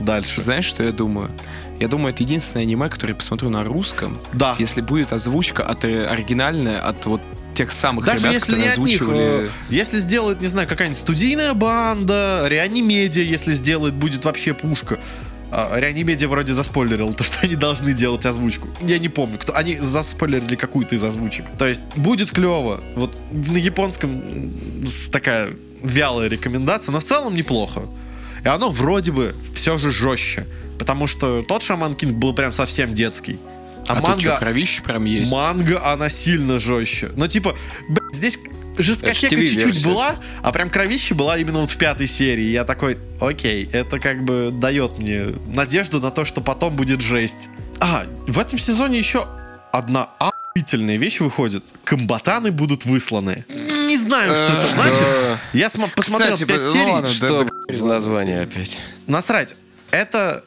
Дальше. 0.00 0.40
Знаешь, 0.40 0.64
что 0.64 0.82
я 0.82 0.92
думаю? 0.92 1.30
Я 1.78 1.88
думаю, 1.88 2.12
это 2.12 2.22
единственное 2.22 2.64
аниме, 2.64 2.88
которое 2.88 3.12
я 3.12 3.16
посмотрю 3.16 3.48
на 3.50 3.64
русском, 3.64 4.18
Да. 4.32 4.56
если 4.58 4.80
будет 4.80 5.12
озвучка 5.12 5.62
от 5.62 5.84
э, 5.84 6.06
оригинальная, 6.06 6.80
от 6.80 7.06
вот 7.06 7.20
тех 7.54 7.70
самых 7.70 8.04
Даже 8.06 8.18
ребят, 8.18 8.34
если 8.34 8.52
не 8.56 8.64
которые 8.64 8.72
от 8.72 8.78
них, 8.78 9.00
озвучивали... 9.02 9.44
э, 9.46 9.48
если 9.70 9.98
сделает, 9.98 10.40
не 10.40 10.46
знаю, 10.46 10.68
какая-нибудь 10.68 11.00
студийная 11.00 11.54
банда, 11.54 12.44
Реанимедиа, 12.48 13.22
если 13.22 13.52
сделает, 13.54 13.94
будет 13.94 14.24
вообще 14.24 14.54
пушка. 14.54 14.98
А, 15.52 15.78
Реанимедиа 15.80 16.28
вроде 16.28 16.54
заспойлерил 16.54 17.12
то, 17.12 17.24
что 17.24 17.38
они 17.42 17.56
должны 17.56 17.92
делать 17.92 18.24
озвучку. 18.24 18.68
Я 18.82 18.98
не 18.98 19.08
помню, 19.08 19.38
кто. 19.38 19.56
Они 19.56 19.78
заспойлерили 19.78 20.54
какую-то 20.56 20.94
из 20.94 21.02
озвучек. 21.02 21.44
То 21.58 21.66
есть 21.66 21.82
будет 21.96 22.30
клево. 22.30 22.80
Вот 22.94 23.16
на 23.32 23.56
японском 23.56 24.22
такая 25.10 25.50
вялая 25.82 26.28
рекомендация, 26.28 26.92
но 26.92 27.00
в 27.00 27.04
целом 27.04 27.34
неплохо. 27.34 27.82
И 28.44 28.48
оно 28.48 28.70
вроде 28.70 29.12
бы 29.12 29.34
все 29.54 29.78
же 29.78 29.90
жестче. 29.90 30.46
Потому 30.78 31.06
что 31.06 31.42
тот 31.42 31.62
Шаман 31.62 31.94
Кинг 31.94 32.14
был 32.14 32.34
прям 32.34 32.52
совсем 32.52 32.94
детский. 32.94 33.38
А, 33.86 33.92
А, 33.92 33.96
тут 33.96 34.08
манга 34.08 34.20
что, 34.20 34.36
кровище 34.38 34.82
прям 34.82 35.04
есть? 35.04 35.32
Манга, 35.32 35.84
она 35.92 36.08
сильно 36.08 36.58
жестче. 36.58 37.10
Но 37.16 37.26
типа, 37.26 37.56
блядь, 37.88 38.14
здесь 38.14 38.38
жесткотека 38.78 39.28
чуть-чуть 39.46 39.84
была, 39.84 40.16
а 40.42 40.52
прям 40.52 40.70
кровище 40.70 41.14
была 41.14 41.36
именно 41.38 41.60
вот 41.60 41.70
в 41.70 41.76
пятой 41.76 42.06
серии. 42.06 42.50
Я 42.50 42.64
такой, 42.64 42.98
окей, 43.20 43.68
это 43.72 43.98
как 43.98 44.24
бы 44.24 44.50
дает 44.52 44.98
мне 44.98 45.26
надежду 45.46 46.00
на 46.00 46.10
то, 46.10 46.24
что 46.24 46.40
потом 46.40 46.76
будет 46.76 47.00
жесть. 47.00 47.48
А, 47.80 48.04
в 48.26 48.38
этом 48.38 48.58
сезоне 48.58 48.98
еще 48.98 49.26
одна 49.72 50.10
охуительная 50.54 50.96
вещь 50.96 51.20
выходит. 51.20 51.64
Комбатаны 51.84 52.50
будут 52.50 52.84
высланы. 52.84 53.44
Не 53.48 53.96
знаю, 53.96 54.34
что 54.34 54.44
это 54.44 54.66
значит. 54.68 55.38
Я 55.52 55.70
см- 55.70 55.92
посмотрел 55.94 56.32
Кстати, 56.32 56.48
5 56.48 56.60
ну 56.62 56.72
серий. 56.72 56.92
ладно, 56.92 57.08
Что 57.08 57.44
да, 57.44 57.84
название 57.86 58.40
опять? 58.42 58.78
Насрать. 59.06 59.54
Это 59.90 60.44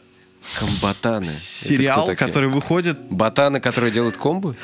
Комбатаны. 0.60 1.26
сериал, 1.26 2.04
Это 2.04 2.04
кто 2.04 2.12
такие? 2.16 2.28
который 2.28 2.50
выходит 2.50 3.00
Ботаны, 3.10 3.60
которые 3.60 3.92
делают 3.92 4.18
комбо? 4.18 4.56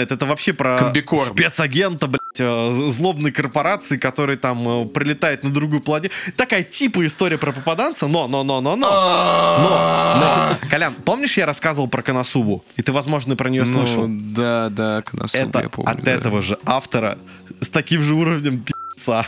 Это, 0.00 0.26
вообще 0.26 0.52
про 0.52 0.78
Комбикорм. 0.78 1.24
спецагента, 1.26 2.06
блядь, 2.06 2.20
э, 2.38 2.90
злобной 2.90 3.30
корпорации, 3.30 3.96
который 3.96 4.36
там 4.36 4.82
э, 4.84 4.86
прилетает 4.86 5.42
на 5.44 5.50
другую 5.50 5.80
планету. 5.80 6.14
Такая 6.36 6.62
типа 6.62 7.06
история 7.06 7.38
про 7.38 7.52
попаданца, 7.52 8.06
но, 8.06 8.28
но, 8.28 8.44
но, 8.44 8.60
но, 8.60 8.76
но. 8.76 8.88
Но, 8.88 10.20
но. 10.60 10.68
Колян, 10.70 10.94
помнишь, 10.94 11.36
я 11.36 11.46
рассказывал 11.46 11.88
про 11.88 12.02
Коносубу? 12.02 12.64
И 12.76 12.82
ты, 12.82 12.92
возможно, 12.92 13.36
про 13.36 13.48
нее 13.50 13.64
Ну, 13.64 13.86
слышал. 13.86 14.04
да, 14.08 14.68
да, 14.70 15.02
Коносуба, 15.02 15.44
Это 15.44 15.60
я 15.62 15.68
помню, 15.68 15.90
от 15.90 16.02
да. 16.02 16.10
этого 16.12 16.42
же 16.42 16.58
автора 16.64 17.18
с 17.60 17.68
таким 17.70 18.02
же 18.02 18.14
уровнем 18.14 18.60
пи***ца. 18.62 19.26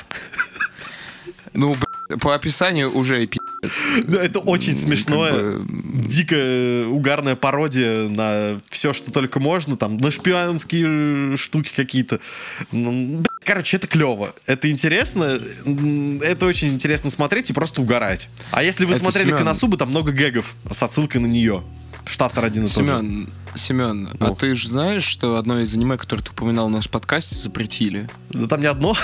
Ну, 1.53 1.75
б***ь, 1.75 1.85
по 2.21 2.35
описанию 2.35 2.95
уже 2.97 3.27
пи***ц. 3.27 3.71
Да, 4.07 4.23
Это 4.23 4.39
очень 4.41 4.73
Как 4.73 4.83
смешное. 4.83 5.33
бы, 5.33 5.65
дико 6.09 6.35
э, 6.37 6.85
угарная 6.87 7.37
пародия 7.37 8.09
на 8.09 8.61
все, 8.71 8.93
что 8.93 9.13
только 9.13 9.39
можно, 9.41 9.77
там, 9.77 9.97
на 9.99 10.11
шпионские 10.11 11.35
э, 11.35 11.37
штуки 11.37 11.71
какие-то. 11.75 12.21
Ну, 12.73 13.23
Короче, 13.45 13.77
это 13.79 13.87
клево. 13.87 14.35
Это 14.47 14.71
интересно. 14.71 15.41
Это 16.23 16.47
очень 16.47 16.69
интересно 16.69 17.11
смотреть 17.11 17.51
и 17.51 17.53
просто 17.53 17.81
угорать. 17.83 18.29
А 18.51 18.63
если 18.63 18.85
вы 18.85 18.93
Это, 18.93 19.01
смотрели 19.01 19.27
Семен. 19.29 19.39
Коносубы, 19.39 19.77
там 19.77 19.91
много 19.91 20.13
гэгов 20.13 20.55
с 20.71 20.83
отсылкой 20.83 21.21
на 21.21 21.27
нее. 21.27 21.63
Что 22.07 22.25
автор 22.25 22.45
один 22.45 22.65
и 22.65 22.69
тот 22.69 22.77
же. 22.85 22.89
Семен, 22.91 23.31
Семен, 23.55 24.09
а 24.21 24.29
Ну. 24.29 24.35
ты 24.35 24.55
же 24.55 24.69
знаешь, 24.69 25.05
что 25.05 25.37
одно 25.37 25.61
из 25.61 25.73
аниме, 25.75 25.97
которое 25.97 26.23
ты 26.23 26.31
упоминал 26.31 26.69
в 26.69 26.71
нашем 26.71 26.93
подкасте, 26.93 27.35
запретили? 27.35 28.09
Да 28.31 28.47
там 28.47 28.61
не 28.61 28.67
одно. 28.67 28.97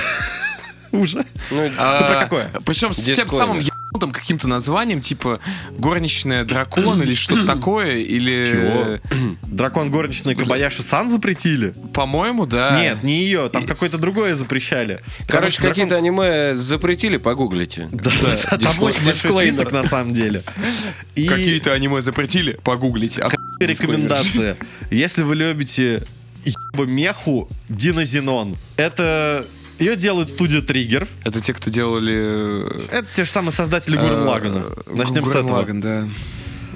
Уже. 1.01 1.25
Ну, 1.51 1.69
Ты 1.69 1.75
про 1.75 2.21
какое? 2.21 2.51
Причем 2.65 2.93
с 2.93 3.03
тем 3.03 3.29
самым 3.29 3.61
ебаным 3.61 3.77
там 3.99 4.13
каким-то 4.13 4.49
названием, 4.49 5.01
типа 5.01 5.41
горничная 5.79 6.45
дракон 6.45 7.03
или 7.03 7.15
что-то 7.15 7.47
такое, 7.47 7.99
или... 7.99 9.01
Дракон 9.43 9.91
горничной 9.91 10.35
Кабаяши 10.35 10.83
Сан 10.83 11.09
запретили? 11.09 11.75
По-моему, 11.95 12.47
да. 12.47 12.79
Нет, 12.79 13.03
не 13.03 13.25
ее, 13.25 13.49
там 13.49 13.65
какое-то 13.65 13.97
другое 13.99 14.35
запрещали. 14.35 15.01
Короче, 15.27 15.59
Дракон- 15.63 15.69
какие-то 15.69 15.97
аниме 15.97 16.55
запретили, 16.55 17.17
погуглите. 17.17 17.89
Да, 17.93 18.11
да, 18.21 18.59
там 18.59 18.83
очень 18.83 19.05
большой 19.05 19.49
список 19.49 19.73
на 19.73 19.85
самом 19.85 20.13
деле. 20.13 20.43
И 21.15 21.27
Какие-то 21.27 21.73
аниме 21.73 22.01
запретили? 22.01 22.53
Погуглите. 22.63 23.23
А 23.23 23.31
рекомендация. 23.61 24.57
Если 24.91 25.23
вы 25.23 25.37
любите 25.37 26.03
ебо 26.45 26.85
меху 26.85 27.49
Динозенон, 27.69 28.57
это 28.77 29.47
ее 29.79 29.97
делает 29.97 30.29
студия 30.29 30.61
Триггер. 30.61 31.07
Это 31.25 31.41
те, 31.41 31.53
кто 31.53 31.71
делали... 31.71 32.65
Это 32.91 33.07
те 33.15 33.25
же 33.25 33.31
самые 33.31 33.53
создатели 33.53 33.97
Гурен 33.97 34.23
Лагана. 34.23 34.65
Начнем 34.87 35.27
с 35.27 35.35
этого. 35.35 35.57
Лаган, 35.57 35.81
да. 35.81 36.09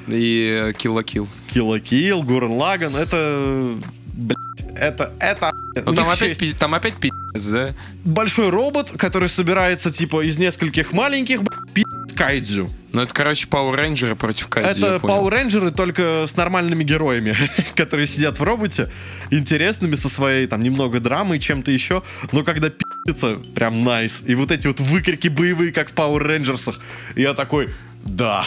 И 0.07 0.73
Kill 0.79 1.03
Kill. 1.05 1.29
Килла 1.53 1.81
Килл, 1.81 2.23
Гурен 2.23 2.53
Лаган. 2.53 2.97
Это... 2.97 3.75
блядь, 4.15 4.77
Это... 4.77 5.13
Это... 5.21 5.51
Ну 5.85 5.95
там 5.95 6.09
опять, 6.11 6.41
есть 6.41 6.59
там 6.59 6.75
опять 6.75 6.95
пиздец, 6.97 7.53
да? 7.53 7.75
большой 8.05 8.51
робот, 8.51 8.91
который 8.97 9.29
собирается 9.29 9.91
типа 9.91 10.23
из 10.27 10.37
нескольких 10.37 10.93
маленьких 10.93 11.41
пи***т 11.73 12.00
кайдзю. 12.13 12.71
Ну 12.93 13.03
это, 13.03 13.15
короче, 13.15 13.47
Power 13.47 13.79
Rangers 13.79 14.17
против 14.17 14.49
Кайдзи, 14.49 14.81
Это. 14.81 14.97
Power 14.97 15.31
Рейнджеры 15.31 15.71
только 15.71 16.25
с 16.27 16.37
нормальными 16.37 16.83
героями, 16.83 17.37
которые 17.77 18.07
сидят 18.07 18.39
в 18.39 18.43
роботе, 18.43 18.91
интересными 19.31 19.95
со 19.95 20.09
своей 20.09 20.47
там 20.47 20.63
немного 20.63 20.99
драмой 20.99 21.39
и 21.39 21.41
чем-то 21.41 21.71
еще, 21.71 22.03
но 22.33 22.43
когда 22.43 22.69
пи***ется, 22.69 23.37
прям 23.55 23.85
найс. 23.85 24.23
И 24.27 24.35
вот 24.35 24.51
эти 24.51 24.67
вот 24.67 24.81
выкрики 24.81 25.29
боевые, 25.29 25.73
как 25.73 25.91
в 25.91 25.95
Power 25.95 26.19
Рейнджерсах. 26.19 26.81
Я 27.15 27.35
такой, 27.35 27.71
да. 28.05 28.45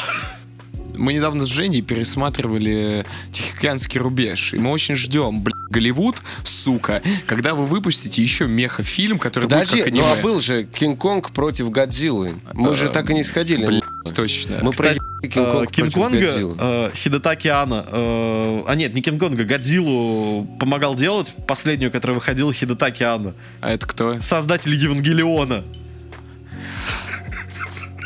Мы 0.96 1.14
недавно 1.14 1.46
с 1.46 1.48
Женей 1.48 1.82
пересматривали 1.82 3.06
Тихоокеанский 3.32 4.00
рубеж. 4.00 4.54
И 4.54 4.58
мы 4.58 4.72
очень 4.72 4.96
ждем, 4.96 5.42
Голливуд, 5.74 6.22
сука, 6.44 7.02
когда 7.26 7.56
вы 7.56 7.66
выпустите 7.66 8.22
еще 8.22 8.48
меха-фильм, 8.48 9.20
который 9.20 9.46
Подожди, 9.46 9.76
будет 9.76 9.86
как 9.86 9.94
ну 9.94 10.06
аниме. 10.06 10.20
а 10.20 10.22
был 10.24 10.40
же 10.40 10.64
Кинг-Конг 10.64 11.32
против 11.32 11.70
Годзиллы. 11.72 12.36
Мы 12.54 12.76
же 12.76 12.90
так 12.90 13.10
и 13.10 13.14
не 13.14 13.24
сходили. 13.24 13.66
Блядь, 13.66 13.84
точно. 14.16 14.60
Мы 14.62 14.72
Кстати, 14.72 15.00
Э, 15.24 15.28
Кинг-Конг 15.28 15.72
против 15.72 15.94
Кинг-Конга, 15.94 16.56
э, 16.60 16.92
Хидетаки 16.94 17.48
Ана, 17.48 17.86
э, 17.88 18.64
а 18.68 18.76
нет, 18.76 18.94
не 18.94 19.02
Кинг-Конга, 19.02 19.46
Годзиллу 19.46 20.46
помогал 20.60 20.96
делать, 20.96 21.34
последнюю, 21.48 21.92
которая 21.92 22.16
выходила, 22.16 22.54
Хидетаки 22.54 23.04
Ана. 23.04 23.34
А 23.62 23.72
это 23.72 23.88
кто? 23.88 24.20
Создатель 24.22 24.76
Евангелиона. 24.76 25.64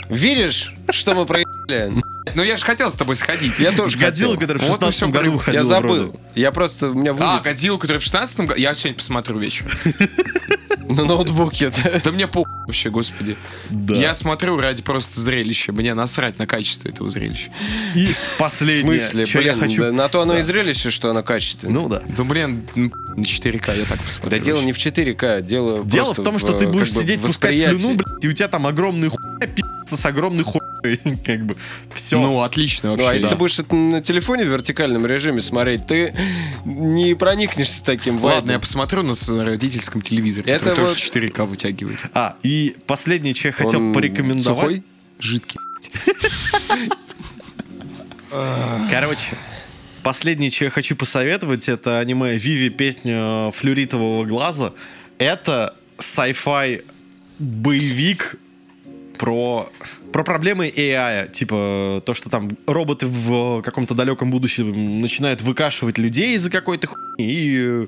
Видишь, 0.09 0.73
что 0.91 1.15
мы 1.15 1.25
проехали? 1.25 2.01
Ну 2.37 2.43
я 2.43 2.55
же 2.55 2.63
хотел 2.63 2.91
с 2.91 2.93
тобой 2.93 3.15
сходить. 3.15 3.57
Я 3.57 3.71
тоже 3.71 3.97
Годзилла, 3.97 4.35
хотел. 4.35 4.47
который 4.47 4.59
в 4.59 4.69
Вот 4.69 4.79
мы 4.79 4.91
16 4.91 4.95
всё 4.95 5.07
году 5.09 5.31
выходил 5.31 5.59
Я 5.59 5.65
забыл. 5.65 5.95
вроде. 5.95 6.19
Я 6.35 6.51
просто, 6.51 6.91
у 6.91 6.93
меня 6.93 7.09
А, 7.09 7.13
вылет 7.15 7.43
Годзилла, 7.43 7.79
который 7.79 7.97
в 7.97 8.03
16 8.03 8.39
году? 8.41 8.53
Я 8.59 8.75
сегодня 8.75 8.95
посмотрю 8.95 9.39
вечером. 9.39 9.71
на 10.87 11.03
ноутбуке. 11.05 11.71
да. 11.83 11.99
Да 12.03 12.11
мне 12.11 12.27
по 12.27 12.45
вообще, 12.67 12.91
господи. 12.91 13.35
Да. 13.71 13.95
Я 13.95 14.13
смотрю 14.13 14.59
ради 14.59 14.83
просто 14.83 15.19
зрелища. 15.19 15.71
Мне 15.71 15.95
насрать 15.95 16.37
на 16.37 16.45
качество 16.45 16.87
этого 16.87 17.09
зрелища. 17.09 17.49
И 17.95 18.05
В 18.35 18.37
последнее, 18.37 18.99
смысле, 18.99 19.25
что 19.25 19.41
я 19.41 19.53
блин, 19.55 19.69
хочу... 19.69 19.91
на 19.91 20.07
то 20.07 20.21
оно 20.21 20.37
и 20.37 20.43
зрелище, 20.43 20.91
что 20.91 21.09
оно 21.09 21.23
качественное. 21.23 21.73
Ну 21.73 21.89
да. 21.89 22.03
Да 22.15 22.23
блин, 22.23 22.67
м, 22.75 22.93
на 23.15 23.23
4К 23.23 23.75
я 23.79 23.85
так 23.85 23.99
посмотрю. 23.99 24.29
Да 24.29 24.37
дело 24.37 24.61
не 24.61 24.73
в 24.73 24.77
4К, 24.77 25.41
дело 25.41 25.83
Дело 25.83 26.05
просто 26.05 26.21
в 26.21 26.25
том, 26.25 26.37
что 26.37 26.53
ты 26.53 26.65
э, 26.65 26.67
будешь 26.67 26.89
как 26.89 26.97
бы 26.97 27.01
сидеть, 27.01 27.19
пускать 27.21 27.51
восприятии. 27.51 27.77
слюну, 27.77 27.95
блядь, 27.95 28.23
и 28.23 28.27
у 28.27 28.33
тебя 28.33 28.47
там 28.47 28.67
огромный 28.67 29.09
хуй 29.09 29.19
пи***ться 29.39 29.97
с 29.97 30.05
огромной 30.05 30.43
хуй, 30.43 30.61
как 31.25 31.45
бы. 31.45 31.55
Все. 31.93 32.19
Ну, 32.19 32.41
отлично 32.41 32.91
вообще. 32.91 33.05
Ну, 33.05 33.09
а 33.11 33.13
если 33.13 33.25
да. 33.27 33.31
ты 33.31 33.35
будешь 33.37 33.59
это 33.59 33.75
на 33.75 34.01
телефоне 34.01 34.45
в 34.45 34.47
вертикальном 34.49 35.05
режиме 35.05 35.41
смотреть, 35.41 35.87
ты 35.87 36.13
не 36.65 37.13
проникнешься 37.15 37.83
таким 37.83 38.15
Ладно, 38.15 38.51
я 38.51 38.57
вайбом. 38.57 38.61
посмотрю 38.61 39.03
на 39.03 39.13
родительском 39.45 40.01
телевизоре, 40.01 40.51
Это 40.51 40.65
который 40.65 40.81
вот- 40.81 40.89
тоже 40.93 40.99
4К 41.11 41.45
вытягивает. 41.45 41.97
А, 42.13 42.35
и 42.43 42.75
последнее, 42.85 43.33
что 43.35 43.49
я 43.49 43.51
хотел 43.53 43.79
Он 43.81 43.93
порекомендовать. 43.93 44.59
сухой? 44.59 44.83
Жидкий. 45.19 45.57
Короче, 48.91 49.37
последнее, 50.03 50.51
что 50.51 50.65
я 50.65 50.69
хочу 50.71 50.95
посоветовать, 50.95 51.69
это 51.69 51.99
аниме 51.99 52.37
Виви 52.37 52.69
песня 52.69 53.51
флюритового 53.51 54.25
глаза. 54.25 54.73
Это 55.17 55.73
sci-fi 55.97 56.83
боевик 57.39 58.35
про, 59.17 59.69
про 60.11 60.23
проблемы 60.23 60.67
AI. 60.67 61.31
Типа 61.31 62.01
то, 62.05 62.13
что 62.13 62.29
там 62.29 62.57
роботы 62.65 63.07
в 63.07 63.61
каком-то 63.61 63.93
далеком 63.93 64.31
будущем 64.31 65.01
начинают 65.01 65.41
выкашивать 65.41 65.97
людей 65.97 66.35
из-за 66.35 66.49
какой-то 66.49 66.87
хуйни. 66.87 67.31
И 67.31 67.57
э, 67.59 67.87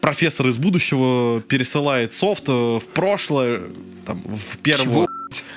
профессор 0.00 0.48
из 0.48 0.58
будущего 0.58 1.40
пересылает 1.40 2.12
софт 2.12 2.48
э, 2.48 2.52
в 2.52 2.84
прошлое, 2.94 3.62
там, 4.04 4.22
в 4.22 4.58
первого... 4.58 5.06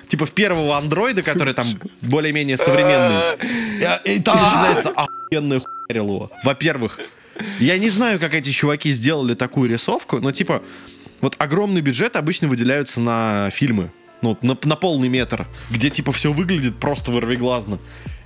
Типа 0.07 0.25
в 0.25 0.31
первого 0.31 0.77
андроида, 0.77 1.21
который 1.23 1.53
там 1.53 1.67
более-менее 2.01 2.57
современный. 2.57 3.21
И, 4.05 4.21
там 4.21 4.41
начинается 4.41 4.89
охуенная 4.89 5.59
хуярилова. 5.59 6.31
Во-первых, 6.43 6.99
я 7.59 7.77
не 7.77 7.89
знаю, 7.89 8.19
как 8.19 8.33
эти 8.33 8.51
чуваки 8.51 8.91
сделали 8.91 9.33
такую 9.33 9.69
рисовку, 9.69 10.19
но 10.19 10.31
типа 10.31 10.61
вот 11.21 11.35
огромный 11.39 11.81
бюджет 11.81 12.15
обычно 12.15 12.47
выделяются 12.47 12.99
на 12.99 13.49
фильмы. 13.51 13.91
Ну, 14.25 14.35
на, 14.41 14.57
на 14.63 14.75
полный 14.75 15.07
метр, 15.07 15.45
где 15.69 15.91
типа 15.91 16.11
все 16.11 16.33
выглядит 16.33 16.77
просто 16.77 17.11
ворвиглазно. 17.11 17.77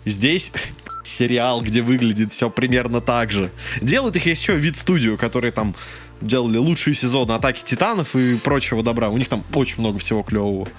Здесь 0.06 0.54
сериал, 1.04 1.60
где 1.60 1.82
выглядит 1.82 2.32
все 2.32 2.50
примерно 2.50 3.02
так 3.02 3.34
же. 3.34 3.52
Делают 3.82 4.16
их 4.16 4.26
еще 4.26 4.56
вид 4.56 4.78
студию, 4.78 5.18
которые 5.18 5.52
там 5.52 5.76
делали 6.22 6.58
лучшие 6.58 6.93
сезоны 6.93 7.34
Атаки 7.34 7.66
Титанов 7.66 8.16
и 8.16 8.38
прочего 8.38 8.82
добра. 8.82 9.10
У 9.10 9.18
них 9.18 9.28
там 9.28 9.43
очень 9.54 9.80
много 9.80 10.00
всего 10.00 10.24
клевого. 10.24 10.70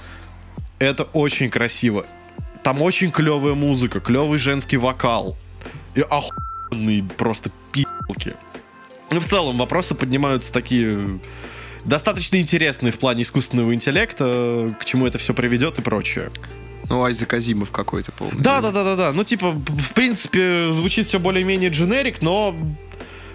Это 0.79 1.03
очень 1.03 1.51
красиво. 1.51 2.07
Там 2.63 2.81
очень 2.81 3.11
клевая 3.11 3.53
музыка, 3.53 4.01
клевый 4.01 4.39
женский 4.39 4.79
вокал. 4.79 5.37
И 5.95 6.01
охуенные 6.01 7.05
просто 7.05 7.51
пи***лки. 7.73 8.33
Ну, 9.11 9.21
в 9.21 9.27
целом, 9.27 9.59
вопросы 9.59 9.95
поднимаются 9.95 10.51
такие 10.51 11.21
достаточно 11.85 12.37
интересные 12.37 12.93
в 12.93 12.99
плане 12.99 13.23
искусственного 13.23 13.75
интеллекта, 13.75 14.75
к 14.81 14.85
чему 14.85 15.07
это 15.07 15.19
все 15.19 15.35
приведет 15.35 15.79
и 15.79 15.83
прочее. 15.83 16.31
Ну, 16.89 17.05
Айзек 17.05 17.33
Азимов 17.33 17.71
какой-то 17.71 18.11
полный. 18.13 18.41
Да, 18.41 18.61
да, 18.61 18.73
да, 18.73 18.83
да, 18.83 18.97
да. 18.97 19.13
Ну, 19.13 19.23
типа, 19.23 19.53
в 19.53 19.93
принципе, 19.95 20.73
звучит 20.73 21.07
все 21.07 21.21
более-менее 21.21 21.71
дженерик, 21.71 22.21
но 22.21 22.57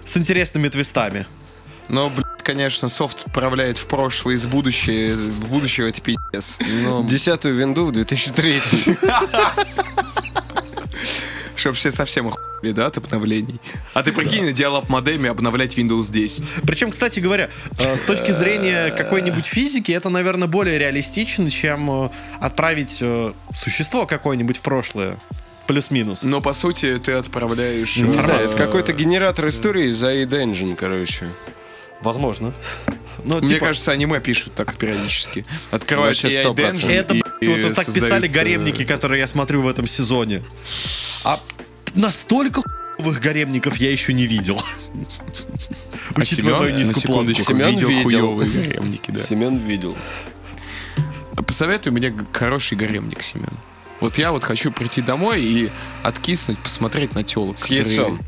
с 0.04 0.16
интересными 0.16 0.68
твистами. 0.68 1.26
Но, 1.88 2.10
блядь, 2.10 2.42
конечно, 2.42 2.88
софт 2.88 3.26
отправляет 3.26 3.78
в 3.78 3.86
прошлое 3.86 4.34
из 4.34 4.44
будущее, 4.44 5.14
в 5.14 5.48
будущее 5.48 5.88
это 5.88 6.00
пиздец. 6.00 6.58
Но, 6.82 7.02
Десятую 7.04 7.54
винду 7.54 7.86
в 7.86 7.92
2003. 7.92 8.60
чтоб 11.66 11.74
все 11.76 11.90
совсем 11.90 12.28
охуели, 12.28 12.72
да, 12.72 12.86
от 12.86 12.96
обновлений. 12.96 13.60
А 13.92 14.04
ты 14.04 14.12
прикинь, 14.12 14.44
на 14.44 14.52
диалог 14.52 14.88
модеме 14.88 15.30
обновлять 15.30 15.76
Windows 15.76 16.12
10. 16.12 16.62
Причем, 16.64 16.92
кстати 16.92 17.18
говоря, 17.18 17.50
э, 17.80 17.96
с 17.96 18.02
точки 18.02 18.30
зрения 18.30 18.90
какой-нибудь 18.90 19.46
физики, 19.46 19.90
это, 19.90 20.08
наверное, 20.08 20.46
более 20.46 20.78
реалистично, 20.78 21.50
чем 21.50 22.04
э, 22.04 22.10
отправить 22.40 22.98
э, 23.00 23.32
существо 23.52 24.06
какое-нибудь 24.06 24.58
в 24.58 24.60
прошлое. 24.60 25.18
Плюс-минус. 25.66 26.22
Но, 26.22 26.40
по 26.40 26.52
сути, 26.52 26.98
ты 26.98 27.12
отправляешь... 27.12 27.96
Не 27.96 28.22
знаю, 28.22 28.46
это 28.46 28.56
какой-то 28.56 28.92
генератор 28.92 29.48
истории 29.48 29.90
за 29.90 30.14
Aid 30.14 30.28
Engine, 30.28 30.76
короче. 30.76 31.26
Возможно. 32.00 32.52
Но, 33.24 33.38
Мне 33.38 33.48
типа, 33.48 33.66
кажется, 33.66 33.90
аниме 33.90 34.20
пишут 34.20 34.54
так 34.54 34.76
периодически. 34.76 35.44
Открываешь 35.72 36.22
Вообще 36.22 36.42
AI 36.42 36.54
100%. 36.54 36.54
Dungeon 36.54 36.92
это, 36.92 37.14
и- 37.14 37.48
вот 37.48 37.58
и 37.58 37.74
так 37.74 37.86
писали 37.86 38.00
создают, 38.00 38.24
э, 38.24 38.28
гаремники, 38.28 38.84
которые 38.84 39.20
я 39.20 39.26
смотрю 39.26 39.62
в 39.62 39.68
этом 39.68 39.86
сезоне. 39.86 40.42
А 41.24 41.40
настолько 41.96 42.62
хуевых 42.96 43.20
гаремников 43.20 43.76
я 43.76 43.90
еще 43.90 44.12
не 44.12 44.26
видел. 44.26 44.60
А 46.14 46.20
Учитывая 46.20 46.58
мою 46.60 46.76
низкую 46.76 47.02
планку. 47.02 47.34
Семен 47.34 47.76
видел 47.76 47.88
видел. 47.88 48.36
гаремники, 48.36 49.10
да. 49.10 49.22
Семен 49.22 49.58
видел. 49.58 49.96
Посоветуй 51.46 51.92
мне 51.92 52.14
хороший 52.32 52.76
гаремник, 52.76 53.22
Семен. 53.22 53.52
Вот 54.00 54.18
я 54.18 54.32
вот 54.32 54.44
хочу 54.44 54.70
прийти 54.70 55.00
домой 55.00 55.42
и 55.42 55.70
откиснуть, 56.02 56.58
посмотреть 56.58 57.14
на 57.14 57.22
телок. 57.22 57.58
С 57.58 57.66
яйцом. 57.66 58.20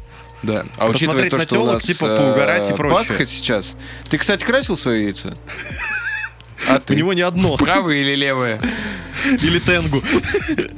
Да. 0.42 0.64
А 0.76 0.86
учитывая 0.88 1.28
то, 1.28 1.36
на 1.36 1.42
что 1.42 1.56
у 1.56 1.58
тёлок, 1.58 1.74
нас 1.74 1.84
типа, 1.84 2.04
э, 2.06 2.16
поугарать 2.16 2.70
и 2.70 2.72
прочее. 2.72 2.98
Пасха 2.98 3.24
сейчас. 3.24 3.76
Ты, 4.08 4.18
кстати, 4.18 4.44
красил 4.44 4.76
свое 4.76 5.04
яйцо? 5.04 5.34
А 6.66 6.82
У 6.88 6.92
него 6.92 7.12
не 7.12 7.22
одно. 7.22 7.56
Правое 7.56 7.96
или 7.96 8.14
левое? 8.14 8.60
Или 9.24 9.58
тенгу. 9.58 10.02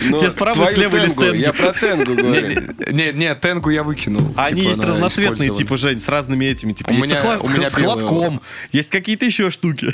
Ну, 0.00 0.18
Тебе 0.18 0.30
справа, 0.30 0.66
слева 0.72 0.96
или 0.96 1.06
с 1.06 1.14
тенгу. 1.14 1.34
Я 1.34 1.52
про 1.52 1.72
тенгу 1.72 2.14
говорю. 2.14 2.60
Не, 2.90 3.12
не, 3.12 3.34
тенгу 3.34 3.70
я 3.70 3.82
выкинул. 3.82 4.32
А 4.36 4.46
Они 4.46 4.62
Типа, 4.62 4.70
есть 4.70 4.82
разноцветные, 4.82 5.50
типа, 5.50 5.76
Жень, 5.76 6.00
с 6.00 6.08
разными 6.08 6.44
этими. 6.46 6.72
Типа, 6.72 6.90
У 6.90 6.94
есть 6.94 7.06
меня- 7.06 7.38
с 7.38 7.40
у 7.42 7.48
меня 7.48 7.70
с 7.70 7.74
хлопком, 7.74 8.40
есть 8.72 8.90
какие-то 8.90 9.26
еще 9.26 9.50
штуки. 9.50 9.92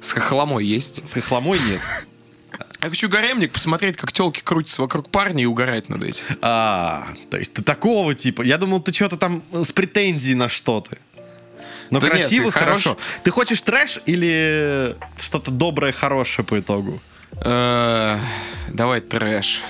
С 0.00 0.12
хохломой 0.12 0.64
есть. 0.64 1.06
С 1.06 1.12
хохломой 1.12 1.58
нет. 1.68 1.80
Я 2.82 2.88
хочу 2.88 3.08
гаремник 3.08 3.52
посмотреть, 3.52 3.96
как 3.96 4.10
телки 4.12 4.40
крутятся 4.42 4.82
вокруг 4.82 5.08
парня 5.08 5.44
и 5.44 5.46
угорать 5.46 5.88
над 5.88 6.02
этим. 6.02 6.24
А, 6.40 7.06
то 7.30 7.38
есть 7.38 7.52
ты 7.52 7.62
такого 7.62 8.12
типа. 8.14 8.42
Я 8.42 8.58
думал, 8.58 8.80
ты 8.80 8.92
что-то 8.92 9.16
там 9.16 9.44
с 9.52 9.70
претензией 9.70 10.34
на 10.34 10.48
что-то. 10.48 10.98
Но 11.92 12.00
Да 12.00 12.08
нет, 12.08 12.16
красиво, 12.18 12.46
ты 12.46 12.58
хорош- 12.58 12.82
хорошо. 12.84 12.98
Ты 13.22 13.30
хочешь 13.30 13.60
трэш 13.60 14.00
или 14.06 14.96
что-то 15.18 15.50
доброе, 15.52 15.92
хорошее 15.92 16.44
по 16.44 16.58
итогу? 16.58 17.00
Э, 17.44 18.18
Давай 18.68 19.00
трэш. 19.00 19.62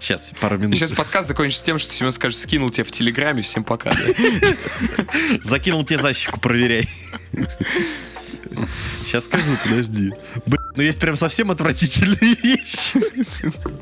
Сейчас, 0.00 0.32
пару 0.40 0.56
минут. 0.56 0.74
Сейчас 0.76 0.92
подкаст 0.92 1.28
закончится 1.28 1.64
тем, 1.64 1.78
что 1.78 1.92
Семен 1.92 2.10
скажет, 2.12 2.38
скинул 2.38 2.70
тебя 2.70 2.84
в 2.84 2.90
Телеграме, 2.90 3.42
всем 3.42 3.62
пока. 3.64 3.90
да. 3.90 5.36
Закинул 5.42 5.84
тебе 5.84 5.98
защику, 6.00 6.40
проверяй. 6.40 6.88
Сейчас 9.04 9.24
скажу, 9.24 9.44
подожди. 9.64 10.12
Блин, 10.46 10.60
ну 10.76 10.82
есть 10.82 10.98
прям 11.00 11.16
совсем 11.16 11.50
отвратительные 11.50 12.34
вещи. 12.42 13.02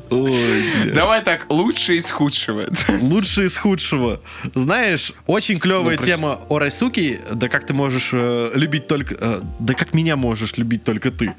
Ой, 0.09 0.63
бля. 0.83 0.93
Давай 0.93 1.23
так, 1.23 1.45
лучшее 1.49 1.99
из 1.99 2.09
худшего. 2.11 2.63
Лучшее 3.01 3.47
из 3.47 3.57
худшего. 3.57 4.21
Знаешь, 4.53 5.13
очень 5.25 5.59
клевая 5.59 5.97
Ну, 5.99 6.05
тема 6.05 6.39
о 6.49 6.59
Райсуке. 6.59 7.19
Да 7.33 7.49
как 7.49 7.65
ты 7.65 7.73
можешь 7.73 8.09
э, 8.11 8.51
любить 8.55 8.87
только... 8.87 9.15
э, 9.19 9.41
да 9.59 9.73
как 9.73 9.93
меня 9.93 10.15
можешь 10.15 10.57
любить 10.57 10.83
только 10.83 11.11
ты. 11.11 11.33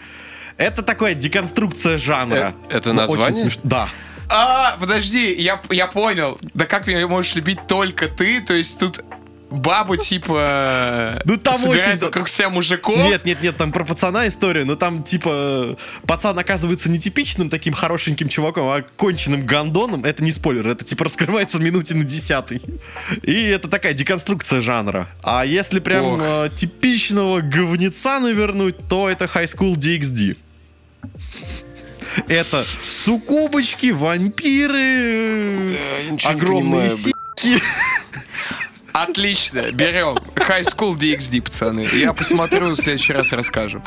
Это 0.56 0.82
такая 0.82 1.14
деконструкция 1.14 1.98
жанра. 1.98 2.54
Э, 2.70 2.76
это 2.76 2.92
Ну, 2.92 3.02
очень 3.02 3.14
название? 3.16 3.42
смешно. 3.42 3.60
Да. 3.64 3.88
А, 4.30 4.76
подожди, 4.78 5.32
я, 5.32 5.60
я 5.70 5.86
понял. 5.86 6.38
Да 6.54 6.66
как 6.66 6.86
меня 6.86 7.06
можешь 7.08 7.34
любить 7.34 7.66
только 7.66 8.08
ты? 8.08 8.40
То 8.42 8.54
есть 8.54 8.78
тут 8.78 9.00
бабу 9.50 9.96
типа 9.96 11.20
Ну, 11.24 11.36
там 11.38 11.58
собирает 11.58 11.96
очень- 11.96 12.06
вокруг 12.06 12.28
себя 12.28 12.50
мужиков. 12.50 12.96
Нет, 12.98 13.24
нет, 13.24 13.42
нет, 13.42 13.56
там 13.56 13.72
про 13.72 13.84
пацана 13.84 14.28
история, 14.28 14.64
но 14.64 14.74
там 14.76 15.02
типа 15.02 15.76
пацан 16.06 16.38
оказывается 16.38 16.90
не 16.90 16.98
типичным 16.98 17.48
таким 17.48 17.72
хорошеньким 17.72 18.28
чуваком, 18.28 18.68
а 18.68 18.82
конченным 18.82 19.46
гандоном. 19.46 20.04
Это 20.04 20.22
не 20.22 20.32
спойлер, 20.32 20.68
это 20.68 20.84
типа 20.84 21.04
раскрывается 21.04 21.58
в 21.58 21.60
минуте 21.62 21.94
на 21.94 22.04
десятой. 22.04 22.60
И 23.22 23.44
это 23.46 23.68
такая 23.68 23.94
деконструкция 23.94 24.60
жанра. 24.60 25.08
А 25.22 25.44
если 25.46 25.80
прям 25.80 26.04
Ох. 26.04 26.20
э, 26.22 26.50
типичного 26.54 27.40
говнеца 27.40 28.18
навернуть, 28.20 28.76
то 28.88 29.08
это 29.08 29.24
High 29.24 29.44
School 29.46 29.74
DxD. 29.76 30.36
Это 32.26 32.64
сукубочки, 32.88 33.90
вампиры, 33.92 35.76
огромные 36.24 36.90
сиськи. 36.90 37.62
Отлично, 39.02 39.70
берем. 39.70 40.16
High 40.34 40.64
School 40.64 40.96
DxD, 40.98 41.40
пацаны. 41.40 41.86
Я 41.92 42.12
посмотрю, 42.12 42.70
в 42.70 42.76
следующий 42.76 43.12
раз 43.12 43.30
расскажем. 43.30 43.82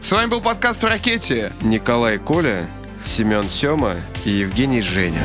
С 0.00 0.12
вами 0.12 0.28
был 0.28 0.40
подкаст 0.40 0.82
в 0.82 0.86
ракете. 0.86 1.52
Николай 1.60 2.18
Коля, 2.18 2.68
Семен 3.04 3.48
Сема 3.48 3.96
и 4.24 4.30
Евгений 4.30 4.82
Женя. 4.82 5.22